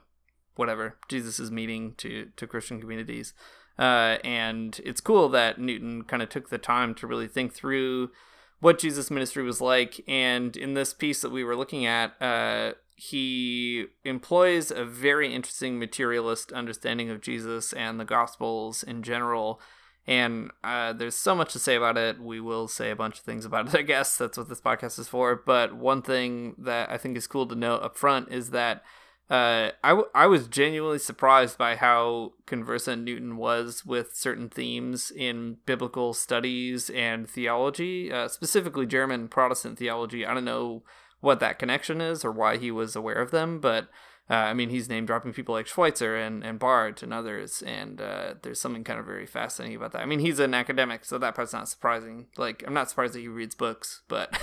whatever 0.55 0.97
Jesus' 1.09 1.49
meaning 1.49 1.95
to 1.97 2.28
to 2.36 2.45
Christian 2.45 2.80
communities. 2.80 3.34
Uh, 3.80 4.18
and 4.24 4.80
it's 4.86 5.01
cool 5.01 5.30
that 5.30 5.59
Newton 5.59 6.03
kind 6.03 6.22
of 6.22 6.30
took 6.30 6.49
the 6.49 6.57
time 6.59 6.93
to 6.95 7.07
really 7.07 7.28
think 7.28 7.53
through 7.53 8.11
what 8.59 8.80
Jesus' 8.80 9.11
ministry 9.11 9.43
was 9.43 9.61
like. 9.61 10.03
And 10.07 10.55
in 10.55 10.74
this 10.74 10.93
piece 10.93 11.22
that 11.22 11.32
we 11.32 11.43
were 11.43 11.55
looking 11.55 11.86
at, 11.86 12.20
uh, 12.22 12.74
he 12.99 13.85
employs 14.03 14.71
a 14.71 14.83
very 14.83 15.31
interesting 15.31 15.77
materialist 15.77 16.51
understanding 16.51 17.11
of 17.11 17.21
Jesus 17.21 17.71
and 17.73 17.99
the 17.99 18.05
Gospels 18.05 18.81
in 18.81 19.03
general. 19.03 19.61
And 20.07 20.49
uh, 20.63 20.93
there's 20.93 21.13
so 21.13 21.35
much 21.35 21.53
to 21.53 21.59
say 21.59 21.75
about 21.75 21.95
it. 21.95 22.19
We 22.19 22.41
will 22.41 22.67
say 22.67 22.89
a 22.89 22.95
bunch 22.95 23.19
of 23.19 23.23
things 23.23 23.45
about 23.45 23.67
it, 23.67 23.75
I 23.79 23.83
guess. 23.83 24.17
That's 24.17 24.35
what 24.35 24.49
this 24.49 24.61
podcast 24.61 24.97
is 24.97 25.07
for. 25.07 25.35
But 25.35 25.75
one 25.75 26.01
thing 26.01 26.55
that 26.57 26.89
I 26.89 26.97
think 26.97 27.15
is 27.17 27.27
cool 27.27 27.45
to 27.45 27.55
note 27.55 27.83
up 27.83 27.97
front 27.97 28.31
is 28.31 28.49
that 28.49 28.83
uh, 29.29 29.71
I, 29.83 29.89
w- 29.89 30.09
I 30.15 30.25
was 30.25 30.47
genuinely 30.47 30.97
surprised 30.97 31.55
by 31.55 31.75
how 31.75 32.33
conversant 32.47 33.03
Newton 33.03 33.37
was 33.37 33.85
with 33.85 34.15
certain 34.15 34.49
themes 34.49 35.11
in 35.11 35.57
biblical 35.67 36.15
studies 36.15 36.89
and 36.89 37.29
theology, 37.29 38.11
uh, 38.11 38.27
specifically 38.27 38.87
German 38.87 39.27
Protestant 39.27 39.77
theology. 39.77 40.25
I 40.25 40.33
don't 40.33 40.45
know 40.45 40.81
what 41.20 41.39
that 41.39 41.59
connection 41.59 42.01
is 42.01 42.24
or 42.24 42.32
why 42.32 42.57
he 42.57 42.72
was 42.72 42.95
aware 42.95 43.22
of 43.22 43.32
them, 43.32 43.59
but 43.59 43.89
uh, 44.30 44.34
I 44.34 44.53
mean, 44.53 44.70
he's 44.70 44.89
name 44.89 45.05
dropping 45.05 45.32
people 45.32 45.55
like 45.55 45.68
Schweitzer 45.68 46.18
and, 46.18 46.43
and 46.43 46.59
Barth 46.59 47.01
and 47.01 47.13
others, 47.13 47.63
and 47.65 48.01
uh, 48.01 48.34
there's 48.41 48.59
something 48.59 48.84
kind 48.84 48.99
of 48.99 49.05
very 49.05 49.26
fascinating 49.26 49.78
about 49.78 49.93
that. 49.93 50.01
I 50.01 50.05
mean, 50.05 50.20
he's 50.20 50.39
an 50.39 50.53
academic, 50.53 51.05
so 51.05 51.18
that 51.18 51.34
part's 51.34 51.53
not 51.53 51.70
surprising. 51.70 52.26
Like, 52.36 52.61
I'm 52.68 52.74
not 52.74 52.89
surprised 52.89 53.13
that 53.13 53.22
he 53.22 53.30
reads 53.30 53.55
books, 53.55 54.01
but 54.09 54.38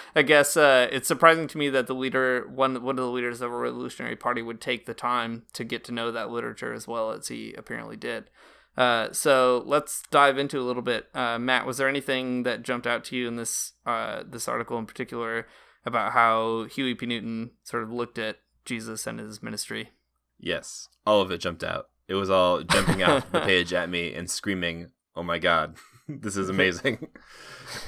I 0.16 0.22
guess 0.22 0.56
uh, 0.56 0.88
it's 0.90 1.06
surprising 1.06 1.48
to 1.48 1.58
me 1.58 1.68
that 1.68 1.86
the 1.86 1.94
leader, 1.94 2.48
one 2.48 2.82
one 2.82 2.98
of 2.98 3.04
the 3.04 3.10
leaders 3.10 3.42
of 3.42 3.52
a 3.52 3.56
revolutionary 3.56 4.16
party, 4.16 4.40
would 4.40 4.60
take 4.60 4.86
the 4.86 4.94
time 4.94 5.42
to 5.52 5.64
get 5.64 5.84
to 5.84 5.92
know 5.92 6.10
that 6.10 6.30
literature 6.30 6.72
as 6.72 6.88
well 6.88 7.10
as 7.10 7.28
he 7.28 7.52
apparently 7.58 7.96
did. 7.96 8.30
Uh, 8.74 9.12
so 9.12 9.62
let's 9.66 10.02
dive 10.10 10.38
into 10.38 10.58
a 10.58 10.64
little 10.64 10.82
bit. 10.82 11.08
Uh, 11.14 11.38
Matt, 11.38 11.66
was 11.66 11.76
there 11.76 11.88
anything 11.88 12.42
that 12.44 12.62
jumped 12.62 12.86
out 12.86 13.04
to 13.04 13.16
you 13.16 13.28
in 13.28 13.36
this 13.36 13.72
uh, 13.84 14.22
this 14.26 14.48
article 14.48 14.78
in 14.78 14.86
particular 14.86 15.46
about 15.86 16.12
how 16.12 16.64
Huey 16.64 16.94
P. 16.94 17.06
Newton 17.06 17.52
sort 17.62 17.82
of 17.82 17.92
looked 17.92 18.18
at 18.18 18.40
Jesus 18.64 19.06
and 19.06 19.18
his 19.18 19.42
ministry? 19.42 19.90
yes, 20.38 20.88
all 21.06 21.20
of 21.20 21.30
it 21.30 21.38
jumped 21.38 21.64
out. 21.64 21.88
It 22.08 22.14
was 22.14 22.30
all 22.30 22.62
jumping 22.62 23.02
out 23.02 23.30
the 23.32 23.40
page 23.44 23.72
at 23.72 23.88
me 23.88 24.14
and 24.14 24.30
screaming, 24.30 24.90
"Oh 25.14 25.22
my 25.22 25.38
god, 25.38 25.76
this 26.08 26.36
is 26.36 26.48
amazing!" 26.56 27.08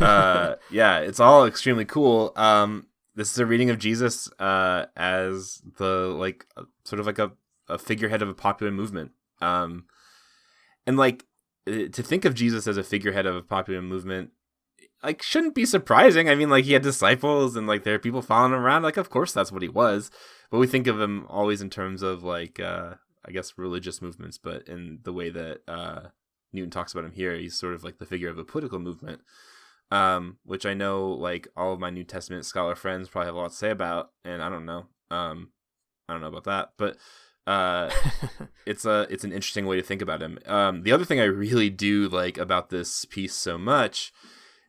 uh, 0.01 0.55
yeah, 0.70 0.99
it's 1.01 1.20
all 1.20 1.46
extremely 1.46 1.84
cool. 1.84 2.32
Um, 2.36 2.86
this 3.14 3.30
is 3.32 3.38
a 3.38 3.46
reading 3.46 3.70
of 3.70 3.78
Jesus 3.78 4.30
uh, 4.38 4.86
as 4.96 5.62
the 5.78 6.14
like 6.16 6.46
sort 6.84 7.01
of 7.01 7.07
like 7.07 7.18
a, 7.18 7.32
a 7.68 7.78
figurehead 7.78 8.22
of 8.22 8.28
a 8.28 8.34
popular 8.34 8.72
movement. 8.72 9.12
Um, 9.40 9.84
and 10.86 10.96
like 10.96 11.26
uh, 11.66 11.88
to 11.92 12.03
think 12.03 12.24
of 12.24 12.34
Jesus 12.34 12.66
as 12.66 12.76
a 12.76 12.82
figurehead 12.82 13.26
of 13.26 13.36
a 13.36 13.42
popular 13.42 13.82
movement 13.82 14.30
like 15.03 15.22
shouldn't 15.22 15.55
be 15.55 15.64
surprising. 15.64 16.28
I 16.28 16.34
mean, 16.34 16.51
like 16.51 16.64
he 16.64 16.72
had 16.72 16.82
disciples 16.82 17.57
and 17.57 17.66
like 17.66 17.84
there 17.84 17.94
are 17.94 18.01
people 18.01 18.22
following 18.22 18.53
him 18.53 18.61
around. 18.61 18.82
Like, 18.82 18.96
of 18.96 19.11
course 19.11 19.32
that's 19.32 19.53
what 19.53 19.62
he 19.62 19.68
was. 19.68 20.11
But 20.51 20.59
we 20.59 20.66
think 20.66 20.86
of 20.86 21.01
him 21.01 21.26
always 21.28 21.61
in 21.61 21.70
terms 21.70 22.03
of 22.03 22.22
like 22.22 22.59
uh 22.59 22.94
I 23.24 23.30
guess 23.30 23.55
religious 23.57 24.03
movements, 24.03 24.38
but 24.38 24.66
in 24.66 25.01
the 25.03 25.12
way 25.12 25.30
that 25.30 25.61
uh 25.68 26.01
Newton 26.53 26.70
talks 26.70 26.92
about 26.92 27.05
him 27.05 27.12
here, 27.12 27.36
he's 27.36 27.59
sort 27.59 27.74
of 27.74 27.84
like 27.84 27.99
the 27.99 28.07
figure 28.07 28.30
of 28.30 28.38
a 28.38 28.44
political 28.44 28.78
movement. 28.78 29.20
Um, 29.90 30.36
which 30.44 30.66
I 30.66 30.74
know 30.74 31.09
like 31.09 31.49
all 31.57 31.72
of 31.72 31.80
my 31.80 31.90
New 31.90 32.05
Testament 32.05 32.44
scholar 32.44 32.74
friends 32.74 33.09
probably 33.09 33.26
have 33.26 33.34
a 33.34 33.38
lot 33.38 33.51
to 33.51 33.57
say 33.57 33.70
about, 33.70 34.11
and 34.24 34.42
I 34.42 34.49
don't 34.49 34.66
know. 34.66 34.86
Um 35.11 35.51
I 36.09 36.12
don't 36.12 36.22
know 36.22 36.28
about 36.28 36.44
that. 36.44 36.72
But 36.76 36.96
uh 37.46 37.90
it's 38.66 38.84
a 38.84 39.07
it's 39.11 39.24
an 39.24 39.32
interesting 39.32 39.66
way 39.66 39.76
to 39.76 39.82
think 39.82 40.03
about 40.03 40.22
him. 40.22 40.38
Um 40.46 40.82
the 40.82 40.92
other 40.92 41.05
thing 41.05 41.20
I 41.20 41.24
really 41.24 41.70
do 41.70 42.09
like 42.09 42.36
about 42.36 42.70
this 42.70 43.05
piece 43.05 43.34
so 43.34 43.57
much 43.59 44.12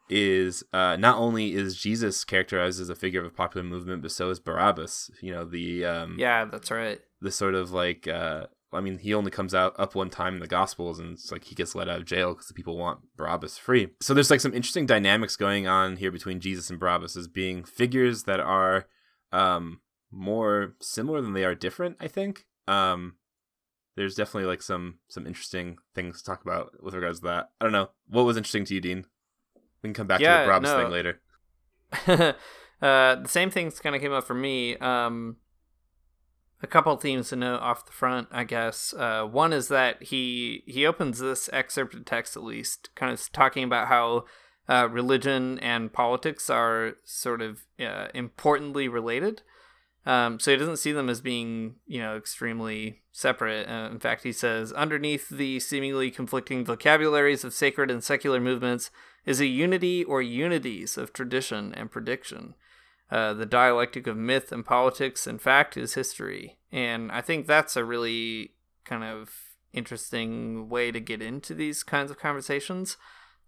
is 0.09 0.63
uh, 0.73 0.95
not 0.97 1.17
only 1.17 1.53
is 1.53 1.77
Jesus 1.77 2.23
characterized 2.23 2.81
as 2.81 2.89
a 2.89 2.95
figure 2.95 3.19
of 3.19 3.27
a 3.27 3.35
popular 3.35 3.65
movement, 3.65 4.01
but 4.01 4.11
so 4.11 4.29
is 4.29 4.39
Barabbas. 4.39 5.11
You 5.21 5.31
know 5.31 5.45
the 5.45 5.85
um, 5.85 6.15
yeah, 6.17 6.45
that's 6.45 6.71
right. 6.71 6.99
the 7.21 7.31
sort 7.31 7.55
of 7.55 7.71
like 7.71 8.07
uh, 8.07 8.47
I 8.73 8.81
mean 8.81 8.97
he 8.97 9.13
only 9.13 9.31
comes 9.31 9.53
out 9.53 9.75
up 9.79 9.95
one 9.95 10.09
time 10.09 10.35
in 10.35 10.39
the 10.39 10.47
Gospels, 10.47 10.99
and 10.99 11.13
it's 11.13 11.31
like 11.31 11.45
he 11.45 11.55
gets 11.55 11.75
let 11.75 11.89
out 11.89 11.99
of 11.99 12.05
jail 12.05 12.33
because 12.33 12.47
the 12.47 12.53
people 12.53 12.77
want 12.77 12.99
Barabbas 13.15 13.57
free. 13.57 13.89
So 14.01 14.13
there's 14.13 14.31
like 14.31 14.41
some 14.41 14.53
interesting 14.53 14.85
dynamics 14.85 15.35
going 15.35 15.67
on 15.67 15.97
here 15.97 16.11
between 16.11 16.39
Jesus 16.39 16.69
and 16.69 16.79
Barabbas 16.79 17.15
as 17.15 17.27
being 17.27 17.63
figures 17.63 18.23
that 18.23 18.39
are 18.39 18.87
um, 19.31 19.81
more 20.11 20.75
similar 20.81 21.21
than 21.21 21.33
they 21.33 21.45
are 21.45 21.55
different. 21.55 21.97
I 21.99 22.07
think. 22.07 22.45
Um, 22.67 23.15
there's 23.95 24.15
definitely 24.15 24.47
like 24.47 24.61
some 24.61 24.99
some 25.09 25.27
interesting 25.27 25.77
things 25.93 26.19
to 26.19 26.23
talk 26.23 26.41
about 26.41 26.81
with 26.81 26.93
regards 26.93 27.19
to 27.19 27.25
that. 27.25 27.49
I 27.59 27.65
don't 27.65 27.73
know 27.73 27.89
what 28.07 28.25
was 28.25 28.37
interesting 28.37 28.65
to 28.65 28.75
you, 28.75 28.81
Dean. 28.81 29.05
We 29.81 29.87
can 29.87 29.93
come 29.93 30.07
back 30.07 30.19
Yeah, 30.19 30.37
to 30.37 30.43
the 30.43 30.47
Barabbas 30.47 30.69
no. 30.69 30.83
thing 30.83 30.91
later. 30.91 31.21
uh, 32.81 33.15
the 33.15 33.27
same 33.27 33.49
things 33.49 33.79
kind 33.79 33.95
of 33.95 34.01
came 34.01 34.13
up 34.13 34.25
for 34.25 34.33
me. 34.33 34.77
Um, 34.77 35.37
a 36.61 36.67
couple 36.67 36.95
themes 36.97 37.29
to 37.29 37.35
note 37.35 37.61
off 37.61 37.85
the 37.85 37.91
front, 37.91 38.27
I 38.31 38.43
guess. 38.43 38.93
Uh, 38.93 39.23
one 39.23 39.53
is 39.53 39.69
that 39.69 40.03
he 40.03 40.63
he 40.65 40.85
opens 40.85 41.19
this 41.19 41.49
excerpted 41.53 42.05
text 42.05 42.35
at 42.35 42.43
least, 42.43 42.89
kind 42.95 43.11
of 43.13 43.31
talking 43.31 43.63
about 43.63 43.87
how 43.87 44.25
uh, 44.67 44.87
religion 44.89 45.57
and 45.59 45.91
politics 45.93 46.49
are 46.49 46.93
sort 47.03 47.41
of 47.41 47.65
uh, 47.79 48.07
importantly 48.13 48.87
related. 48.87 49.41
Um, 50.05 50.39
so 50.39 50.51
he 50.51 50.57
doesn't 50.57 50.77
see 50.77 50.91
them 50.91 51.09
as 51.09 51.21
being, 51.21 51.75
you 51.85 51.99
know, 51.99 52.15
extremely 52.15 53.01
separate. 53.11 53.67
Uh, 53.69 53.89
in 53.91 53.99
fact, 53.99 54.23
he 54.23 54.31
says, 54.31 54.71
underneath 54.73 55.29
the 55.29 55.59
seemingly 55.59 56.09
conflicting 56.09 56.65
vocabularies 56.65 57.43
of 57.43 57.53
sacred 57.53 57.91
and 57.91 58.03
secular 58.03 58.39
movements 58.39 58.91
is 59.29 59.39
a 59.39 59.45
unity 59.45 60.03
or 60.03 60.23
unities 60.23 60.97
of 60.97 61.13
tradition 61.13 61.71
and 61.75 61.91
prediction. 61.91 62.55
Uh, 63.11 63.31
the 63.31 63.45
dialectic 63.45 64.07
of 64.07 64.17
myth 64.17 64.51
and 64.51 64.65
politics, 64.65 65.27
in 65.27 65.37
fact, 65.37 65.77
is 65.77 65.93
history. 65.93 66.57
And 66.71 67.11
I 67.11 67.21
think 67.21 67.45
that's 67.45 67.77
a 67.77 67.85
really 67.85 68.53
kind 68.85 69.03
of 69.03 69.29
interesting 69.71 70.67
way 70.67 70.91
to 70.91 70.99
get 70.99 71.21
into 71.21 71.53
these 71.53 71.83
kinds 71.83 72.09
of 72.09 72.17
conversations. 72.17 72.97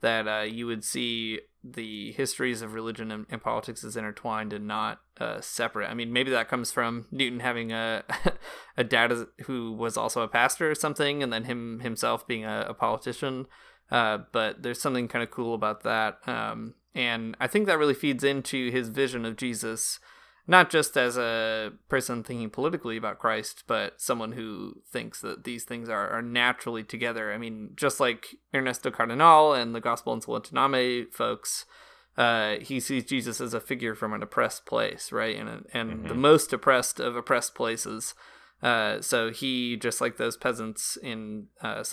That 0.02 0.28
uh, 0.28 0.44
you 0.44 0.68
would 0.68 0.84
see 0.84 1.40
the 1.64 2.12
histories 2.12 2.62
of 2.62 2.76
religion 2.76 3.12
and, 3.12 3.26
and 3.32 3.42
politics 3.42 3.84
as 3.84 3.98
intertwined 3.98 4.54
and 4.54 4.68
not 4.68 5.02
uh, 5.20 5.42
separate. 5.42 5.90
I 5.90 5.96
mean, 5.96 6.14
maybe 6.14 6.30
that 6.30 6.48
comes 6.48 6.72
from 6.72 7.08
Newton 7.10 7.40
having 7.40 7.72
a 7.72 8.04
a 8.78 8.84
dad 8.84 9.12
who 9.46 9.72
was 9.72 9.98
also 9.98 10.22
a 10.22 10.28
pastor 10.28 10.70
or 10.70 10.76
something, 10.76 11.24
and 11.24 11.34
then 11.34 11.46
him 11.46 11.80
himself 11.80 12.28
being 12.28 12.46
a, 12.46 12.68
a 12.70 12.74
politician. 12.76 13.48
Uh, 13.92 14.20
but 14.32 14.64
there's 14.64 14.82
something 14.82 15.08
kind 15.08 15.24
of 15.24 15.32
cool 15.32 15.54
about 15.54 15.84
that. 15.84 16.20
Um, 16.26 16.76
and 16.96 17.36
I 17.40 17.48
think 17.48 17.68
that 17.68 17.78
really 17.78 17.94
feeds 17.94 18.24
into 18.24 18.72
his 18.72 18.90
vision 18.90 19.26
of 19.26 19.36
Jesus, 19.36 20.00
not 20.48 20.70
just 20.70 20.98
as 20.98 21.18
a 21.18 21.74
person 21.90 22.24
thinking 22.24 22.50
politically 22.50 22.98
about 22.98 23.20
Christ, 23.20 23.64
but 23.68 24.00
someone 24.00 24.32
who 24.32 24.82
thinks 24.90 25.22
that 25.22 25.44
these 25.44 25.66
things 25.66 25.90
are, 25.90 26.10
are 26.10 26.22
naturally 26.22 26.84
together. 26.84 27.34
I 27.34 27.38
mean, 27.38 27.72
just 27.76 28.00
like 28.00 28.38
Ernesto 28.54 28.92
Cardenal 28.92 29.54
and 29.54 29.76
the 29.76 29.82
Gospel 29.82 30.14
in 30.14 30.22
Solentiname 30.22 31.12
folks, 31.14 31.66
uh, 32.18 32.56
he 32.62 32.80
sees 32.80 33.06
Jesus 33.06 33.40
as 33.40 33.54
a 33.54 33.62
figure 33.62 33.96
from 33.96 34.14
an 34.14 34.24
oppressed 34.24 34.66
place, 34.66 35.12
right? 35.12 35.38
And, 35.38 35.66
and 35.74 36.08
the 36.08 36.16
most 36.16 36.52
oppressed 36.54 37.00
of 37.00 37.16
oppressed 37.16 37.56
places. 37.56 38.14
Uh, 38.62 39.02
so 39.02 39.32
he, 39.32 39.76
just 39.76 40.02
like 40.02 40.18
those 40.18 40.38
peasants 40.38 40.98
in 41.02 41.48
uh, 41.62 41.84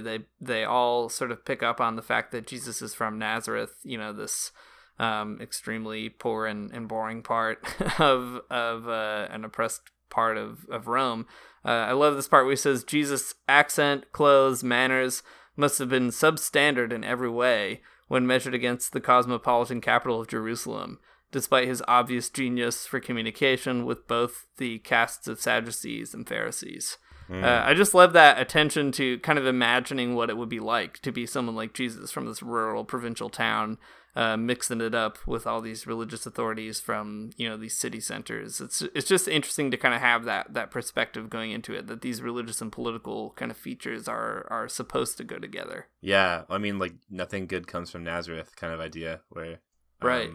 they 0.00 0.20
they 0.40 0.64
all 0.64 1.08
sort 1.08 1.32
of 1.32 1.44
pick 1.44 1.62
up 1.62 1.80
on 1.80 1.96
the 1.96 2.02
fact 2.02 2.30
that 2.30 2.46
Jesus 2.46 2.80
is 2.80 2.94
from 2.94 3.18
Nazareth. 3.18 3.74
You 3.82 3.98
know, 3.98 4.12
this 4.12 4.52
um, 4.98 5.38
extremely 5.40 6.08
poor 6.08 6.46
and, 6.46 6.70
and 6.70 6.86
boring 6.86 7.22
part 7.22 7.64
of 8.00 8.40
of 8.50 8.88
uh, 8.88 9.26
an 9.30 9.44
oppressed 9.44 9.82
part 10.08 10.36
of 10.36 10.64
of 10.70 10.86
Rome. 10.86 11.26
Uh, 11.64 11.86
I 11.88 11.92
love 11.92 12.14
this 12.14 12.28
part 12.28 12.44
where 12.44 12.52
he 12.52 12.56
says 12.56 12.84
Jesus' 12.84 13.34
accent, 13.48 14.12
clothes, 14.12 14.62
manners 14.62 15.24
must 15.56 15.80
have 15.80 15.88
been 15.88 16.10
substandard 16.10 16.92
in 16.92 17.02
every 17.02 17.30
way. 17.30 17.80
when 18.08 18.24
measured 18.24 18.54
against 18.54 18.92
the 18.92 19.00
cosmopolitan 19.00 19.80
capital 19.80 20.20
of 20.20 20.28
Jerusalem, 20.28 21.00
despite 21.32 21.68
his 21.68 21.82
obvious 21.88 22.30
genius 22.30 22.86
for 22.86 23.00
communication 23.00 23.84
with 23.84 24.06
both 24.06 24.46
the 24.58 24.78
castes 24.80 25.28
of 25.28 25.40
Sadducees 25.40 26.14
and 26.14 26.28
Pharisees. 26.28 26.98
Mm. 27.28 27.44
Uh, 27.44 27.64
I 27.66 27.74
just 27.74 27.94
love 27.94 28.12
that 28.12 28.40
attention 28.40 28.92
to 28.92 29.18
kind 29.18 29.38
of 29.38 29.46
imagining 29.46 30.14
what 30.14 30.30
it 30.30 30.36
would 30.36 30.48
be 30.48 30.60
like 30.60 31.00
to 31.00 31.12
be 31.12 31.26
someone 31.26 31.56
like 31.56 31.74
Jesus 31.74 32.10
from 32.10 32.26
this 32.26 32.42
rural 32.42 32.84
provincial 32.84 33.28
town, 33.28 33.78
uh, 34.14 34.36
mixing 34.36 34.80
it 34.80 34.94
up 34.94 35.18
with 35.26 35.46
all 35.46 35.60
these 35.60 35.86
religious 35.86 36.24
authorities 36.24 36.78
from 36.78 37.30
you 37.36 37.48
know 37.48 37.56
these 37.56 37.76
city 37.76 37.98
centers. 37.98 38.60
It's 38.60 38.80
it's 38.94 39.08
just 39.08 39.26
interesting 39.26 39.70
to 39.72 39.76
kind 39.76 39.94
of 39.94 40.00
have 40.00 40.24
that 40.24 40.54
that 40.54 40.70
perspective 40.70 41.28
going 41.28 41.50
into 41.50 41.74
it 41.74 41.88
that 41.88 42.00
these 42.00 42.22
religious 42.22 42.62
and 42.62 42.70
political 42.70 43.30
kind 43.30 43.50
of 43.50 43.56
features 43.56 44.06
are 44.06 44.46
are 44.48 44.68
supposed 44.68 45.16
to 45.16 45.24
go 45.24 45.38
together. 45.38 45.88
Yeah, 46.00 46.42
I 46.48 46.58
mean, 46.58 46.78
like 46.78 46.94
nothing 47.10 47.46
good 47.46 47.66
comes 47.66 47.90
from 47.90 48.04
Nazareth 48.04 48.54
kind 48.54 48.72
of 48.72 48.80
idea 48.80 49.22
where, 49.30 49.60
um, 50.00 50.08
right? 50.08 50.30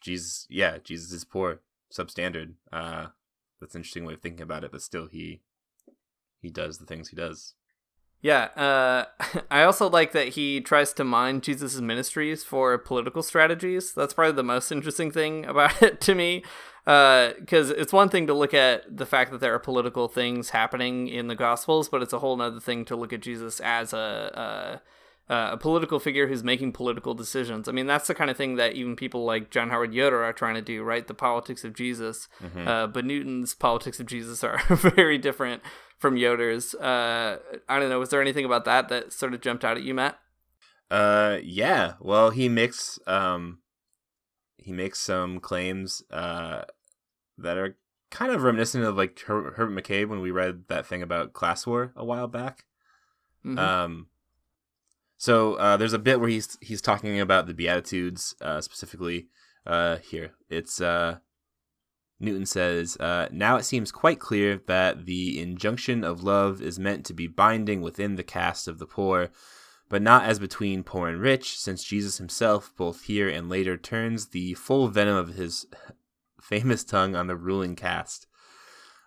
Jesus, 0.00 0.46
yeah, 0.48 0.78
Jesus 0.82 1.12
is 1.12 1.24
poor, 1.24 1.60
substandard. 1.92 2.54
Uh, 2.72 3.08
that's 3.60 3.74
an 3.74 3.80
interesting 3.80 4.04
way 4.04 4.14
of 4.14 4.20
thinking 4.20 4.42
about 4.42 4.64
it, 4.64 4.72
but 4.72 4.82
still, 4.82 5.06
he 5.06 5.42
he 6.40 6.50
does 6.50 6.78
the 6.78 6.86
things 6.86 7.08
he 7.08 7.16
does. 7.16 7.54
Yeah, 8.22 8.44
uh, 8.56 9.04
I 9.50 9.62
also 9.62 9.88
like 9.88 10.12
that 10.12 10.30
he 10.30 10.60
tries 10.60 10.92
to 10.94 11.04
mine 11.04 11.40
Jesus' 11.40 11.80
ministries 11.80 12.44
for 12.44 12.76
political 12.78 13.22
strategies. 13.22 13.92
That's 13.92 14.14
probably 14.14 14.32
the 14.32 14.42
most 14.42 14.70
interesting 14.70 15.10
thing 15.10 15.44
about 15.46 15.82
it 15.82 16.00
to 16.02 16.14
me. 16.14 16.44
Because 16.84 17.70
uh, 17.70 17.74
it's 17.76 17.92
one 17.92 18.08
thing 18.08 18.26
to 18.26 18.34
look 18.34 18.54
at 18.54 18.96
the 18.96 19.06
fact 19.06 19.30
that 19.32 19.40
there 19.40 19.54
are 19.54 19.58
political 19.58 20.08
things 20.08 20.50
happening 20.50 21.08
in 21.08 21.28
the 21.28 21.34
Gospels, 21.34 21.88
but 21.90 22.02
it's 22.02 22.14
a 22.14 22.18
whole 22.18 22.40
other 22.40 22.58
thing 22.58 22.86
to 22.86 22.96
look 22.96 23.12
at 23.12 23.20
Jesus 23.20 23.60
as 23.60 23.92
a, 23.92 24.00
a 24.78 24.80
uh, 25.30 25.50
a 25.52 25.56
political 25.56 26.00
figure 26.00 26.26
who's 26.26 26.42
making 26.42 26.72
political 26.72 27.14
decisions. 27.14 27.68
I 27.68 27.72
mean, 27.72 27.86
that's 27.86 28.08
the 28.08 28.16
kind 28.16 28.30
of 28.30 28.36
thing 28.36 28.56
that 28.56 28.74
even 28.74 28.96
people 28.96 29.24
like 29.24 29.50
John 29.50 29.70
Howard 29.70 29.94
Yoder 29.94 30.24
are 30.24 30.32
trying 30.32 30.56
to 30.56 30.62
do, 30.62 30.82
right? 30.82 31.06
The 31.06 31.14
politics 31.14 31.62
of 31.62 31.72
Jesus. 31.72 32.26
Mm-hmm. 32.42 32.66
Uh, 32.66 32.86
but 32.88 33.04
Newton's 33.04 33.54
politics 33.54 34.00
of 34.00 34.06
Jesus 34.06 34.42
are 34.42 34.60
very 34.68 35.18
different 35.18 35.62
from 35.98 36.16
Yoder's. 36.16 36.74
Uh, 36.74 37.38
I 37.68 37.78
don't 37.78 37.88
know. 37.88 38.00
Was 38.00 38.10
there 38.10 38.20
anything 38.20 38.44
about 38.44 38.64
that 38.64 38.88
that 38.88 39.12
sort 39.12 39.32
of 39.32 39.40
jumped 39.40 39.64
out 39.64 39.76
at 39.76 39.84
you, 39.84 39.94
Matt? 39.94 40.18
Uh, 40.90 41.38
yeah. 41.44 41.92
Well, 42.00 42.30
he 42.30 42.48
makes 42.48 42.98
um, 43.06 43.60
he 44.58 44.72
makes 44.72 44.98
some 44.98 45.38
claims 45.38 46.02
uh 46.10 46.62
that 47.38 47.56
are 47.56 47.76
kind 48.10 48.32
of 48.32 48.42
reminiscent 48.42 48.84
of 48.84 48.96
like 48.96 49.20
Her- 49.20 49.52
Herbert 49.52 49.82
McCabe 49.82 50.08
when 50.08 50.20
we 50.20 50.32
read 50.32 50.64
that 50.68 50.86
thing 50.86 51.02
about 51.02 51.32
class 51.32 51.66
war 51.66 51.92
a 51.94 52.04
while 52.04 52.26
back. 52.26 52.64
Mm-hmm. 53.46 53.58
Um 53.58 54.06
so 55.20 55.56
uh, 55.56 55.76
there's 55.76 55.92
a 55.92 55.98
bit 55.98 56.18
where 56.18 56.30
he's 56.30 56.56
he's 56.62 56.80
talking 56.80 57.20
about 57.20 57.46
the 57.46 57.52
Beatitudes 57.52 58.34
uh, 58.40 58.62
specifically. 58.62 59.28
Uh, 59.66 59.98
here 59.98 60.32
it's 60.48 60.80
uh, 60.80 61.18
Newton 62.18 62.46
says, 62.46 62.96
uh, 62.96 63.28
"Now 63.30 63.56
it 63.56 63.64
seems 63.64 63.92
quite 63.92 64.18
clear 64.18 64.62
that 64.66 65.04
the 65.04 65.38
injunction 65.38 66.04
of 66.04 66.24
love 66.24 66.62
is 66.62 66.78
meant 66.78 67.04
to 67.04 67.12
be 67.12 67.26
binding 67.26 67.82
within 67.82 68.16
the 68.16 68.22
caste 68.22 68.66
of 68.66 68.78
the 68.78 68.86
poor." 68.86 69.28
But 69.90 70.00
not 70.00 70.24
as 70.24 70.38
between 70.38 70.84
poor 70.84 71.08
and 71.08 71.20
rich, 71.20 71.58
since 71.58 71.84
Jesus 71.84 72.16
himself, 72.16 72.72
both 72.78 73.02
here 73.02 73.28
and 73.28 73.50
later, 73.50 73.76
turns 73.76 74.28
the 74.28 74.54
full 74.54 74.88
venom 74.88 75.16
of 75.16 75.34
his 75.34 75.66
famous 76.40 76.82
tongue 76.82 77.14
on 77.14 77.26
the 77.26 77.36
ruling 77.36 77.76
caste. 77.76 78.26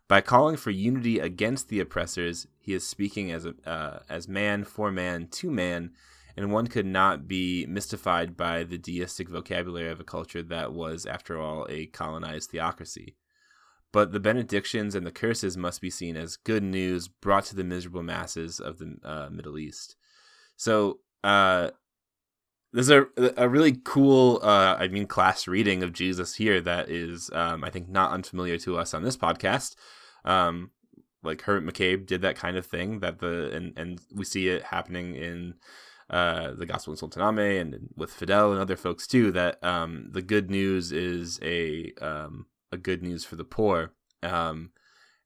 By 0.08 0.22
calling 0.22 0.58
for 0.58 0.70
unity 0.70 1.20
against 1.20 1.70
the 1.70 1.80
oppressors, 1.80 2.48
he 2.60 2.74
is 2.74 2.86
speaking 2.86 3.32
as 3.32 3.46
a, 3.46 3.54
uh, 3.66 4.00
as 4.10 4.28
man 4.28 4.64
for 4.64 4.92
man 4.92 5.28
to 5.32 5.50
man, 5.50 5.92
and 6.36 6.52
one 6.52 6.68
could 6.68 6.86
not 6.86 7.28
be 7.28 7.66
mystified 7.68 8.36
by 8.36 8.64
the 8.64 8.78
deistic 8.78 9.30
vocabulary 9.30 9.90
of 9.90 10.00
a 10.00 10.04
culture 10.04 10.44
that 10.44 10.74
was, 10.74 11.06
after 11.06 11.40
all, 11.40 11.66
a 11.70 11.86
colonized 11.88 12.50
theocracy. 12.50 13.16
But 13.92 14.12
the 14.12 14.20
benedictions 14.20 14.96
and 14.96 15.06
the 15.06 15.12
curses 15.12 15.56
must 15.56 15.80
be 15.80 15.92
seen 15.92 16.18
as 16.18 16.36
good 16.36 16.64
news 16.64 17.08
brought 17.08 17.46
to 17.46 17.56
the 17.56 17.64
miserable 17.64 18.02
masses 18.02 18.60
of 18.60 18.80
the 18.80 18.98
uh, 19.04 19.30
Middle 19.32 19.60
East. 19.60 19.96
So, 20.58 21.00
uh, 21.24 21.70
there's 22.74 22.90
a 22.90 23.06
a 23.38 23.48
really 23.48 23.78
cool, 23.84 24.40
uh, 24.42 24.76
I 24.80 24.88
mean, 24.88 25.06
class 25.06 25.48
reading 25.48 25.84
of 25.84 25.94
Jesus 25.94 26.36
here 26.36 26.60
that 26.62 26.90
is, 26.90 27.30
um, 27.32 27.64
I 27.64 27.70
think, 27.70 27.88
not 27.88 28.12
unfamiliar 28.12 28.58
to 28.60 28.78
us 28.78 28.94
on 28.94 29.04
this 29.04 29.16
podcast. 29.16 29.76
Um, 30.26 30.72
like 31.22 31.44
Herbert 31.44 31.72
McCabe 31.72 32.06
did 32.06 32.22
that 32.22 32.36
kind 32.36 32.58
of 32.58 32.66
thing 32.66 33.00
that 33.00 33.20
the 33.20 33.52
and 33.52 33.78
and 33.78 34.02
we 34.14 34.26
see 34.26 34.50
it 34.50 34.64
happening 34.64 35.16
in 35.16 35.54
uh, 36.10 36.54
the 36.54 36.66
Gospel 36.66 36.94
in 36.94 37.00
Solentiname 37.00 37.62
and 37.62 37.90
with 37.96 38.12
Fidel 38.12 38.52
and 38.52 38.60
other 38.60 38.76
folks 38.76 39.06
too. 39.06 39.32
That 39.32 39.64
um, 39.64 40.10
the 40.12 40.24
good 40.24 40.50
news 40.50 40.92
is 40.92 41.40
a 41.44 41.94
um, 42.02 42.48
a 42.72 42.78
good 42.78 43.04
news 43.04 43.24
for 43.24 43.36
the 43.36 43.44
poor, 43.44 43.94
um, 44.24 44.72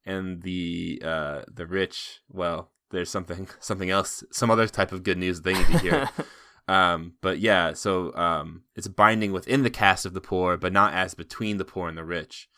and 0.05 0.43
the 0.43 1.01
uh, 1.03 1.41
the 1.51 1.65
rich. 1.65 2.19
Well, 2.29 2.71
there's 2.91 3.09
something 3.09 3.47
something 3.61 3.89
else, 3.89 4.25
some 4.33 4.51
other 4.51 4.67
type 4.67 4.91
of 4.91 5.03
good 5.03 5.17
news 5.17 5.41
they 5.41 5.53
need 5.53 5.67
to 5.67 5.79
hear. 5.79 6.09
Um, 6.67 7.13
but 7.21 7.39
yeah, 7.39 7.73
so 7.73 8.13
um, 8.15 8.63
it's 8.75 8.87
binding 8.87 9.31
within 9.31 9.63
the 9.63 9.69
caste 9.69 10.05
of 10.05 10.13
the 10.13 10.21
poor, 10.21 10.57
but 10.57 10.73
not 10.73 10.93
as 10.93 11.13
between 11.13 11.57
the 11.57 11.65
poor 11.65 11.87
and 11.87 11.97
the 11.97 12.03
rich. 12.03 12.49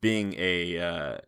Being 0.00 0.34
a, 0.38 0.78
uh, 0.78 1.18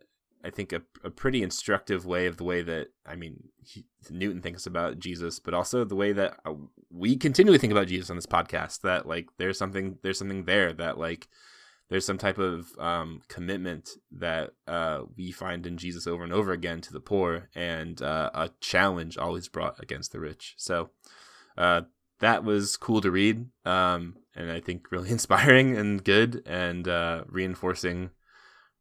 I 0.43 0.49
think 0.49 0.71
a, 0.71 0.81
a 1.03 1.09
pretty 1.09 1.43
instructive 1.43 2.05
way 2.05 2.27
of 2.27 2.37
the 2.37 2.43
way 2.43 2.61
that 2.61 2.87
I 3.05 3.15
mean 3.15 3.49
he, 3.63 3.85
Newton 4.09 4.41
thinks 4.41 4.65
about 4.65 4.99
Jesus, 4.99 5.39
but 5.39 5.53
also 5.53 5.83
the 5.83 5.95
way 5.95 6.13
that 6.13 6.37
uh, 6.45 6.53
we 6.89 7.17
continually 7.17 7.57
think 7.57 7.71
about 7.71 7.87
Jesus 7.87 8.09
on 8.09 8.15
this 8.15 8.25
podcast. 8.25 8.81
That 8.81 9.07
like 9.07 9.27
there's 9.37 9.57
something 9.57 9.97
there's 10.01 10.17
something 10.17 10.45
there 10.45 10.73
that 10.73 10.97
like 10.97 11.27
there's 11.89 12.05
some 12.05 12.17
type 12.17 12.37
of 12.37 12.71
um, 12.79 13.21
commitment 13.27 13.97
that 14.13 14.51
uh, 14.65 15.01
we 15.17 15.31
find 15.31 15.67
in 15.67 15.77
Jesus 15.77 16.07
over 16.07 16.23
and 16.23 16.31
over 16.31 16.53
again 16.53 16.79
to 16.81 16.93
the 16.93 17.01
poor, 17.01 17.49
and 17.53 18.01
uh, 18.01 18.29
a 18.33 18.49
challenge 18.61 19.17
always 19.17 19.49
brought 19.49 19.81
against 19.83 20.13
the 20.13 20.19
rich. 20.21 20.55
So 20.57 20.91
uh, 21.57 21.81
that 22.21 22.43
was 22.43 22.77
cool 22.77 23.01
to 23.01 23.11
read, 23.11 23.47
um, 23.65 24.15
and 24.35 24.51
I 24.51 24.59
think 24.59 24.91
really 24.91 25.09
inspiring 25.11 25.77
and 25.77 26.03
good, 26.03 26.41
and 26.45 26.87
uh, 26.87 27.25
reinforcing 27.27 28.11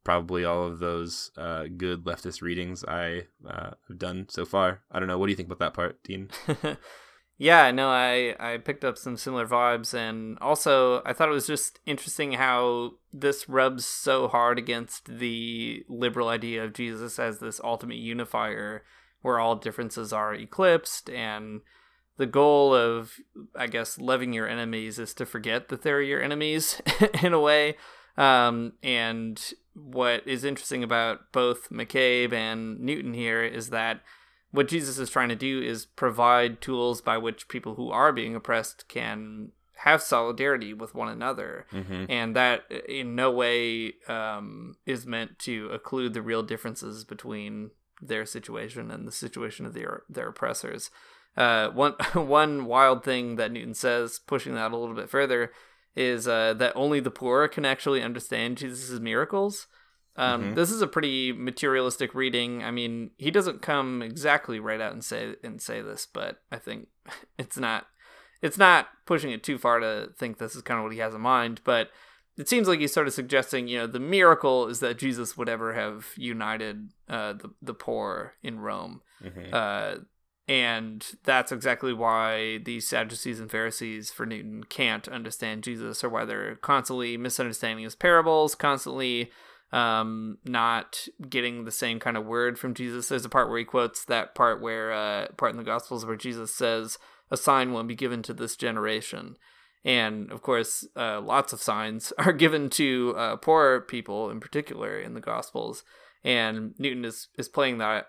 probably 0.04 0.44
all 0.44 0.66
of 0.66 0.78
those 0.78 1.30
uh, 1.36 1.64
good 1.76 2.04
leftist 2.04 2.40
readings 2.40 2.84
I 2.84 3.24
uh, 3.46 3.72
have 3.88 3.98
done 3.98 4.26
so 4.28 4.46
far. 4.46 4.80
I 4.90 4.98
don't 4.98 5.08
know. 5.08 5.18
What 5.18 5.26
do 5.26 5.32
you 5.32 5.36
think 5.36 5.48
about 5.48 5.58
that 5.58 5.74
part, 5.74 6.02
Dean? 6.02 6.30
yeah, 7.38 7.70
no, 7.70 7.88
I 7.88 8.34
I 8.38 8.58
picked 8.58 8.84
up 8.84 8.96
some 8.96 9.16
similar 9.16 9.46
vibes, 9.46 9.94
and 9.94 10.38
also 10.40 11.02
I 11.04 11.12
thought 11.12 11.28
it 11.28 11.32
was 11.32 11.46
just 11.46 11.80
interesting 11.86 12.32
how 12.32 12.92
this 13.12 13.48
rubs 13.48 13.84
so 13.84 14.28
hard 14.28 14.58
against 14.58 15.18
the 15.18 15.84
liberal 15.88 16.28
idea 16.28 16.64
of 16.64 16.72
Jesus 16.72 17.18
as 17.18 17.38
this 17.38 17.60
ultimate 17.64 17.98
unifier, 17.98 18.84
where 19.22 19.38
all 19.38 19.56
differences 19.56 20.12
are 20.12 20.34
eclipsed 20.34 21.10
and 21.10 21.60
the 22.20 22.26
goal 22.26 22.74
of 22.74 23.14
i 23.56 23.66
guess 23.66 23.98
loving 23.98 24.34
your 24.34 24.46
enemies 24.46 24.98
is 24.98 25.14
to 25.14 25.24
forget 25.24 25.70
that 25.70 25.80
they're 25.80 26.02
your 26.02 26.22
enemies 26.22 26.80
in 27.22 27.32
a 27.32 27.40
way. 27.40 27.76
Um, 28.18 28.74
and 28.82 29.40
what 29.72 30.28
is 30.28 30.44
interesting 30.44 30.84
about 30.84 31.32
both 31.32 31.70
mccabe 31.70 32.34
and 32.34 32.78
newton 32.78 33.14
here 33.14 33.42
is 33.42 33.70
that 33.70 34.02
what 34.50 34.68
jesus 34.68 34.98
is 34.98 35.08
trying 35.08 35.30
to 35.30 35.36
do 35.36 35.62
is 35.62 35.86
provide 35.86 36.60
tools 36.60 37.00
by 37.00 37.16
which 37.16 37.48
people 37.48 37.76
who 37.76 37.90
are 37.90 38.12
being 38.12 38.34
oppressed 38.34 38.86
can 38.88 39.52
have 39.76 40.02
solidarity 40.02 40.74
with 40.74 40.94
one 40.94 41.08
another. 41.08 41.64
Mm-hmm. 41.72 42.04
and 42.10 42.36
that 42.36 42.70
in 42.86 43.14
no 43.14 43.30
way 43.30 43.94
um, 44.08 44.74
is 44.84 45.06
meant 45.06 45.38
to 45.38 45.70
occlude 45.70 46.12
the 46.12 46.20
real 46.20 46.42
differences 46.42 47.02
between 47.02 47.70
their 48.02 48.26
situation 48.26 48.90
and 48.90 49.08
the 49.08 49.12
situation 49.12 49.64
of 49.64 49.72
their 49.72 50.02
their 50.10 50.28
oppressors 50.28 50.90
uh, 51.40 51.70
one 51.70 51.92
one 52.14 52.66
wild 52.66 53.02
thing 53.02 53.36
that 53.36 53.50
Newton 53.50 53.74
says, 53.74 54.20
pushing 54.26 54.54
that 54.54 54.72
a 54.72 54.76
little 54.76 54.94
bit 54.94 55.08
further, 55.08 55.52
is 55.96 56.28
uh, 56.28 56.54
that 56.54 56.76
only 56.76 57.00
the 57.00 57.10
poor 57.10 57.48
can 57.48 57.64
actually 57.64 58.02
understand 58.02 58.58
Jesus' 58.58 59.00
miracles. 59.00 59.66
Um, 60.16 60.42
mm-hmm. 60.42 60.54
This 60.54 60.70
is 60.70 60.82
a 60.82 60.86
pretty 60.86 61.32
materialistic 61.32 62.14
reading. 62.14 62.62
I 62.62 62.70
mean, 62.70 63.12
he 63.16 63.30
doesn't 63.30 63.62
come 63.62 64.02
exactly 64.02 64.60
right 64.60 64.80
out 64.80 64.92
and 64.92 65.02
say 65.02 65.34
and 65.42 65.62
say 65.62 65.80
this, 65.80 66.06
but 66.12 66.42
I 66.52 66.58
think 66.58 66.88
it's 67.38 67.56
not 67.56 67.86
it's 68.42 68.58
not 68.58 68.88
pushing 69.06 69.30
it 69.30 69.42
too 69.42 69.56
far 69.56 69.80
to 69.80 70.10
think 70.18 70.36
this 70.36 70.54
is 70.54 70.62
kind 70.62 70.78
of 70.78 70.84
what 70.84 70.92
he 70.92 70.98
has 70.98 71.14
in 71.14 71.22
mind. 71.22 71.62
But 71.64 71.88
it 72.36 72.50
seems 72.50 72.68
like 72.68 72.80
he's 72.80 72.92
sort 72.92 73.06
of 73.06 73.14
suggesting, 73.14 73.66
you 73.66 73.78
know, 73.78 73.86
the 73.86 73.98
miracle 73.98 74.68
is 74.68 74.80
that 74.80 74.98
Jesus 74.98 75.38
would 75.38 75.48
ever 75.48 75.72
have 75.72 76.08
united 76.16 76.90
uh, 77.08 77.32
the 77.32 77.50
the 77.62 77.74
poor 77.74 78.34
in 78.42 78.60
Rome. 78.60 79.00
Mm-hmm. 79.24 79.54
Uh, 79.54 79.94
and 80.50 81.06
that's 81.22 81.52
exactly 81.52 81.92
why 81.92 82.58
the 82.58 82.80
Sadducees 82.80 83.38
and 83.38 83.48
Pharisees 83.48 84.10
for 84.10 84.26
Newton 84.26 84.64
can't 84.64 85.06
understand 85.06 85.62
Jesus, 85.62 86.02
or 86.02 86.08
why 86.08 86.24
they're 86.24 86.56
constantly 86.56 87.16
misunderstanding 87.16 87.84
his 87.84 87.94
parables, 87.94 88.56
constantly 88.56 89.30
um, 89.70 90.38
not 90.44 91.06
getting 91.28 91.64
the 91.64 91.70
same 91.70 92.00
kind 92.00 92.16
of 92.16 92.26
word 92.26 92.58
from 92.58 92.74
Jesus. 92.74 93.08
There's 93.08 93.24
a 93.24 93.28
part 93.28 93.48
where 93.48 93.60
he 93.60 93.64
quotes 93.64 94.04
that 94.06 94.34
part 94.34 94.60
where 94.60 94.92
uh, 94.92 95.28
part 95.36 95.52
in 95.52 95.56
the 95.56 95.62
Gospels 95.62 96.04
where 96.04 96.16
Jesus 96.16 96.52
says, 96.52 96.98
a 97.30 97.36
sign 97.36 97.72
will 97.72 97.84
be 97.84 97.94
given 97.94 98.20
to 98.24 98.34
this 98.34 98.56
generation. 98.56 99.36
And 99.84 100.32
of 100.32 100.42
course, 100.42 100.84
uh, 100.96 101.20
lots 101.20 101.52
of 101.52 101.62
signs 101.62 102.12
are 102.18 102.32
given 102.32 102.70
to 102.70 103.14
uh, 103.16 103.36
poor 103.36 103.82
people 103.82 104.30
in 104.30 104.40
particular 104.40 104.98
in 104.98 105.14
the 105.14 105.20
Gospels. 105.20 105.84
And 106.24 106.74
Newton 106.76 107.04
is, 107.04 107.28
is 107.38 107.48
playing 107.48 107.78
that 107.78 108.06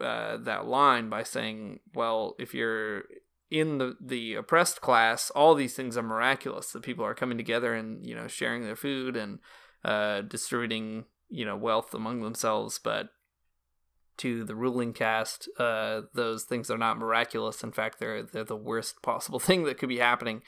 uh, 0.00 0.36
that 0.38 0.66
line 0.66 1.08
by 1.08 1.22
saying, 1.22 1.80
well, 1.94 2.34
if 2.38 2.54
you're 2.54 3.04
in 3.50 3.78
the, 3.78 3.96
the 4.00 4.34
oppressed 4.34 4.80
class, 4.80 5.30
all 5.30 5.54
these 5.54 5.74
things 5.74 5.96
are 5.96 6.02
miraculous. 6.02 6.72
The 6.72 6.80
people 6.80 7.04
are 7.04 7.14
coming 7.14 7.38
together 7.38 7.74
and 7.74 8.04
you 8.06 8.14
know 8.14 8.28
sharing 8.28 8.62
their 8.62 8.76
food 8.76 9.16
and 9.16 9.38
uh, 9.84 10.22
distributing 10.22 11.04
you 11.28 11.44
know 11.44 11.56
wealth 11.56 11.94
among 11.94 12.22
themselves. 12.22 12.78
But 12.82 13.08
to 14.18 14.44
the 14.44 14.54
ruling 14.54 14.92
caste, 14.92 15.48
uh, 15.58 16.02
those 16.12 16.44
things 16.44 16.70
are 16.70 16.78
not 16.78 16.98
miraculous. 16.98 17.62
In 17.62 17.72
fact, 17.72 17.98
they're 17.98 18.22
they're 18.22 18.44
the 18.44 18.56
worst 18.56 19.02
possible 19.02 19.38
thing 19.40 19.64
that 19.64 19.78
could 19.78 19.88
be 19.88 19.98
happening. 19.98 20.42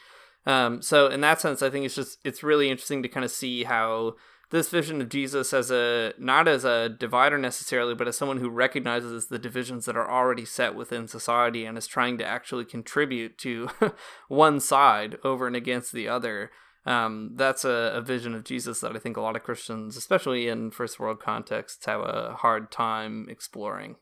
Um, 0.47 0.81
so 0.81 1.09
in 1.09 1.21
that 1.21 1.41
sense, 1.41 1.63
I 1.63 1.71
think 1.71 1.85
it's 1.85 1.95
just 1.95 2.19
it's 2.25 2.43
really 2.43 2.71
interesting 2.71 3.03
to 3.03 3.09
kind 3.09 3.25
of 3.25 3.31
see 3.31 3.65
how 3.65 4.15
this 4.51 4.69
vision 4.69 5.01
of 5.01 5.09
Jesus 5.09 5.53
as 5.53 5.71
a 5.71 6.13
not 6.19 6.49
as 6.49 6.65
a 6.65 6.89
divider 6.89 7.39
necessarily, 7.39 7.95
but 7.95 8.09
as 8.09 8.17
someone 8.17 8.39
who 8.39 8.51
recognizes 8.51 9.27
the 9.27 9.39
divisions 9.39 9.87
that 9.87 9.97
are 9.97 10.11
already 10.11 10.45
set 10.45 10.75
within 10.75 11.07
society 11.07 11.65
and 11.65 11.79
is 11.79 11.87
trying 11.87 12.19
to 12.19 12.27
actually 12.27 12.65
contribute 12.65 13.39
to 13.39 13.71
one 14.29 14.61
side 14.61 15.17
over 15.25 15.47
and 15.47 15.57
against 15.57 15.93
the 15.93 16.09
other. 16.09 16.51
Um, 16.87 17.33
that's 17.35 17.65
a, 17.65 17.93
a, 17.95 18.01
vision 18.01 18.35
of 18.35 18.43
Jesus 18.43 18.81
that 18.81 18.97
I 18.97 18.99
think 18.99 19.19
a 19.19 19.21
lot 19.21 19.37
of 19.37 19.43
Christians, 19.43 19.99
especially 19.99 20.49
in 20.49 20.71
first 20.71 20.99
world 20.99 21.21
contexts, 21.21 21.85
have 21.85 22.01
a 22.01 22.37
hard 22.39 22.73
time 22.73 23.27
exploring. 23.29 23.97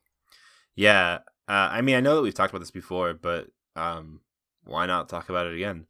Yeah, 0.76 1.18
uh, 1.48 1.68
I 1.72 1.80
mean, 1.80 1.96
I 1.96 2.00
know 2.00 2.14
that 2.14 2.22
we've 2.22 2.32
talked 2.32 2.52
about 2.52 2.60
this 2.60 2.70
before, 2.70 3.14
but 3.14 3.48
um, 3.74 4.20
why 4.62 4.86
not 4.86 5.08
talk 5.08 5.28
about 5.28 5.46
it 5.46 5.56
again? 5.56 5.86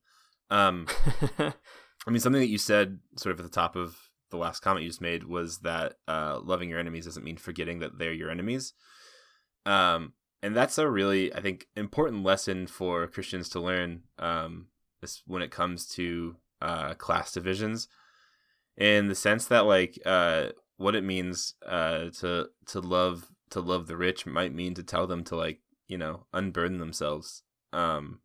Um, 0.50 0.86
I 1.38 2.10
mean, 2.10 2.20
something 2.20 2.40
that 2.40 2.48
you 2.48 2.56
said 2.56 3.00
sort 3.16 3.34
of 3.34 3.40
at 3.40 3.44
the 3.44 3.54
top 3.54 3.76
of 3.76 4.07
the 4.30 4.36
last 4.36 4.60
comment 4.60 4.84
you 4.84 4.90
just 4.90 5.00
made 5.00 5.24
was 5.24 5.58
that 5.58 5.94
uh, 6.06 6.40
loving 6.42 6.68
your 6.68 6.78
enemies 6.78 7.04
doesn't 7.04 7.24
mean 7.24 7.36
forgetting 7.36 7.78
that 7.80 7.98
they're 7.98 8.12
your 8.12 8.30
enemies. 8.30 8.72
Um, 9.66 10.12
and 10.42 10.56
that's 10.56 10.78
a 10.78 10.88
really, 10.88 11.34
I 11.34 11.40
think, 11.40 11.66
important 11.76 12.22
lesson 12.22 12.66
for 12.66 13.06
Christians 13.06 13.48
to 13.50 13.60
learn 13.60 14.02
um, 14.18 14.68
when 15.26 15.42
it 15.42 15.50
comes 15.50 15.86
to 15.90 16.36
uh, 16.62 16.94
class 16.94 17.32
divisions, 17.32 17.88
in 18.76 19.08
the 19.08 19.14
sense 19.14 19.46
that 19.46 19.66
like 19.66 19.98
uh, 20.06 20.48
what 20.76 20.94
it 20.94 21.04
means 21.04 21.54
uh, 21.66 22.10
to 22.20 22.48
to 22.66 22.80
love 22.80 23.26
to 23.50 23.60
love 23.60 23.86
the 23.86 23.96
rich 23.96 24.26
might 24.26 24.54
mean 24.54 24.74
to 24.74 24.82
tell 24.82 25.06
them 25.06 25.24
to 25.24 25.36
like 25.36 25.60
you 25.88 25.98
know 25.98 26.26
unburden 26.32 26.78
themselves. 26.78 27.42
Um, 27.72 28.20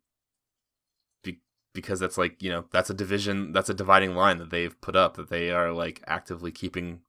because 1.74 2.00
that's 2.00 2.16
like 2.16 2.42
you 2.42 2.50
know 2.50 2.64
that's 2.70 2.88
a 2.88 2.94
division 2.94 3.52
that's 3.52 3.68
a 3.68 3.74
dividing 3.74 4.14
line 4.14 4.38
that 4.38 4.50
they've 4.50 4.80
put 4.80 4.96
up 4.96 5.16
that 5.16 5.28
they 5.28 5.50
are 5.50 5.72
like 5.72 6.02
actively 6.06 6.50
keeping 6.50 7.00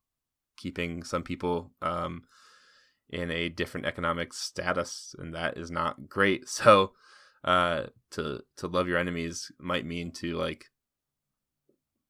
keeping 0.56 1.02
some 1.02 1.22
people 1.22 1.70
um 1.80 2.24
in 3.08 3.30
a 3.30 3.48
different 3.48 3.86
economic 3.86 4.32
status 4.34 5.14
and 5.18 5.32
that 5.34 5.56
is 5.56 5.70
not 5.70 6.08
great. 6.08 6.48
So 6.48 6.92
uh 7.44 7.84
to 8.10 8.40
to 8.56 8.66
love 8.66 8.88
your 8.88 8.98
enemies 8.98 9.52
might 9.60 9.86
mean 9.86 10.10
to 10.10 10.34
like 10.34 10.66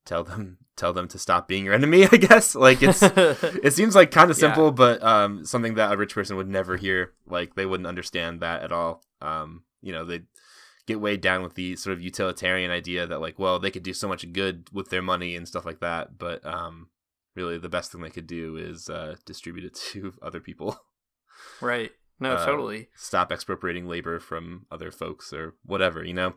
tell 0.06 0.24
them 0.24 0.56
tell 0.76 0.94
them 0.94 1.08
to 1.08 1.18
stop 1.18 1.46
being 1.46 1.66
your 1.66 1.74
enemy 1.74 2.06
i 2.12 2.16
guess. 2.16 2.54
Like 2.54 2.82
it's 2.82 3.02
it 3.02 3.74
seems 3.74 3.94
like 3.94 4.10
kind 4.10 4.30
of 4.30 4.36
simple 4.36 4.66
yeah. 4.66 4.70
but 4.70 5.02
um 5.02 5.44
something 5.44 5.74
that 5.74 5.92
a 5.92 5.96
rich 5.96 6.14
person 6.14 6.36
would 6.36 6.48
never 6.48 6.76
hear 6.76 7.12
like 7.26 7.54
they 7.54 7.66
wouldn't 7.66 7.86
understand 7.86 8.40
that 8.40 8.62
at 8.62 8.72
all. 8.72 9.02
Um 9.20 9.64
you 9.82 9.92
know 9.92 10.04
they 10.06 10.22
get 10.86 11.00
weighed 11.00 11.20
down 11.20 11.42
with 11.42 11.54
the 11.54 11.76
sort 11.76 11.92
of 11.92 12.00
utilitarian 12.00 12.70
idea 12.70 13.06
that 13.06 13.20
like 13.20 13.38
well 13.38 13.58
they 13.58 13.70
could 13.70 13.82
do 13.82 13.92
so 13.92 14.08
much 14.08 14.32
good 14.32 14.68
with 14.72 14.90
their 14.90 15.02
money 15.02 15.34
and 15.34 15.48
stuff 15.48 15.66
like 15.66 15.80
that 15.80 16.16
but 16.18 16.44
um 16.46 16.88
really 17.34 17.58
the 17.58 17.68
best 17.68 17.92
thing 17.92 18.00
they 18.00 18.10
could 18.10 18.26
do 18.26 18.56
is 18.56 18.88
uh 18.88 19.14
distribute 19.24 19.64
it 19.64 19.74
to 19.92 20.14
other 20.22 20.40
people. 20.40 20.80
Right. 21.60 21.92
No 22.18 22.32
uh, 22.32 22.46
totally. 22.46 22.88
stop 22.96 23.30
expropriating 23.30 23.86
labor 23.86 24.18
from 24.18 24.66
other 24.70 24.90
folks 24.90 25.32
or 25.32 25.54
whatever 25.64 26.02
you 26.02 26.14
know? 26.14 26.34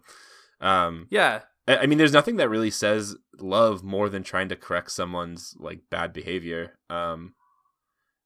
Um 0.60 1.08
yeah. 1.10 1.42
I, 1.68 1.78
I 1.78 1.86
mean 1.86 1.98
there's 1.98 2.14
nothing 2.14 2.36
that 2.36 2.50
really 2.50 2.72
says 2.72 3.16
love 3.40 3.84
more 3.84 4.10
than 4.10 4.24
trying 4.24 4.50
to 4.50 4.56
correct 4.56 4.92
someone's 4.92 5.56
like 5.58 5.90
bad 5.90 6.12
behavior. 6.12 6.78
Um 6.90 7.34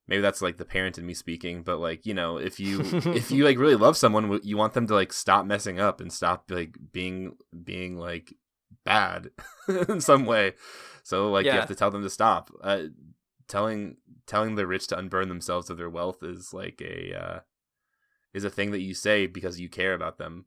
maybe 0.08 0.22
that's 0.22 0.42
like 0.42 0.58
the 0.58 0.66
parent 0.66 0.98
in 0.98 1.06
me 1.06 1.14
speaking 1.14 1.64
but 1.64 1.80
like 1.80 2.06
you 2.06 2.14
know 2.14 2.38
if 2.38 2.60
you 2.60 2.82
if 2.84 3.32
you 3.32 3.44
like 3.44 3.58
really 3.58 3.76
love 3.76 3.98
someone 3.98 4.40
you 4.44 4.58
want 4.58 4.74
them 4.74 4.88
to 4.88 4.94
like 4.94 5.14
stop 5.14 5.46
messing 5.46 5.80
up 5.80 6.02
and 6.02 6.12
stop 6.12 6.46
like 6.50 6.76
being 6.92 7.36
being 7.64 7.98
like 7.98 8.34
bad 8.84 9.30
in 9.90 10.02
some 10.02 10.26
way. 10.26 10.54
So 11.04 11.32
like 11.32 11.46
yeah. 11.46 11.54
you 11.54 11.60
have 11.60 11.70
to 11.70 11.76
tell 11.76 11.92
them 11.92 12.04
to 12.04 12.10
stop. 12.10 12.50
Uh, 12.62 12.84
telling 13.48 13.98
telling 14.26 14.56
the 14.56 14.68
rich 14.68 14.88
to 14.88 14.98
unburn 14.98 15.28
themselves 15.28 15.70
of 15.70 15.78
their 15.78 15.90
wealth 15.90 16.24
is 16.24 16.54
like 16.54 16.82
a 16.82 17.14
uh, 17.14 17.40
is 18.34 18.44
a 18.44 18.50
thing 18.50 18.72
that 18.72 18.82
you 18.82 18.94
say 18.94 19.28
because 19.28 19.60
you 19.60 19.70
care 19.70 19.94
about 19.94 20.18
them. 20.18 20.46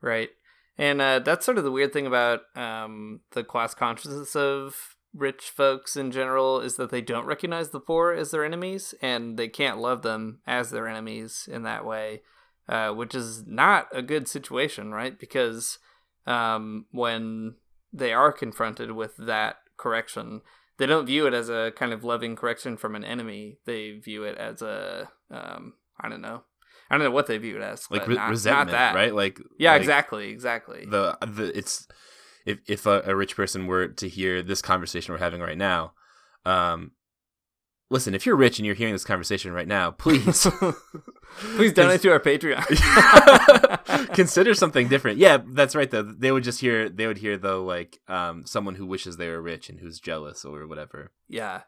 Right. 0.00 0.30
And 0.76 1.02
uh, 1.02 1.18
that's 1.18 1.44
sort 1.44 1.58
of 1.58 1.64
the 1.64 1.72
weird 1.72 1.92
thing 1.92 2.06
about 2.06 2.42
um, 2.54 3.20
the 3.32 3.42
class 3.42 3.74
consciousness 3.74 4.36
of 4.36 4.96
rich 5.14 5.50
folks 5.50 5.96
in 5.96 6.10
general 6.10 6.60
is 6.60 6.76
that 6.76 6.90
they 6.90 7.00
don't 7.00 7.26
recognize 7.26 7.70
the 7.70 7.80
poor 7.80 8.12
as 8.12 8.30
their 8.30 8.44
enemies 8.44 8.94
and 9.00 9.38
they 9.38 9.48
can't 9.48 9.78
love 9.78 10.02
them 10.02 10.40
as 10.46 10.70
their 10.70 10.86
enemies 10.86 11.48
in 11.50 11.62
that 11.62 11.84
way, 11.84 12.22
uh, 12.68 12.90
which 12.90 13.14
is 13.14 13.46
not 13.46 13.88
a 13.92 14.02
good 14.02 14.28
situation, 14.28 14.92
right? 14.92 15.18
Because 15.18 15.78
um, 16.26 16.86
when 16.90 17.54
they 17.92 18.12
are 18.12 18.32
confronted 18.32 18.92
with 18.92 19.16
that 19.16 19.56
correction, 19.76 20.42
they 20.78 20.86
don't 20.86 21.06
view 21.06 21.26
it 21.26 21.34
as 21.34 21.48
a 21.48 21.72
kind 21.76 21.92
of 21.92 22.04
loving 22.04 22.36
correction 22.36 22.76
from 22.76 22.94
an 22.94 23.04
enemy. 23.04 23.58
They 23.64 23.92
view 23.92 24.24
it 24.24 24.36
as 24.36 24.62
a, 24.62 25.08
um, 25.30 25.74
I 26.00 26.08
don't 26.08 26.20
know, 26.20 26.42
I 26.90 26.96
don't 26.96 27.04
know 27.04 27.10
what 27.10 27.26
they 27.26 27.38
view 27.38 27.56
it 27.56 27.62
as, 27.62 27.90
like 27.90 28.06
re- 28.06 28.14
not, 28.14 28.30
resentment, 28.30 28.72
not 28.72 28.94
right? 28.94 29.14
Like 29.14 29.40
yeah, 29.58 29.72
like 29.72 29.80
exactly, 29.82 30.30
exactly. 30.30 30.86
The 30.88 31.18
the 31.20 31.56
it's 31.56 31.86
if 32.48 32.58
if 32.66 32.86
a, 32.86 33.02
a, 33.04 33.14
rich 33.14 33.36
person 33.36 33.66
were 33.66 33.88
to 33.88 34.08
hear 34.08 34.42
this 34.42 34.62
conversation 34.62 35.12
we're 35.12 35.18
having 35.18 35.42
right 35.42 35.58
now, 35.58 35.92
um, 36.46 36.92
listen, 37.90 38.14
if 38.14 38.24
you're 38.24 38.36
rich 38.36 38.58
and 38.58 38.64
you're 38.64 38.74
hearing 38.74 38.94
this 38.94 39.04
conversation 39.04 39.52
right 39.52 39.68
now, 39.68 39.90
please, 39.90 40.46
please 41.56 41.74
donate 41.74 42.00
to 42.00 42.10
our 42.10 42.20
Patreon. 42.20 42.64
Consider 44.14 44.54
something 44.54 44.88
different. 44.88 45.18
Yeah, 45.18 45.38
that's 45.46 45.74
right. 45.74 45.90
Though 45.90 46.02
they 46.02 46.32
would 46.32 46.42
just 46.42 46.60
hear 46.60 46.88
they 46.88 47.06
would 47.06 47.18
hear 47.18 47.36
though 47.36 47.64
like 47.64 48.00
um 48.08 48.46
someone 48.46 48.76
who 48.76 48.86
wishes 48.86 49.18
they 49.18 49.28
were 49.28 49.42
rich 49.42 49.68
and 49.68 49.80
who's 49.80 50.00
jealous 50.00 50.44
or 50.44 50.66
whatever. 50.66 51.12
Yeah, 51.28 51.62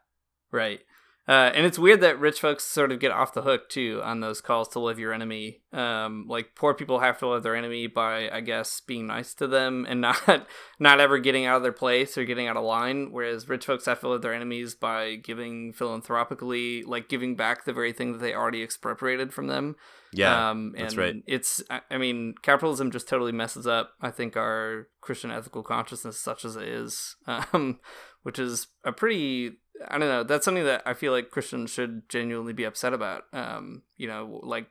right. 0.50 0.80
Uh, 1.28 1.52
and 1.54 1.64
it's 1.64 1.78
weird 1.78 2.00
that 2.00 2.18
rich 2.18 2.40
folks 2.40 2.64
sort 2.64 2.90
of 2.90 2.98
get 2.98 3.12
off 3.12 3.34
the 3.34 3.42
hook 3.42 3.68
too 3.68 4.00
on 4.02 4.20
those 4.20 4.40
calls 4.40 4.68
to 4.68 4.80
love 4.80 4.98
your 4.98 5.12
enemy. 5.12 5.60
Um, 5.72 6.26
like 6.28 6.56
poor 6.56 6.74
people 6.74 6.98
have 6.98 7.18
to 7.18 7.28
love 7.28 7.42
their 7.42 7.54
enemy 7.54 7.86
by, 7.86 8.28
I 8.30 8.40
guess, 8.40 8.80
being 8.80 9.06
nice 9.06 9.34
to 9.34 9.46
them 9.46 9.86
and 9.88 10.00
not 10.00 10.48
not 10.80 10.98
ever 10.98 11.18
getting 11.18 11.46
out 11.46 11.58
of 11.58 11.62
their 11.62 11.72
place 11.72 12.18
or 12.18 12.24
getting 12.24 12.48
out 12.48 12.56
of 12.56 12.64
line. 12.64 13.12
Whereas 13.12 13.48
rich 13.48 13.66
folks 13.66 13.86
have 13.86 14.00
to 14.00 14.08
love 14.08 14.22
their 14.22 14.34
enemies 14.34 14.74
by 14.74 15.16
giving 15.16 15.72
philanthropically, 15.72 16.82
like 16.82 17.08
giving 17.08 17.36
back 17.36 17.64
the 17.64 17.72
very 17.72 17.92
thing 17.92 18.12
that 18.12 18.18
they 18.18 18.34
already 18.34 18.62
expropriated 18.62 19.32
from 19.32 19.46
them. 19.46 19.76
Yeah, 20.12 20.50
um, 20.50 20.74
that's 20.76 20.96
right. 20.96 21.14
It's, 21.28 21.62
I 21.70 21.98
mean, 21.98 22.34
capitalism 22.42 22.90
just 22.90 23.08
totally 23.08 23.30
messes 23.30 23.66
up. 23.68 23.92
I 24.00 24.10
think 24.10 24.36
our 24.36 24.88
Christian 25.00 25.30
ethical 25.30 25.62
consciousness, 25.62 26.18
such 26.18 26.44
as 26.44 26.56
it 26.56 26.66
is, 26.66 27.14
um, 27.26 27.78
which 28.24 28.40
is 28.40 28.66
a 28.84 28.90
pretty 28.90 29.58
I 29.88 29.98
don't 29.98 30.08
know. 30.08 30.22
That's 30.22 30.44
something 30.44 30.64
that 30.64 30.82
I 30.84 30.94
feel 30.94 31.12
like 31.12 31.30
Christians 31.30 31.70
should 31.70 32.08
genuinely 32.08 32.52
be 32.52 32.64
upset 32.64 32.92
about. 32.92 33.24
Um, 33.32 33.82
you 33.96 34.06
know, 34.06 34.40
like 34.42 34.66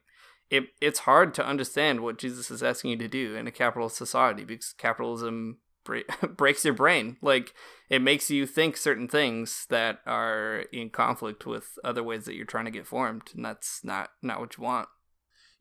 it, 0.50 0.66
it's 0.82 1.00
hard 1.00 1.34
to 1.36 1.46
understand 1.46 2.02
what 2.02 2.18
Jesus 2.18 2.52
is 2.52 2.64
asking 2.64 2.92
you 2.92 2.98
to 2.98 3.08
do 3.08 3.36
in 3.36 3.48
a 3.48 3.52
capitalist 3.52 3.96
society 3.96 4.44
because 4.44 4.74
capitalism 4.78 5.60
breaks 6.38 6.66
your 6.66 6.74
brain. 6.74 7.18
Like 7.22 7.54
it 7.90 8.02
makes 8.02 8.30
you 8.30 8.46
think 8.46 8.78
certain 8.78 9.08
things 9.08 9.66
that 9.70 10.00
are 10.06 10.66
in 10.72 10.90
conflict 10.90 11.46
with 11.46 11.78
other 11.84 12.04
ways 12.04 12.26
that 12.26 12.36
you're 12.36 12.46
trying 12.46 12.66
to 12.66 12.72
get 12.72 12.88
formed, 12.88 13.24
and 13.36 13.44
that's 13.44 13.82
not 13.84 14.10
not 14.22 14.40
what 14.40 14.58
you 14.58 14.64
want. 14.64 14.90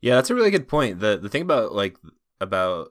Yeah, 0.01 0.15
that's 0.15 0.29
a 0.29 0.35
really 0.35 0.51
good 0.51 0.67
point. 0.67 0.99
the 0.99 1.17
The 1.17 1.29
thing 1.29 1.41
about 1.41 1.73
like 1.73 1.97
about 2.39 2.89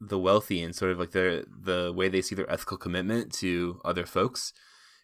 the 0.00 0.18
wealthy 0.18 0.62
and 0.62 0.74
sort 0.74 0.90
of 0.90 0.98
like 0.98 1.12
the 1.12 1.44
the 1.48 1.92
way 1.94 2.08
they 2.08 2.22
see 2.22 2.34
their 2.34 2.50
ethical 2.50 2.76
commitment 2.76 3.32
to 3.32 3.80
other 3.84 4.06
folks 4.06 4.52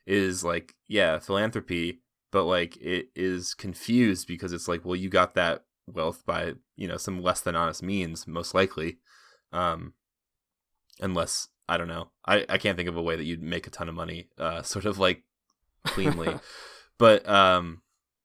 is 0.06 0.42
like 0.44 0.74
yeah 0.88 1.18
philanthropy 1.18 2.00
but 2.30 2.44
like 2.44 2.76
it 2.78 3.08
is 3.14 3.54
confused 3.54 4.26
because 4.26 4.52
it's 4.52 4.68
like 4.68 4.84
well 4.84 4.96
you 4.96 5.08
got 5.08 5.34
that 5.34 5.64
wealth 5.86 6.24
by 6.26 6.52
you 6.76 6.88
know 6.88 6.96
some 6.96 7.22
less 7.22 7.40
than 7.40 7.56
honest 7.56 7.82
means 7.82 8.26
most 8.26 8.54
likely 8.54 8.98
um 9.52 9.92
unless 11.00 11.48
i 11.68 11.76
don't 11.76 11.88
know 11.88 12.08
i 12.26 12.44
i 12.48 12.58
can't 12.58 12.76
think 12.76 12.88
of 12.88 12.96
a 12.96 13.02
way 13.02 13.16
that 13.16 13.24
you'd 13.24 13.42
make 13.42 13.66
a 13.66 13.70
ton 13.70 13.88
of 13.88 13.94
money 13.94 14.28
uh 14.38 14.62
sort 14.62 14.84
of 14.84 14.98
like 14.98 15.22
cleanly 15.84 16.34
but 16.98 17.28
um 17.28 17.82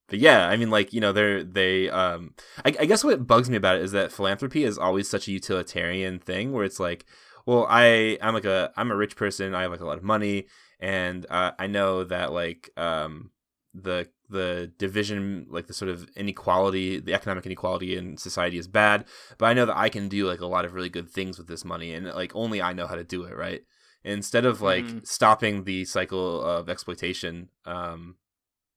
but 0.10 0.20
yeah, 0.20 0.48
I 0.48 0.56
mean, 0.56 0.70
like 0.70 0.94
you 0.94 1.02
know, 1.02 1.12
they're 1.12 1.44
they. 1.44 1.90
Um, 1.90 2.34
I, 2.64 2.74
I 2.80 2.86
guess 2.86 3.04
what 3.04 3.28
bugs 3.28 3.50
me 3.50 3.58
about 3.58 3.76
it 3.76 3.82
is 3.82 3.92
that 3.92 4.12
philanthropy 4.12 4.64
is 4.64 4.78
always 4.78 5.10
such 5.10 5.28
a 5.28 5.32
utilitarian 5.32 6.20
thing, 6.20 6.54
where 6.54 6.64
it's 6.64 6.80
like, 6.80 7.06
well, 7.46 7.68
I 7.70 8.18
I'm 8.22 8.34
like 8.34 8.46
a 8.46 8.72
I'm 8.78 8.92
a 8.92 8.96
rich 8.96 9.16
person, 9.16 9.54
I 9.54 9.64
have 9.64 9.72
like 9.72 9.82
a 9.82 9.86
lot 9.86 9.98
of 9.98 10.04
money, 10.04 10.48
and 10.80 11.26
uh, 11.30 11.52
I 11.58 11.68
know 11.68 12.04
that 12.04 12.32
like 12.32 12.70
um 12.78 13.32
the 13.74 14.08
the 14.30 14.72
division 14.78 15.46
like 15.50 15.68
the 15.68 15.74
sort 15.74 15.90
of 15.90 16.10
inequality 16.16 17.00
the 17.00 17.14
economic 17.14 17.46
inequality 17.46 17.96
in 17.96 18.18
society 18.18 18.58
is 18.58 18.68
bad 18.68 19.06
but 19.38 19.46
i 19.46 19.54
know 19.54 19.66
that 19.66 19.78
i 19.78 19.88
can 19.88 20.10
do 20.10 20.28
like 20.28 20.42
a 20.42 20.46
lot 20.46 20.66
of 20.66 20.74
really 20.74 20.90
good 20.90 21.10
things 21.10 21.38
with 21.38 21.48
this 21.48 21.64
money 21.64 21.94
and 21.94 22.06
like 22.08 22.36
only 22.36 22.62
i 22.62 22.74
know 22.74 22.88
how 22.88 22.96
to 22.96 23.04
do 23.04 23.24
it 23.24 23.36
right 23.36 23.62
instead 24.04 24.46
of 24.46 24.62
like 24.62 24.84
mm. 24.84 25.06
stopping 25.08 25.64
the 25.64 25.86
cycle 25.86 26.42
of 26.42 26.70
exploitation 26.70 27.50
um 27.66 28.16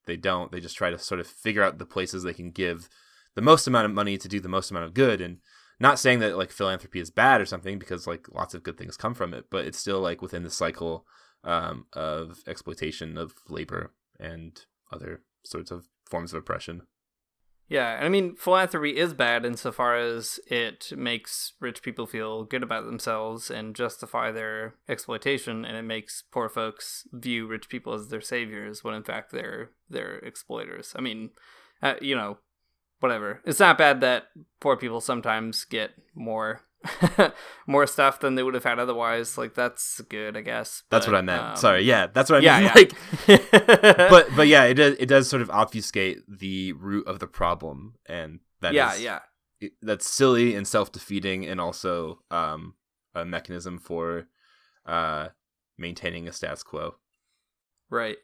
they 0.06 0.16
don't 0.16 0.52
they 0.52 0.60
just 0.60 0.76
try 0.76 0.90
to 0.90 0.98
sort 0.98 1.20
of 1.20 1.26
figure 1.26 1.62
out 1.62 1.78
the 1.78 1.86
places 1.86 2.22
they 2.22 2.34
can 2.34 2.50
give 2.50 2.88
the 3.34 3.42
most 3.42 3.66
amount 3.66 3.86
of 3.86 3.92
money 3.92 4.16
to 4.18 4.28
do 4.28 4.40
the 4.40 4.48
most 4.48 4.70
amount 4.70 4.86
of 4.86 4.94
good 4.94 5.20
and 5.20 5.38
not 5.80 5.98
saying 5.98 6.18
that 6.18 6.36
like 6.36 6.50
philanthropy 6.50 7.00
is 7.00 7.10
bad 7.10 7.40
or 7.40 7.46
something 7.46 7.78
because 7.78 8.06
like 8.06 8.26
lots 8.32 8.54
of 8.54 8.62
good 8.62 8.76
things 8.76 8.96
come 8.96 9.14
from 9.14 9.34
it 9.34 9.46
but 9.50 9.64
it's 9.64 9.78
still 9.78 10.00
like 10.00 10.22
within 10.22 10.42
the 10.42 10.50
cycle 10.50 11.06
um, 11.44 11.86
of 11.92 12.40
exploitation 12.46 13.16
of 13.16 13.34
labor 13.48 13.92
and 14.18 14.66
other 14.92 15.22
sorts 15.44 15.70
of 15.70 15.88
forms 16.04 16.32
of 16.32 16.38
oppression. 16.38 16.82
Yeah, 17.70 18.00
I 18.02 18.08
mean, 18.08 18.34
philanthropy 18.34 18.96
is 18.96 19.14
bad 19.14 19.46
insofar 19.46 19.96
as 19.96 20.40
it 20.48 20.92
makes 20.96 21.52
rich 21.60 21.82
people 21.82 22.04
feel 22.04 22.42
good 22.42 22.64
about 22.64 22.84
themselves 22.84 23.48
and 23.48 23.76
justify 23.76 24.32
their 24.32 24.74
exploitation, 24.88 25.64
and 25.64 25.76
it 25.76 25.82
makes 25.82 26.24
poor 26.32 26.48
folks 26.48 27.06
view 27.12 27.46
rich 27.46 27.68
people 27.68 27.94
as 27.94 28.08
their 28.08 28.20
saviors 28.20 28.82
when 28.82 28.94
in 28.94 29.04
fact 29.04 29.30
they're 29.30 29.70
they're 29.88 30.18
exploiters. 30.18 30.94
I 30.96 31.00
mean, 31.00 31.30
uh, 31.80 31.94
you 32.02 32.16
know, 32.16 32.38
whatever. 32.98 33.40
It's 33.44 33.60
not 33.60 33.78
bad 33.78 34.00
that 34.00 34.24
poor 34.58 34.76
people 34.76 35.00
sometimes 35.00 35.64
get 35.64 35.92
more 36.12 36.62
more 37.66 37.86
stuff 37.86 38.20
than 38.20 38.34
they 38.34 38.42
would 38.42 38.54
have 38.54 38.64
had 38.64 38.78
otherwise. 38.78 39.36
Like 39.36 39.54
that's 39.54 40.00
good, 40.08 40.36
I 40.36 40.40
guess. 40.40 40.82
That's 40.90 41.06
what 41.06 41.16
I 41.16 41.20
meant. 41.20 41.42
Um, 41.42 41.56
Sorry, 41.56 41.82
yeah, 41.82 42.06
that's 42.06 42.30
what 42.30 42.40
I 42.40 42.44
yeah, 42.44 42.74
mean. 42.74 42.88
Yeah. 43.26 43.36
Like, 43.36 43.50
but 44.10 44.28
but 44.36 44.48
yeah, 44.48 44.64
it 44.64 44.74
does 44.74 44.96
it 44.98 45.06
does 45.06 45.28
sort 45.28 45.42
of 45.42 45.50
obfuscate 45.50 46.18
the 46.28 46.72
root 46.72 47.06
of 47.06 47.18
the 47.18 47.26
problem, 47.26 47.94
and 48.06 48.40
that 48.60 48.74
yeah 48.74 48.94
is, 48.94 49.02
yeah 49.02 49.20
that's 49.82 50.08
silly 50.08 50.54
and 50.54 50.66
self 50.66 50.90
defeating, 50.92 51.46
and 51.46 51.60
also 51.60 52.20
um, 52.30 52.74
a 53.14 53.24
mechanism 53.24 53.78
for 53.78 54.26
uh, 54.86 55.28
maintaining 55.78 56.28
a 56.28 56.32
status 56.32 56.62
quo. 56.62 56.96
Right. 57.90 58.16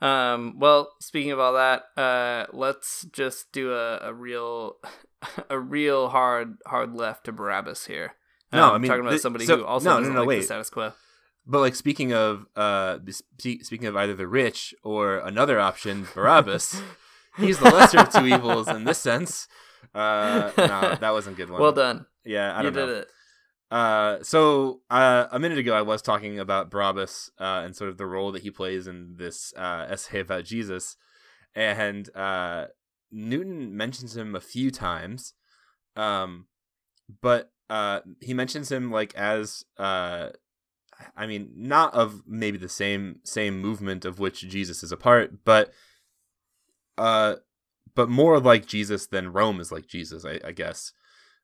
Um, 0.00 0.58
well, 0.58 0.92
speaking 1.00 1.32
of 1.32 1.40
all 1.40 1.54
that, 1.54 1.84
uh, 1.96 2.46
let's 2.52 3.06
just 3.12 3.50
do 3.52 3.72
a, 3.72 3.98
a 4.02 4.14
real, 4.14 4.76
a 5.50 5.58
real 5.58 6.08
hard, 6.08 6.56
hard 6.66 6.94
left 6.94 7.24
to 7.24 7.32
Barabbas 7.32 7.86
here. 7.86 8.14
Um, 8.52 8.60
no, 8.60 8.74
I 8.74 8.78
mean 8.78 8.88
talking 8.88 9.00
about 9.00 9.10
th- 9.10 9.22
somebody 9.22 9.46
so, 9.46 9.58
who 9.58 9.64
also 9.64 9.88
no, 9.88 10.00
no, 10.00 10.12
no, 10.12 10.20
like 10.20 10.28
wait. 10.28 10.38
the 10.40 10.44
status 10.44 10.70
quo. 10.70 10.92
But 11.46 11.60
like 11.60 11.74
speaking 11.74 12.12
of, 12.12 12.46
uh, 12.56 12.98
speaking 13.38 13.86
of 13.86 13.96
either 13.96 14.14
the 14.14 14.26
rich 14.26 14.74
or 14.82 15.18
another 15.18 15.60
option, 15.60 16.06
Barabbas, 16.14 16.80
he's 17.36 17.58
the 17.58 17.70
lesser 17.70 18.00
of 18.00 18.12
two 18.12 18.26
evils 18.26 18.68
in 18.68 18.84
this 18.84 18.98
sense. 18.98 19.46
Uh, 19.94 20.50
no, 20.58 20.96
that 21.00 21.12
wasn't 21.12 21.34
a 21.34 21.36
good 21.36 21.50
one. 21.50 21.60
Well 21.60 21.72
done. 21.72 22.06
Yeah, 22.24 22.52
I 22.52 22.62
don't 22.62 22.74
you 22.74 22.80
know. 22.80 22.86
did 22.86 22.96
it. 22.98 23.08
Uh, 23.70 24.22
so 24.22 24.80
uh, 24.90 25.26
a 25.30 25.38
minute 25.38 25.58
ago, 25.58 25.74
I 25.74 25.82
was 25.82 26.02
talking 26.02 26.38
about 26.38 26.70
Barabbas 26.70 27.30
uh, 27.38 27.62
and 27.64 27.74
sort 27.74 27.90
of 27.90 27.98
the 27.98 28.06
role 28.06 28.32
that 28.32 28.42
he 28.42 28.50
plays 28.50 28.86
in 28.86 29.16
this 29.16 29.52
uh, 29.56 29.86
essay 29.88 30.20
about 30.20 30.44
Jesus, 30.44 30.96
and 31.54 32.14
uh, 32.14 32.66
Newton 33.10 33.76
mentions 33.76 34.16
him 34.16 34.34
a 34.36 34.40
few 34.40 34.70
times, 34.70 35.34
um, 35.96 36.46
but 37.20 37.50
uh, 37.68 38.00
he 38.20 38.34
mentions 38.34 38.70
him 38.70 38.92
like 38.92 39.14
as 39.16 39.64
uh, 39.78 40.28
I 41.16 41.26
mean, 41.26 41.50
not 41.56 41.94
of 41.94 42.22
maybe 42.26 42.58
the 42.58 42.68
same 42.68 43.20
same 43.24 43.60
movement 43.60 44.04
of 44.04 44.18
which 44.18 44.40
Jesus 44.48 44.82
is 44.82 44.92
a 44.92 44.96
part, 44.96 45.44
but 45.44 45.72
uh, 46.96 47.36
but 47.94 48.08
more 48.08 48.38
like 48.40 48.66
Jesus 48.66 49.06
than 49.06 49.32
Rome 49.32 49.60
is 49.60 49.72
like 49.72 49.86
Jesus, 49.86 50.24
I, 50.24 50.40
I 50.44 50.52
guess. 50.52 50.92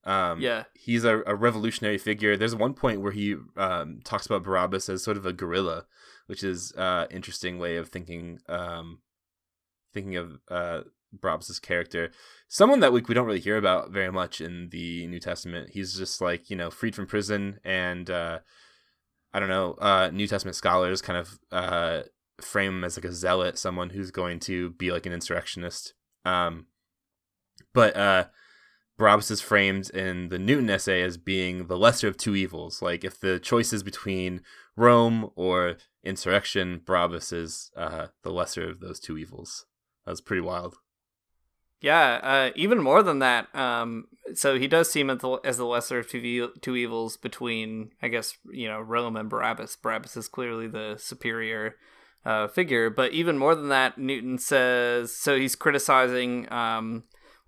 Um, 0.05 0.41
yeah, 0.41 0.65
he's 0.75 1.05
a, 1.05 1.23
a, 1.27 1.35
revolutionary 1.35 1.99
figure. 1.99 2.37
There's 2.37 2.57
one 2.57 2.75
point 2.75 3.01
where 3.01 3.13
he 3.13 3.37
um, 3.57 4.01
talks 4.03 4.27
about 4.27 4.43
Barabbas 4.43 4.89
as 4.89 5.05
sort 5.05 5.17
of 5.17 5.25
a 5.25 5.33
guerrilla, 5.33 5.87
which 6.27 6.43
is 6.43 6.73
uh, 6.77 7.07
interesting 7.11 7.59
way 7.59 7.77
of 7.77 7.89
thinking 7.89 8.41
um, 8.49 8.99
thinking 9.95 10.17
of 10.17 10.41
uh, 10.49 10.81
Barabbas's 11.13 11.61
character. 11.61 12.11
Someone 12.49 12.81
that 12.81 12.93
we, 12.93 13.03
we 13.03 13.15
don't 13.15 13.27
really 13.27 13.39
hear 13.39 13.57
about 13.57 13.91
very 13.91 14.11
much 14.11 14.41
in 14.41 14.71
the 14.71 15.07
New 15.07 15.21
Testament. 15.21 15.71
He's 15.71 15.97
just 15.97 16.21
like 16.21 16.51
you 16.51 16.57
know 16.57 16.71
freed 16.71 16.97
from 16.97 17.07
prison, 17.07 17.61
and 17.65 18.11
uh, 18.11 18.41
I 19.33 19.41
don't 19.41 19.49
know. 19.49 19.75
Uh, 19.75 20.11
New 20.13 20.27
Testament 20.27 20.57
scholars 20.57 21.01
kind 21.01 21.19
of 21.19 21.39
uh, 21.53 22.03
frame 22.41 22.79
him 22.79 22.85
as 22.85 22.97
like 22.97 23.05
a 23.05 23.13
zealot, 23.13 23.59
someone 23.59 23.91
who's 23.91 24.11
going 24.11 24.41
to 24.41 24.71
be 24.71 24.91
like 24.91 25.07
an 25.07 25.13
insurrectionist. 25.13 25.95
Um, 26.25 26.67
but 27.73 27.97
uh, 27.97 28.25
Barabbas 28.99 29.30
is 29.30 29.40
framed 29.40 29.90
in 29.90 30.28
the 30.28 30.38
Newton 30.38 30.70
essay 30.70 31.03
as 31.03 31.16
being 31.16 31.66
the 31.66 31.78
lesser 31.78 32.09
of 32.09 32.16
two 32.16 32.36
evils. 32.36 32.82
Like 32.82 33.05
if 33.05 33.18
the 33.18 33.38
choice 33.38 33.72
is 33.72 33.82
between 33.82 34.43
Rome 34.76 35.30
or 35.34 35.76
insurrection, 36.05 36.82
Barabbas 36.84 37.32
is 37.32 37.70
uh, 37.76 38.09
the 38.22 38.30
lesser 38.30 38.68
of 38.68 38.80
those 38.80 39.01
two 39.01 39.18
evils. 39.18 39.66
That's 40.07 40.20
pretty 40.20 40.43
wild. 40.43 40.76
Yeah, 41.80 42.20
uh, 42.22 42.51
even 42.55 42.80
more 42.80 43.03
than 43.03 43.18
that. 43.18 43.53
Um, 43.57 44.07
so 44.34 44.57
he 44.57 44.68
does 44.68 44.90
seem 44.90 45.11
as 45.11 45.18
the, 45.18 45.66
lesser 45.66 45.99
of 45.99 46.09
two, 46.09 46.51
two 46.61 46.76
evils 46.76 47.16
between, 47.16 47.90
I 48.01 48.07
guess, 48.07 48.34
you 48.53 48.68
know, 48.68 48.80
Rome 48.80 49.16
and 49.16 49.28
Barabbas. 49.28 49.76
Barabbas 49.76 50.16
is 50.16 50.28
clearly 50.28 50.68
the 50.68 50.95
superior 50.97 51.74
uh, 52.24 52.47
figure, 52.47 52.88
but 52.88 53.12
even 53.12 53.36
more 53.36 53.57
than 53.57 53.68
that, 53.70 53.99
Newton 53.99 54.38
says. 54.38 55.14
So 55.14 55.36
he's 55.36 55.57
criticizing 55.57 56.51
um, 56.53 57.03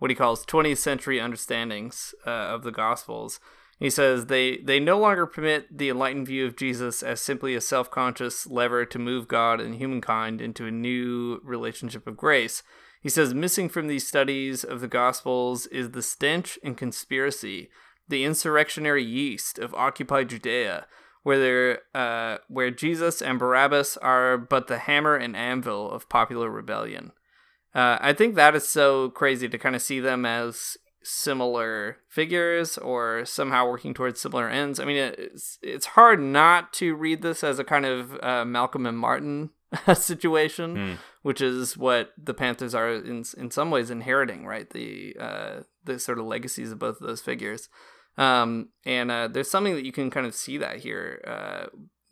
what 0.05 0.11
he 0.11 0.15
calls 0.15 0.45
20th 0.45 0.77
century 0.77 1.19
understandings 1.19 2.15
uh, 2.27 2.31
of 2.31 2.63
the 2.63 2.71
Gospels. 2.71 3.41
He 3.79 3.89
says 3.89 4.27
they, 4.27 4.59
they 4.59 4.79
no 4.79 4.99
longer 4.99 5.25
permit 5.25 5.79
the 5.79 5.89
enlightened 5.89 6.27
view 6.27 6.45
of 6.45 6.59
Jesus 6.59 7.03
as 7.03 7.23
simply 7.23 7.55
a 7.55 7.61
self 7.63 7.91
conscious 7.91 8.47
lever 8.47 8.85
to 8.85 8.99
move 8.99 9.29
God 9.29 9.63
and 9.63 9.77
humankind 9.77 10.43
into 10.43 10.67
a 10.67 10.71
new 10.71 11.41
relationship 11.43 12.07
of 12.07 12.19
grace. 12.19 12.63
He 13.01 13.09
says 13.09 13.33
missing 13.33 13.71
from 13.71 13.87
these 13.87 14.07
studies 14.07 14.63
of 14.63 14.83
the 14.83 14.89
Gospels 14.89 15.65
is 15.69 15.93
the 15.93 16.03
stench 16.03 16.59
and 16.63 16.77
conspiracy, 16.77 17.71
the 18.07 18.25
insurrectionary 18.25 19.03
yeast 19.03 19.59
of 19.59 19.73
occupied 19.73 20.29
Judea, 20.29 20.87
where, 21.23 21.79
uh, 21.95 22.37
where 22.49 22.71
Jesus 22.71 23.23
and 23.23 23.39
Barabbas 23.39 23.97
are 24.03 24.37
but 24.37 24.67
the 24.67 24.81
hammer 24.81 25.17
and 25.17 25.35
anvil 25.35 25.91
of 25.91 26.11
popular 26.11 26.51
rebellion. 26.51 27.13
Uh, 27.75 27.99
I 28.01 28.12
think 28.12 28.35
that 28.35 28.55
is 28.55 28.68
so 28.68 29.11
crazy 29.11 29.49
to 29.49 29.59
kind 29.59 29.75
of 29.75 29.83
see 29.83 30.01
them 30.01 30.25
as 30.25 30.77
similar 31.03 31.99
figures 32.09 32.79
or 32.79 33.25
somehow 33.25 33.68
working 33.68 33.95
towards 33.95 34.20
similar 34.20 34.49
ends. 34.49 34.81
I 34.81 34.85
mean, 34.85 34.97
it's 34.97 35.59
it's 35.62 35.87
hard 35.87 36.20
not 36.20 36.72
to 36.75 36.95
read 36.95 37.22
this 37.22 37.45
as 37.45 37.59
a 37.59 37.64
kind 37.64 37.85
of 37.85 38.18
uh, 38.22 38.45
Malcolm 38.45 38.87
and 38.87 38.99
Martin 38.99 39.51
situation, 39.95 40.77
mm. 40.77 40.99
which 41.22 41.41
is 41.41 41.77
what 41.77 42.12
the 42.16 42.35
Panthers 42.35 42.75
are 42.75 42.95
in 42.95 43.25
in 43.37 43.51
some 43.51 43.70
ways 43.70 43.91
inheriting, 43.91 44.47
right? 44.47 44.68
The 44.70 45.16
uh, 45.18 45.61
the 45.85 45.99
sort 45.99 46.18
of 46.18 46.27
legacies 46.27 46.72
of 46.72 46.79
both 46.79 47.01
of 47.01 47.07
those 47.07 47.20
figures. 47.20 47.68
Um, 48.16 48.68
and 48.87 49.11
uh, 49.11 49.29
there's 49.29 49.51
something 49.51 49.75
that 49.75 49.85
you 49.85 49.93
can 49.93 50.11
kind 50.11 50.27
of 50.27 50.35
see 50.35 50.59
that 50.59 50.79
here. 50.79 51.22
Uh, 51.27 51.66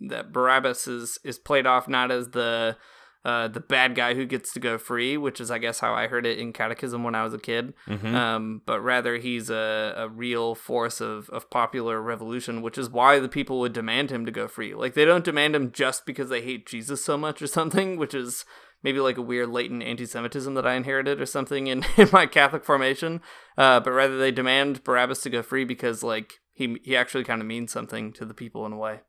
that 0.09 0.33
Barabbas 0.33 0.89
is 0.89 1.19
is 1.25 1.39
played 1.39 1.67
off 1.67 1.89
not 1.89 2.11
as 2.11 2.31
the 2.31 2.77
uh, 3.25 3.47
the 3.47 3.61
bad 3.61 3.95
guy 3.95 4.15
who 4.15 4.27
gets 4.27 4.53
to 4.53 4.61
go 4.61 4.79
free, 4.79 5.17
which 5.17 5.41
is, 5.41 5.51
I 5.51 5.59
guess, 5.59 5.79
how 5.79 5.95
I 5.95 6.09
heard 6.09 6.27
it 6.27 6.39
in 6.39 6.53
catechism 6.53 7.05
when 7.05 7.15
I 7.15 7.23
was 7.23 7.33
a 7.33 7.39
kid. 7.39 7.73
Mm-hmm. 7.87 8.15
Um, 8.15 8.63
but 8.67 8.81
rather, 8.81 9.17
he's 9.17 9.49
a, 9.49 9.95
a 9.97 10.09
real 10.09 10.57
force 10.57 11.01
of, 11.01 11.31
of 11.31 11.49
popular 11.49 12.03
revolution, 12.03 12.63
which 12.63 12.77
is 12.77 12.91
why 12.91 13.21
the 13.21 13.29
people 13.29 13.61
would 13.61 13.73
demand 13.73 14.11
him 14.11 14.27
to 14.27 14.33
go 14.33 14.49
free. 14.49 14.75
Like, 14.75 14.95
they 14.95 15.05
don't 15.05 15.25
demand 15.25 15.55
him 15.55 15.71
just 15.71 16.05
because 16.05 16.31
they 16.31 16.43
hate 16.43 16.67
Jesus 16.67 17.05
so 17.05 17.17
much 17.17 17.41
or 17.41 17.47
something, 17.49 17.97
which 17.97 18.13
is 18.15 18.45
maybe 18.83 18.99
like 18.99 19.19
a 19.19 19.23
weird 19.23 19.51
latent 19.51 19.85
anti 19.85 20.05
Semitism 20.05 20.55
that 20.55 20.67
I 20.67 20.75
inherited 20.75 21.21
or 21.21 21.27
something 21.27 21.69
in, 21.69 21.85
in 21.97 22.09
my 22.13 22.27
Catholic 22.27 22.65
formation. 22.65 23.21
Uh, 23.57 23.79
but 23.79 23.93
rather, 23.93 24.19
they 24.19 24.33
demand 24.33 24.83
Barabbas 24.83 25.23
to 25.23 25.31
go 25.31 25.43
free 25.43 25.65
because, 25.65 26.03
like, 26.03 26.41
he, 26.53 26.77
he 26.83 26.97
actually 26.97 27.25
kind 27.25 27.41
of 27.41 27.47
means 27.47 27.71
something 27.71 28.13
to 28.15 28.25
the 28.25 28.35
people 28.35 28.67
in 28.67 28.73
a 28.73 28.79
way. 28.79 29.01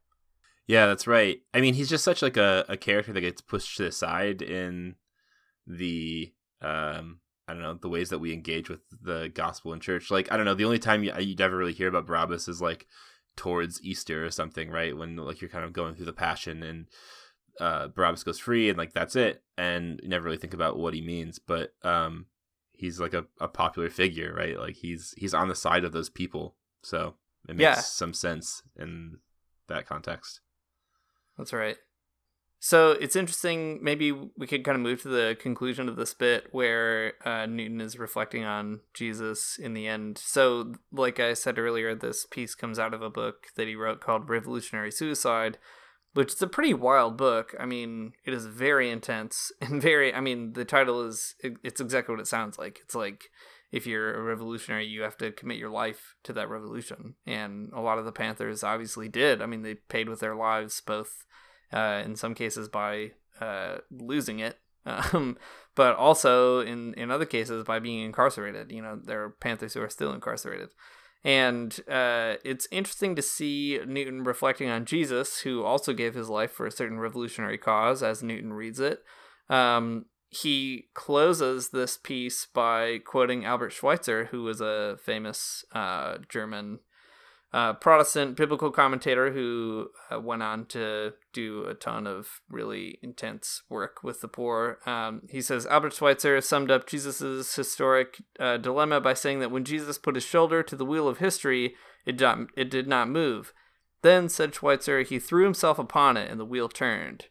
Yeah, 0.68 0.86
that's 0.88 1.08
right. 1.08 1.42
I 1.54 1.62
mean, 1.62 1.74
he's 1.74 1.90
just 1.90 2.04
such 2.06 2.22
like 2.22 2.38
a, 2.38 2.66
a 2.70 2.78
character 2.78 3.12
that 3.14 3.22
gets 3.22 3.42
pushed 3.42 3.78
to 3.78 3.84
the 3.84 3.92
side 3.92 4.42
in 4.42 4.96
the 5.68 6.34
um 6.62 7.20
I 7.48 7.54
don't 7.54 7.62
know 7.62 7.74
the 7.74 7.90
ways 7.90 8.10
that 8.10 8.20
we 8.20 8.32
engage 8.34 8.70
with 8.70 8.80
the 9.02 9.30
gospel 9.34 9.74
in 9.74 9.80
church. 9.82 10.10
Like 10.10 10.32
I 10.32 10.38
don't 10.38 10.46
know, 10.46 10.54
the 10.54 10.66
only 10.66 10.80
time 10.80 11.04
you, 11.04 11.14
you'd 11.20 11.42
ever 11.42 11.58
really 11.58 11.74
hear 11.74 11.90
about 11.90 12.06
Barabbas 12.06 12.48
is 12.48 12.62
like 12.62 12.88
towards 13.36 13.84
Easter 13.84 14.26
or 14.26 14.32
something, 14.32 14.70
right? 14.70 14.96
When 14.96 15.18
like 15.18 15.42
you're 15.42 15.50
kind 15.50 15.66
of 15.66 15.74
going 15.74 15.96
through 15.96 16.06
the 16.06 16.14
Passion 16.14 16.64
and 16.64 16.88
uh, 17.60 17.88
Barabbas 17.90 18.24
goes 18.24 18.40
free, 18.40 18.70
and 18.70 18.78
like 18.78 18.94
that's 18.94 19.16
it, 19.16 19.44
and 19.58 20.00
you 20.02 20.10
never 20.10 20.26
really 20.26 20.38
think 20.38 20.54
about 20.54 20.78
what 20.78 20.94
he 20.94 21.02
means. 21.02 21.38
But 21.40 21.74
um, 21.84 22.26
he's 22.72 23.00
like 23.00 23.14
a, 23.14 23.26
a 23.40 23.48
popular 23.48 23.90
figure, 23.90 24.34
right? 24.34 24.58
Like 24.58 24.76
he's 24.78 25.14
he's 25.18 25.34
on 25.34 25.50
the 25.50 25.56
side 25.56 25.84
of 25.84 25.92
those 25.92 26.10
people, 26.10 26.56
so 26.82 27.16
it 27.48 27.56
makes 27.56 27.62
Yeah. 27.62 27.76
some 27.76 28.14
sense 28.14 28.64
in 28.76 29.18
that 29.68 29.86
context. 29.86 30.40
That's 31.38 31.54
right. 31.54 31.78
So 32.66 32.92
it's 32.92 33.18
interesting. 33.18 33.80
Maybe 33.84 34.14
we 34.14 34.48
could 34.48 34.64
kind 34.64 34.78
of 34.78 34.82
move 34.82 35.02
to 35.02 35.10
the 35.10 35.36
conclusion 35.38 35.90
of 35.90 35.98
this 35.98 36.14
bit 36.14 36.48
where 36.54 37.12
uh, 37.26 37.46
Newton 37.46 37.82
is 37.82 38.00
reflecting 38.00 38.46
on 38.46 38.80
Jesus 38.94 39.58
in 39.62 39.74
the 39.74 39.86
end. 39.86 40.18
So, 40.18 40.76
like 40.90 41.20
I 41.20 41.34
said 41.34 41.60
earlier, 41.60 41.94
this 41.94 42.26
piece 42.26 42.56
comes 42.56 42.80
out 42.80 42.94
of 42.94 43.02
a 43.02 43.10
book 43.10 43.48
that 43.58 43.68
he 43.68 43.76
wrote 43.76 44.00
called 44.00 44.30
Revolutionary 44.30 44.92
Suicide, 44.92 45.58
which 46.14 46.32
is 46.32 46.42
a 46.42 46.48
pretty 46.48 46.74
wild 46.74 47.18
book. 47.18 47.54
I 47.60 47.66
mean, 47.66 48.14
it 48.24 48.34
is 48.34 48.46
very 48.46 48.90
intense 48.90 49.52
and 49.62 49.82
very. 49.82 50.14
I 50.14 50.22
mean, 50.22 50.54
the 50.54 50.64
title 50.64 51.06
is 51.06 51.36
it, 51.44 51.56
it's 51.66 51.82
exactly 51.82 52.14
what 52.14 52.22
it 52.22 52.28
sounds 52.28 52.58
like. 52.58 52.80
It's 52.82 52.96
like 52.96 53.26
if 53.74 53.88
you're 53.88 54.14
a 54.14 54.22
revolutionary, 54.22 54.86
you 54.86 55.02
have 55.02 55.18
to 55.18 55.32
commit 55.32 55.58
your 55.58 55.72
life 55.72 56.14
to 56.24 56.32
that 56.34 56.48
revolution. 56.48 57.16
And 57.26 57.72
a 57.74 57.82
lot 57.82 57.98
of 57.98 58.06
the 58.06 58.12
Panthers 58.12 58.64
obviously 58.64 59.10
did. 59.10 59.42
I 59.42 59.48
mean, 59.48 59.64
they 59.64 59.74
paid 59.74 60.08
with 60.08 60.20
their 60.20 60.36
lives, 60.36 60.80
both 60.80 61.26
uh, 61.74 62.04
in 62.06 62.16
some 62.16 62.36
cases 62.36 62.70
by 62.70 63.14
uh, 63.42 63.78
losing 63.90 64.38
it, 64.38 64.60
um, 64.86 65.40
but 65.74 65.96
also 65.96 66.60
in, 66.60 66.94
in 66.94 67.10
other 67.10 67.26
cases 67.26 67.64
by 67.64 67.80
being 67.80 68.06
incarcerated. 68.06 68.72
You 68.72 68.84
know, 68.84 69.00
there 69.04 69.24
are 69.24 69.32
Panthers 69.32 69.74
who 69.74 69.82
are 69.82 69.90
still 69.90 70.14
incarcerated. 70.14 70.70
And 71.24 71.74
uh, 71.90 72.36
it's 72.46 72.68
interesting 72.72 73.16
to 73.16 73.24
see 73.24 73.80
Newton 73.88 74.24
reflecting 74.24 74.70
on 74.70 74.86
Jesus, 74.86 75.40
who 75.40 75.64
also 75.64 75.94
gave 75.94 76.14
his 76.14 76.30
life 76.30 76.52
for 76.52 76.68
a 76.68 76.72
certain 76.72 77.00
revolutionary 77.00 77.58
cause, 77.58 78.04
as 78.04 78.22
Newton 78.22 78.54
reads 78.54 78.80
it. 78.80 79.00
Um, 79.50 80.06
he 80.34 80.88
closes 80.94 81.70
this 81.70 81.98
piece 81.98 82.48
by 82.48 82.98
quoting 83.06 83.46
Albert 83.46 83.70
Schweitzer, 83.70 84.26
who 84.26 84.44
was 84.44 84.62
a 84.62 84.98
famous 85.04 85.64
uh, 85.74 86.18
German 86.28 86.80
uh, 87.54 87.74
Protestant 87.74 88.36
biblical 88.36 88.72
commentator 88.72 89.32
who 89.32 89.90
uh, 90.12 90.20
went 90.20 90.42
on 90.42 90.66
to 90.68 91.14
do 91.34 91.66
a 91.66 91.76
ton 91.76 92.08
of 92.08 92.42
really 92.50 92.98
intense 93.04 93.62
work 93.70 94.04
with 94.04 94.22
the 94.22 94.28
poor. 94.28 94.80
Um, 94.88 95.22
he 95.30 95.40
says 95.40 95.68
Albert 95.68 95.94
Schweitzer 95.94 96.42
summed 96.42 96.72
up 96.72 96.88
Jesus' 96.88 97.56
historic 97.56 98.24
uh, 98.40 98.58
dilemma 98.58 99.00
by 99.02 99.14
saying 99.14 99.40
that 99.40 99.52
when 99.52 99.66
Jesus 99.66 100.00
put 100.00 100.16
his 100.16 100.26
shoulder 100.26 100.64
to 100.64 100.76
the 100.76 100.86
wheel 100.86 101.08
of 101.08 101.20
history, 101.20 101.76
it, 102.08 102.18
did 102.18 102.22
not, 102.22 102.38
it 102.58 102.72
did 102.72 102.88
not 102.88 103.08
move. 103.08 103.54
Then, 104.02 104.30
said 104.30 104.56
Schweitzer, 104.56 105.04
he 105.04 105.20
threw 105.20 105.44
himself 105.44 105.78
upon 105.78 106.18
it 106.18 106.32
and 106.32 106.40
the 106.40 106.46
wheel 106.46 106.70
turned. 106.70 107.28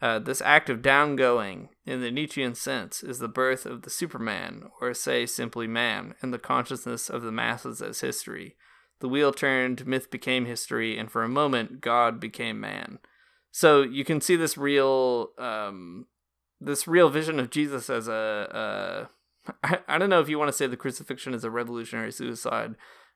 Uh, 0.00 0.18
this 0.18 0.40
act 0.42 0.70
of 0.70 0.80
downgoing, 0.80 1.68
in 1.84 2.00
the 2.00 2.10
Nietzschean 2.10 2.54
sense, 2.54 3.02
is 3.02 3.18
the 3.18 3.28
birth 3.28 3.66
of 3.66 3.82
the 3.82 3.90
Superman, 3.90 4.70
or 4.80 4.94
say 4.94 5.26
simply 5.26 5.66
man, 5.66 6.14
in 6.22 6.30
the 6.30 6.38
consciousness 6.38 7.10
of 7.10 7.22
the 7.22 7.32
masses 7.32 7.82
as 7.82 8.00
history. 8.00 8.56
The 9.00 9.08
wheel 9.08 9.32
turned, 9.32 9.86
myth 9.86 10.10
became 10.10 10.46
history, 10.46 10.96
and 10.96 11.10
for 11.10 11.22
a 11.22 11.28
moment, 11.28 11.80
God 11.80 12.20
became 12.20 12.60
man. 12.60 12.98
So 13.50 13.82
you 13.82 14.04
can 14.04 14.20
see 14.20 14.36
this 14.36 14.56
real, 14.56 15.30
um, 15.36 16.06
this 16.60 16.86
real 16.86 17.08
vision 17.08 17.40
of 17.40 17.50
Jesus 17.50 17.90
as 17.90 18.06
a, 18.06 19.08
a 19.12 19.52
I, 19.64 19.78
I 19.88 19.98
don't 19.98 20.10
know 20.10 20.20
if 20.20 20.28
you 20.28 20.38
want 20.38 20.48
to 20.48 20.56
say 20.56 20.66
the 20.66 20.76
crucifixion 20.76 21.34
is 21.34 21.44
a 21.44 21.50
revolutionary 21.50 22.12
suicide, 22.12 22.74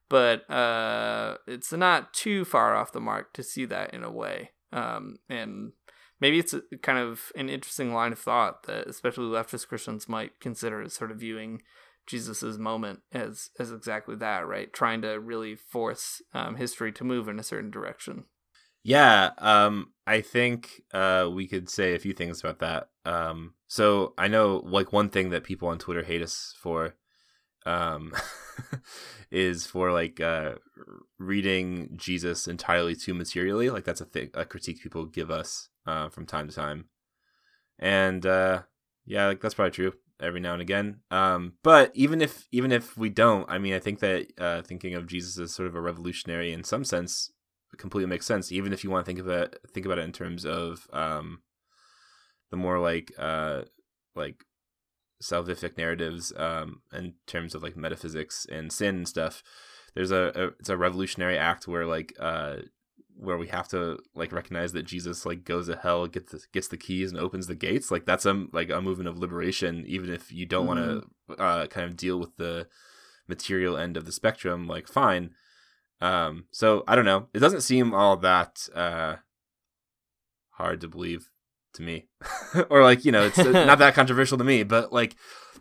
but 0.09 0.49
uh, 0.51 1.39
it's 1.47 1.72
not 1.72 2.12
too 2.12 2.45
far 2.45 2.74
off 2.74 2.93
the 2.93 3.01
mark 3.01 3.33
to 3.35 3.43
see 3.43 3.64
that 3.66 3.95
in 3.95 4.03
a 4.03 4.11
way. 4.11 4.51
Um, 4.72 5.16
and 5.28 5.72
maybe 6.20 6.38
it's 6.38 6.54
a, 6.54 6.62
kind 6.82 6.98
of 6.98 7.32
an 7.36 7.48
interesting 7.48 7.92
line 7.92 8.12
of 8.12 8.18
thought 8.18 8.64
that 8.66 8.86
especially 8.86 9.26
leftist 9.26 9.68
Christians 9.68 10.08
might 10.08 10.40
consider 10.40 10.82
as 10.82 10.94
sort 10.94 11.10
of 11.10 11.18
viewing 11.18 11.62
Jesus's 12.06 12.58
moment 12.58 13.00
as 13.12 13.50
as 13.58 13.70
exactly 13.70 14.16
that, 14.16 14.46
right? 14.46 14.72
Trying 14.72 15.02
to 15.02 15.20
really 15.20 15.54
force 15.54 16.22
um, 16.34 16.56
history 16.56 16.92
to 16.92 17.04
move 17.04 17.28
in 17.28 17.38
a 17.38 17.44
certain 17.44 17.70
direction. 17.70 18.24
Yeah, 18.84 19.30
um, 19.38 19.92
I 20.08 20.20
think 20.20 20.82
uh, 20.92 21.28
we 21.32 21.46
could 21.46 21.70
say 21.70 21.94
a 21.94 22.00
few 22.00 22.12
things 22.12 22.40
about 22.40 22.58
that. 22.58 22.88
Um, 23.04 23.54
so 23.68 24.12
I 24.18 24.26
know, 24.26 24.62
like, 24.64 24.92
one 24.92 25.08
thing 25.08 25.30
that 25.30 25.44
people 25.44 25.68
on 25.68 25.78
Twitter 25.78 26.02
hate 26.02 26.22
us 26.22 26.54
for 26.60 26.96
um, 27.66 28.12
is 29.30 29.66
for 29.66 29.92
like 29.92 30.20
uh, 30.20 30.54
reading 31.18 31.90
Jesus 31.96 32.46
entirely 32.46 32.94
too 32.94 33.14
materially. 33.14 33.70
Like, 33.70 33.84
that's 33.84 34.00
a 34.00 34.06
thing, 34.06 34.30
a 34.34 34.44
critique 34.44 34.82
people 34.82 35.06
give 35.06 35.30
us 35.30 35.68
uh, 35.86 36.08
from 36.08 36.26
time 36.26 36.48
to 36.48 36.54
time, 36.54 36.86
and 37.78 38.24
uh, 38.26 38.62
yeah, 39.04 39.26
like 39.26 39.40
that's 39.40 39.54
probably 39.54 39.72
true 39.72 39.92
every 40.20 40.40
now 40.40 40.52
and 40.52 40.62
again. 40.62 41.00
Um, 41.10 41.54
but 41.62 41.90
even 41.94 42.22
if 42.22 42.46
even 42.52 42.72
if 42.72 42.96
we 42.96 43.08
don't, 43.08 43.48
I 43.50 43.58
mean, 43.58 43.74
I 43.74 43.78
think 43.78 43.98
that 44.00 44.26
uh, 44.38 44.62
thinking 44.62 44.94
of 44.94 45.06
Jesus 45.06 45.38
as 45.38 45.52
sort 45.52 45.68
of 45.68 45.74
a 45.74 45.80
revolutionary 45.80 46.52
in 46.52 46.64
some 46.64 46.84
sense 46.84 47.30
completely 47.76 48.08
makes 48.08 48.26
sense. 48.26 48.52
Even 48.52 48.72
if 48.72 48.84
you 48.84 48.90
want 48.90 49.04
to 49.04 49.08
think 49.08 49.18
of 49.18 49.28
it, 49.28 49.58
think 49.72 49.86
about 49.86 49.98
it 49.98 50.04
in 50.04 50.12
terms 50.12 50.44
of 50.46 50.86
um, 50.92 51.42
the 52.50 52.56
more 52.56 52.78
like 52.78 53.12
uh, 53.18 53.62
like 54.14 54.44
salvific 55.22 55.78
narratives, 55.78 56.32
um, 56.36 56.82
in 56.92 57.14
terms 57.26 57.54
of 57.54 57.62
like 57.62 57.76
metaphysics 57.76 58.46
and 58.50 58.72
sin 58.72 58.96
and 58.96 59.08
stuff. 59.08 59.42
There's 59.94 60.10
a, 60.10 60.32
a 60.34 60.46
it's 60.58 60.68
a 60.68 60.76
revolutionary 60.76 61.38
act 61.38 61.68
where 61.68 61.86
like 61.86 62.14
uh, 62.18 62.56
where 63.16 63.38
we 63.38 63.48
have 63.48 63.68
to 63.68 63.98
like 64.14 64.32
recognize 64.32 64.72
that 64.72 64.84
Jesus 64.84 65.24
like 65.24 65.44
goes 65.44 65.66
to 65.68 65.76
hell, 65.76 66.06
gets 66.06 66.32
the, 66.32 66.40
gets 66.52 66.68
the 66.68 66.76
keys 66.76 67.10
and 67.10 67.20
opens 67.20 67.46
the 67.46 67.54
gates. 67.54 67.90
Like 67.90 68.04
that's 68.04 68.26
a 68.26 68.46
like 68.52 68.70
a 68.70 68.80
movement 68.80 69.08
of 69.08 69.18
liberation, 69.18 69.84
even 69.86 70.10
if 70.10 70.32
you 70.32 70.46
don't 70.46 70.66
want 70.66 70.80
to 70.80 71.42
uh, 71.42 71.66
kind 71.66 71.86
of 71.86 71.96
deal 71.96 72.18
with 72.18 72.36
the 72.36 72.68
material 73.28 73.76
end 73.76 73.96
of 73.96 74.06
the 74.06 74.12
spectrum. 74.12 74.66
Like 74.66 74.88
fine. 74.88 75.30
Um, 76.00 76.46
so 76.50 76.84
I 76.88 76.96
don't 76.96 77.04
know. 77.04 77.28
It 77.32 77.38
doesn't 77.38 77.60
seem 77.60 77.94
all 77.94 78.16
that 78.18 78.68
uh, 78.74 79.16
hard 80.52 80.80
to 80.80 80.88
believe 80.88 81.30
to 81.74 81.82
me, 81.82 82.08
or 82.70 82.82
like 82.82 83.04
you 83.04 83.12
know, 83.12 83.24
it's 83.24 83.38
not 83.38 83.78
that 83.80 83.94
controversial 83.94 84.38
to 84.38 84.44
me. 84.44 84.62
But 84.62 84.92
like 84.92 85.16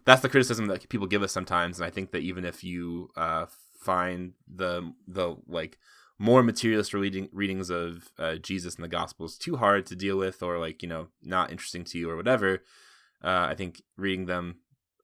that's 0.05 0.21
the 0.21 0.29
criticism 0.29 0.67
that 0.67 0.87
people 0.89 1.07
give 1.07 1.23
us 1.23 1.31
sometimes, 1.31 1.79
and 1.79 1.85
I 1.85 1.89
think 1.89 2.11
that 2.11 2.21
even 2.21 2.45
if 2.45 2.63
you 2.63 3.09
uh, 3.15 3.45
find 3.79 4.33
the 4.47 4.93
the 5.07 5.35
like 5.47 5.77
more 6.19 6.43
materialist 6.43 6.93
reading, 6.93 7.29
readings 7.31 7.69
of 7.71 8.09
uh, 8.19 8.35
Jesus 8.35 8.75
and 8.75 8.83
the 8.83 8.89
Gospels 8.89 9.37
too 9.37 9.57
hard 9.57 9.85
to 9.87 9.95
deal 9.95 10.17
with, 10.17 10.43
or 10.43 10.57
like 10.59 10.81
you 10.81 10.89
know 10.89 11.07
not 11.23 11.51
interesting 11.51 11.83
to 11.85 11.97
you, 11.97 12.09
or 12.09 12.15
whatever. 12.15 12.63
Uh, 13.23 13.47
I 13.49 13.55
think 13.55 13.83
reading 13.97 14.25
them 14.25 14.57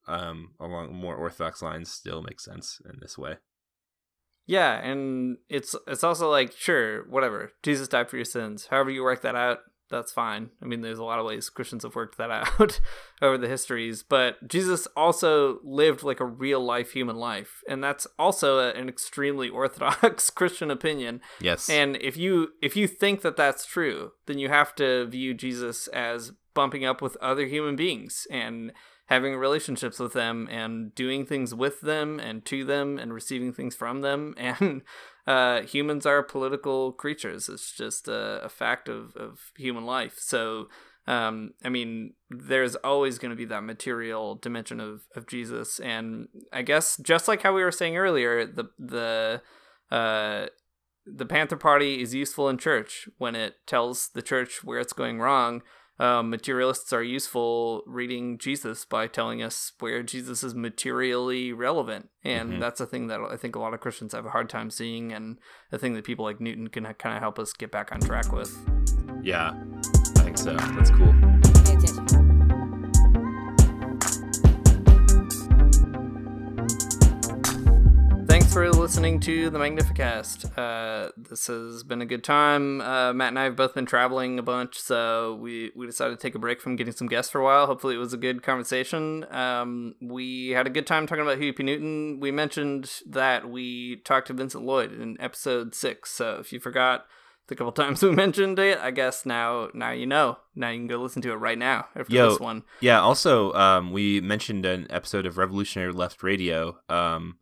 um, 0.07 0.51
along 0.59 0.93
more 0.93 1.15
orthodox 1.15 1.61
lines 1.61 1.91
still 1.91 2.21
makes 2.21 2.45
sense 2.45 2.81
in 2.85 2.99
this 2.99 3.17
way. 3.17 3.37
Yeah, 4.47 4.79
and 4.79 5.37
it's 5.49 5.75
it's 5.87 6.03
also 6.03 6.31
like 6.31 6.53
sure, 6.53 7.03
whatever. 7.09 7.51
Jesus 7.63 7.87
died 7.87 8.09
for 8.09 8.15
your 8.15 8.25
sins. 8.25 8.67
However 8.67 8.89
you 8.89 9.03
work 9.03 9.21
that 9.21 9.35
out, 9.35 9.59
that's 9.89 10.11
fine. 10.11 10.49
I 10.61 10.65
mean, 10.65 10.81
there's 10.81 10.99
a 10.99 11.03
lot 11.03 11.19
of 11.19 11.25
ways 11.25 11.49
Christians 11.49 11.83
have 11.83 11.95
worked 11.95 12.17
that 12.17 12.31
out 12.59 12.79
over 13.21 13.37
the 13.37 13.47
histories, 13.47 14.03
but 14.03 14.47
Jesus 14.47 14.87
also 14.95 15.59
lived 15.63 16.03
like 16.03 16.19
a 16.19 16.25
real 16.25 16.59
life 16.59 16.91
human 16.91 17.15
life, 17.15 17.61
and 17.67 17.83
that's 17.83 18.07
also 18.17 18.59
a, 18.59 18.71
an 18.71 18.89
extremely 18.89 19.49
orthodox 19.57 20.29
Christian 20.29 20.71
opinion. 20.71 21.21
Yes. 21.39 21.69
And 21.69 21.97
if 21.97 22.17
you 22.17 22.49
if 22.61 22.75
you 22.75 22.87
think 22.87 23.21
that 23.21 23.37
that's 23.37 23.65
true, 23.65 24.11
then 24.25 24.37
you 24.37 24.49
have 24.49 24.75
to 24.75 25.05
view 25.07 25.33
Jesus 25.33 25.87
as 25.87 26.31
bumping 26.53 26.85
up 26.85 27.01
with 27.01 27.15
other 27.17 27.45
human 27.45 27.75
beings 27.75 28.25
and 28.31 28.71
having 29.07 29.35
relationships 29.35 29.99
with 29.99 30.13
them 30.13 30.47
and 30.51 30.93
doing 30.93 31.25
things 31.25 31.53
with 31.53 31.81
them 31.81 32.19
and 32.19 32.45
to 32.45 32.63
them 32.63 32.97
and 32.97 33.13
receiving 33.13 33.53
things 33.53 33.75
from 33.75 34.01
them 34.01 34.33
and 34.37 34.81
uh, 35.27 35.61
humans 35.61 36.05
are 36.05 36.23
political 36.23 36.93
creatures. 36.93 37.49
It's 37.49 37.71
just 37.71 38.07
a, 38.07 38.41
a 38.43 38.49
fact 38.49 38.87
of, 38.87 39.15
of 39.15 39.51
human 39.57 39.85
life. 39.85 40.15
So 40.19 40.67
um, 41.07 41.51
i 41.63 41.69
mean 41.69 42.13
there's 42.29 42.75
always 42.75 43.17
going 43.17 43.29
to 43.29 43.35
be 43.37 43.45
that 43.45 43.63
material 43.63 44.35
dimension 44.35 44.79
of, 44.79 45.03
of 45.15 45.25
jesus. 45.27 45.79
And 45.79 46.27
i 46.51 46.61
guess 46.61 46.97
just 46.97 47.27
like 47.27 47.43
how 47.43 47.53
we 47.53 47.63
were 47.63 47.71
saying 47.71 47.97
earlier 47.97 48.45
the 48.45 48.65
the 48.77 49.41
uh, 49.89 50.47
the 51.05 51.25
panther 51.25 51.55
party 51.55 52.01
is 52.01 52.13
useful 52.13 52.49
in 52.49 52.57
church 52.57 53.07
when 53.17 53.35
it 53.35 53.55
tells 53.65 54.09
the 54.09 54.21
church 54.21 54.63
where 54.63 54.79
it's 54.79 54.93
going 54.93 55.19
wrong 55.19 55.61
um, 55.99 56.29
materialists 56.29 56.93
are 56.93 57.03
useful 57.03 57.83
reading 57.85 58.37
Jesus 58.37 58.85
by 58.85 59.07
telling 59.07 59.41
us 59.41 59.71
where 59.79 60.03
Jesus 60.03 60.43
is 60.43 60.53
materially 60.55 61.53
relevant, 61.53 62.09
and 62.23 62.53
Mhm. 62.53 62.59
that's 62.59 62.79
a 62.79 62.85
thing 62.85 63.07
that 63.07 63.19
I 63.21 63.35
think 63.37 63.55
a 63.55 63.59
lot 63.59 63.73
of 63.73 63.79
Christians 63.79 64.13
have 64.13 64.25
a 64.25 64.29
hard 64.31 64.49
time 64.49 64.69
seeing, 64.69 65.11
and 65.11 65.37
a 65.71 65.77
thing 65.77 65.93
that 65.95 66.03
people 66.03 66.25
like 66.25 66.39
Newton 66.39 66.67
can 66.69 66.83
kind 66.95 67.15
of 67.15 67.21
help 67.21 67.39
us 67.39 67.53
get 67.53 67.71
back 67.71 67.91
on 67.91 67.99
track 67.99 68.31
with. 68.31 68.55
Yeah, 69.23 69.53
I 70.17 70.21
think 70.21 70.37
so. 70.37 70.55
That's 70.55 70.91
cool. 70.91 71.13
For 78.57 78.71
listening 78.71 79.19
to 79.19 79.51
the 79.51 79.59
Magnificast. 79.59 80.57
Uh, 80.57 81.11
this 81.15 81.45
has 81.45 81.83
been 81.83 82.01
a 82.01 82.07
good 82.07 82.23
time. 82.23 82.81
Uh, 82.81 83.13
Matt 83.13 83.27
and 83.27 83.37
I 83.37 83.43
have 83.43 83.55
both 83.55 83.75
been 83.75 83.85
traveling 83.85 84.39
a 84.39 84.41
bunch, 84.41 84.79
so 84.79 85.35
we, 85.35 85.71
we 85.75 85.85
decided 85.85 86.17
to 86.17 86.19
take 86.19 86.33
a 86.33 86.39
break 86.39 86.59
from 86.59 86.75
getting 86.75 86.95
some 86.95 87.05
guests 87.05 87.31
for 87.31 87.39
a 87.39 87.43
while. 87.43 87.67
Hopefully, 87.67 87.93
it 87.93 87.99
was 87.99 88.13
a 88.13 88.17
good 88.17 88.41
conversation. 88.41 89.31
Um, 89.31 89.93
we 90.01 90.49
had 90.49 90.65
a 90.65 90.71
good 90.71 90.87
time 90.87 91.05
talking 91.05 91.21
about 91.21 91.37
Huey 91.37 91.51
P. 91.51 91.61
Newton. 91.61 92.19
We 92.19 92.31
mentioned 92.31 92.89
that 93.05 93.47
we 93.47 93.97
talked 93.97 94.25
to 94.27 94.33
Vincent 94.33 94.63
Lloyd 94.63 94.91
in 94.91 95.21
episode 95.21 95.75
six, 95.75 96.09
so 96.09 96.37
if 96.39 96.51
you 96.51 96.59
forgot 96.59 97.05
the 97.49 97.55
couple 97.55 97.71
times 97.73 98.01
we 98.01 98.09
mentioned 98.09 98.57
it, 98.57 98.79
I 98.79 98.89
guess 98.89 99.23
now 99.23 99.69
now 99.75 99.91
you 99.91 100.07
know. 100.07 100.39
Now 100.55 100.71
you 100.71 100.79
can 100.79 100.87
go 100.87 100.97
listen 100.97 101.21
to 101.21 101.31
it 101.31 101.35
right 101.35 101.59
now 101.59 101.89
after 101.95 102.11
Yo, 102.11 102.31
this 102.31 102.39
one. 102.39 102.63
Yeah. 102.79 103.01
Also, 103.01 103.53
um, 103.53 103.91
we 103.91 104.19
mentioned 104.19 104.65
an 104.65 104.87
episode 104.89 105.27
of 105.27 105.37
Revolutionary 105.37 105.93
Left 105.93 106.23
Radio. 106.23 106.79
Um, 106.89 107.37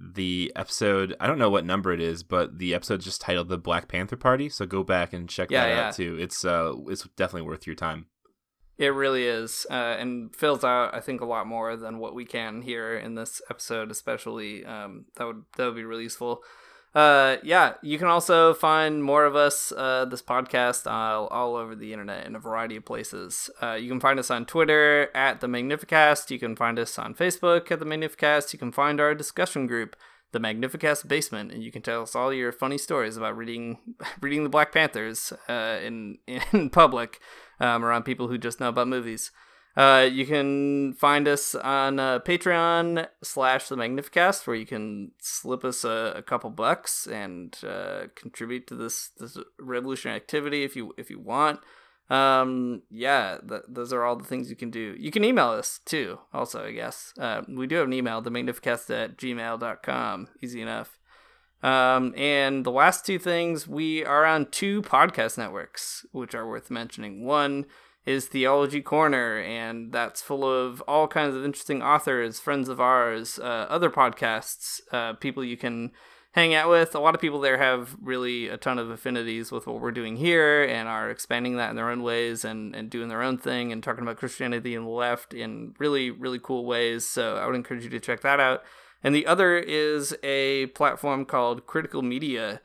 the 0.00 0.50
episode, 0.56 1.14
I 1.20 1.26
don't 1.26 1.38
know 1.38 1.50
what 1.50 1.64
number 1.64 1.92
it 1.92 2.00
is, 2.00 2.22
but 2.22 2.58
the 2.58 2.74
episode's 2.74 3.04
just 3.04 3.20
titled 3.20 3.48
"The 3.48 3.58
Black 3.58 3.86
Panther 3.88 4.16
Party." 4.16 4.48
So 4.48 4.64
go 4.66 4.82
back 4.82 5.12
and 5.12 5.28
check 5.28 5.50
Yeah, 5.50 5.64
that 5.66 5.68
yeah. 5.70 5.88
out 5.88 5.94
too. 5.94 6.16
It's 6.18 6.44
uh, 6.44 6.72
it's 6.88 7.06
definitely 7.16 7.46
worth 7.48 7.66
your 7.66 7.76
time. 7.76 8.06
It 8.78 8.94
really 8.94 9.26
is, 9.26 9.66
uh, 9.70 9.74
and 9.98 10.34
fills 10.34 10.64
out 10.64 10.94
I 10.94 11.00
think 11.00 11.20
a 11.20 11.26
lot 11.26 11.46
more 11.46 11.76
than 11.76 11.98
what 11.98 12.14
we 12.14 12.24
can 12.24 12.62
here 12.62 12.96
in 12.96 13.14
this 13.14 13.42
episode, 13.50 13.90
especially. 13.90 14.64
Um, 14.64 15.04
that 15.16 15.26
would 15.26 15.42
that 15.56 15.66
would 15.66 15.76
be 15.76 15.84
really 15.84 16.04
useful. 16.04 16.42
Uh, 16.92 17.36
yeah, 17.44 17.74
you 17.82 17.98
can 17.98 18.08
also 18.08 18.52
find 18.52 19.04
more 19.04 19.24
of 19.24 19.36
us, 19.36 19.72
uh, 19.76 20.04
this 20.04 20.22
podcast, 20.22 20.90
all, 20.90 21.28
all 21.28 21.54
over 21.54 21.76
the 21.76 21.92
internet 21.92 22.26
in 22.26 22.34
a 22.34 22.40
variety 22.40 22.76
of 22.76 22.84
places. 22.84 23.48
Uh, 23.62 23.74
you 23.74 23.88
can 23.88 24.00
find 24.00 24.18
us 24.18 24.30
on 24.30 24.44
Twitter 24.44 25.08
at 25.14 25.40
the 25.40 25.46
Magnificast. 25.46 26.30
You 26.30 26.40
can 26.40 26.56
find 26.56 26.78
us 26.78 26.98
on 26.98 27.14
Facebook 27.14 27.70
at 27.70 27.78
the 27.78 27.86
Magnificast. 27.86 28.52
You 28.52 28.58
can 28.58 28.72
find 28.72 29.00
our 29.00 29.14
discussion 29.14 29.68
group, 29.68 29.94
the 30.32 30.40
Magnificast 30.40 31.06
Basement, 31.06 31.52
and 31.52 31.62
you 31.62 31.70
can 31.70 31.82
tell 31.82 32.02
us 32.02 32.16
all 32.16 32.32
your 32.32 32.50
funny 32.50 32.78
stories 32.78 33.16
about 33.16 33.36
reading 33.36 33.78
reading 34.20 34.42
the 34.42 34.50
Black 34.50 34.72
Panthers 34.72 35.32
uh, 35.48 35.78
in 35.82 36.18
in 36.52 36.70
public 36.70 37.20
um, 37.60 37.84
around 37.84 38.02
people 38.02 38.26
who 38.26 38.38
just 38.38 38.58
know 38.58 38.68
about 38.68 38.88
movies. 38.88 39.30
Uh, 39.76 40.08
you 40.10 40.26
can 40.26 40.94
find 40.94 41.28
us 41.28 41.54
on 41.54 42.00
uh, 42.00 42.18
Patreon 42.20 43.06
slash 43.22 43.68
the 43.68 43.76
Magnificast, 43.76 44.46
where 44.46 44.56
you 44.56 44.66
can 44.66 45.12
slip 45.20 45.64
us 45.64 45.84
a, 45.84 46.14
a 46.16 46.22
couple 46.22 46.50
bucks 46.50 47.06
and 47.06 47.56
uh, 47.66 48.06
contribute 48.16 48.66
to 48.66 48.74
this 48.74 49.10
this 49.18 49.38
revolutionary 49.58 50.16
activity 50.16 50.64
if 50.64 50.74
you 50.74 50.92
if 50.98 51.08
you 51.08 51.20
want. 51.20 51.60
Um, 52.10 52.82
yeah, 52.90 53.38
th- 53.48 53.62
those 53.68 53.92
are 53.92 54.02
all 54.02 54.16
the 54.16 54.24
things 54.24 54.50
you 54.50 54.56
can 54.56 54.70
do. 54.70 54.96
You 54.98 55.12
can 55.12 55.22
email 55.22 55.50
us 55.50 55.78
too, 55.84 56.18
also, 56.32 56.66
I 56.66 56.72
guess. 56.72 57.14
Uh, 57.16 57.42
we 57.48 57.68
do 57.68 57.76
have 57.76 57.86
an 57.86 57.92
email, 57.92 58.20
the 58.20 58.32
magnificast 58.32 58.90
at 58.90 59.16
gmail.com. 59.16 60.28
Easy 60.42 60.60
enough. 60.60 60.98
Um, 61.62 62.12
and 62.16 62.64
the 62.66 62.72
last 62.72 63.06
two 63.06 63.20
things, 63.20 63.68
we 63.68 64.04
are 64.04 64.24
on 64.24 64.46
two 64.50 64.82
podcast 64.82 65.38
networks, 65.38 66.04
which 66.10 66.34
are 66.34 66.48
worth 66.48 66.70
mentioning. 66.70 67.24
One 67.24 67.66
is 68.06 68.26
Theology 68.26 68.80
Corner, 68.80 69.38
and 69.38 69.92
that's 69.92 70.22
full 70.22 70.44
of 70.44 70.80
all 70.82 71.06
kinds 71.06 71.36
of 71.36 71.44
interesting 71.44 71.82
authors, 71.82 72.40
friends 72.40 72.68
of 72.68 72.80
ours, 72.80 73.38
uh, 73.38 73.66
other 73.68 73.90
podcasts, 73.90 74.80
uh, 74.92 75.12
people 75.14 75.44
you 75.44 75.56
can 75.56 75.92
hang 76.32 76.54
out 76.54 76.70
with. 76.70 76.94
A 76.94 77.00
lot 77.00 77.14
of 77.14 77.20
people 77.20 77.40
there 77.40 77.58
have 77.58 77.96
really 78.00 78.48
a 78.48 78.56
ton 78.56 78.78
of 78.78 78.88
affinities 78.88 79.50
with 79.50 79.66
what 79.66 79.80
we're 79.80 79.90
doing 79.90 80.16
here 80.16 80.62
and 80.62 80.88
are 80.88 81.10
expanding 81.10 81.56
that 81.56 81.70
in 81.70 81.76
their 81.76 81.90
own 81.90 82.02
ways 82.02 82.44
and, 82.44 82.74
and 82.74 82.88
doing 82.88 83.08
their 83.08 83.22
own 83.22 83.36
thing 83.36 83.72
and 83.72 83.82
talking 83.82 84.02
about 84.02 84.16
Christianity 84.16 84.74
and 84.74 84.86
the 84.86 84.90
left 84.90 85.34
in 85.34 85.74
really, 85.78 86.10
really 86.10 86.38
cool 86.38 86.64
ways. 86.64 87.04
So 87.04 87.36
I 87.36 87.46
would 87.46 87.56
encourage 87.56 87.84
you 87.84 87.90
to 87.90 88.00
check 88.00 88.20
that 88.20 88.40
out. 88.40 88.62
And 89.02 89.14
the 89.14 89.26
other 89.26 89.56
is 89.56 90.14
a 90.22 90.66
platform 90.66 91.24
called 91.24 91.66
Critical 91.66 92.02
Media 92.02 92.60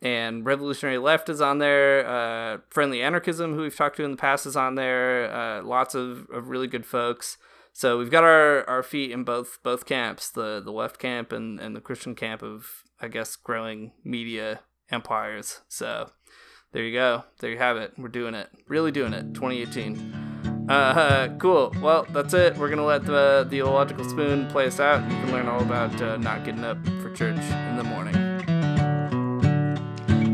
and 0.00 0.44
Revolutionary 0.44 0.98
Left 0.98 1.28
is 1.28 1.40
on 1.40 1.58
there. 1.58 2.06
Uh, 2.06 2.58
Friendly 2.70 3.02
Anarchism, 3.02 3.54
who 3.54 3.62
we've 3.62 3.76
talked 3.76 3.96
to 3.96 4.04
in 4.04 4.12
the 4.12 4.16
past, 4.16 4.46
is 4.46 4.56
on 4.56 4.76
there. 4.76 5.32
Uh, 5.32 5.62
lots 5.62 5.94
of, 5.94 6.28
of 6.30 6.48
really 6.48 6.68
good 6.68 6.86
folks. 6.86 7.36
So 7.72 7.98
we've 7.98 8.10
got 8.10 8.24
our, 8.24 8.68
our 8.68 8.82
feet 8.82 9.12
in 9.12 9.24
both 9.24 9.58
both 9.62 9.86
camps, 9.86 10.28
the 10.30 10.60
the 10.60 10.72
left 10.72 10.98
camp 10.98 11.32
and, 11.32 11.60
and 11.60 11.76
the 11.76 11.80
Christian 11.80 12.14
camp 12.14 12.42
of 12.42 12.82
I 13.00 13.08
guess 13.08 13.36
growing 13.36 13.92
media 14.04 14.60
empires. 14.90 15.60
So 15.68 16.10
there 16.72 16.82
you 16.82 16.92
go. 16.92 17.24
There 17.38 17.50
you 17.50 17.58
have 17.58 17.76
it. 17.76 17.92
We're 17.96 18.08
doing 18.08 18.34
it. 18.34 18.48
Really 18.66 18.90
doing 18.90 19.12
it. 19.12 19.32
2018. 19.34 20.66
Uh, 20.68 21.36
cool. 21.38 21.72
Well, 21.80 22.04
that's 22.10 22.34
it. 22.34 22.56
We're 22.56 22.68
gonna 22.68 22.84
let 22.84 23.04
the 23.04 23.46
the 23.48 23.60
illogical 23.60 24.04
spoon 24.08 24.48
play 24.48 24.66
us 24.66 24.80
out. 24.80 25.08
You 25.08 25.16
can 25.16 25.32
learn 25.32 25.46
all 25.46 25.62
about 25.62 26.00
uh, 26.02 26.16
not 26.16 26.44
getting 26.44 26.64
up 26.64 26.84
for 27.00 27.12
church 27.12 27.38
in 27.38 27.76
the 27.76 27.84
morning. 27.84 28.17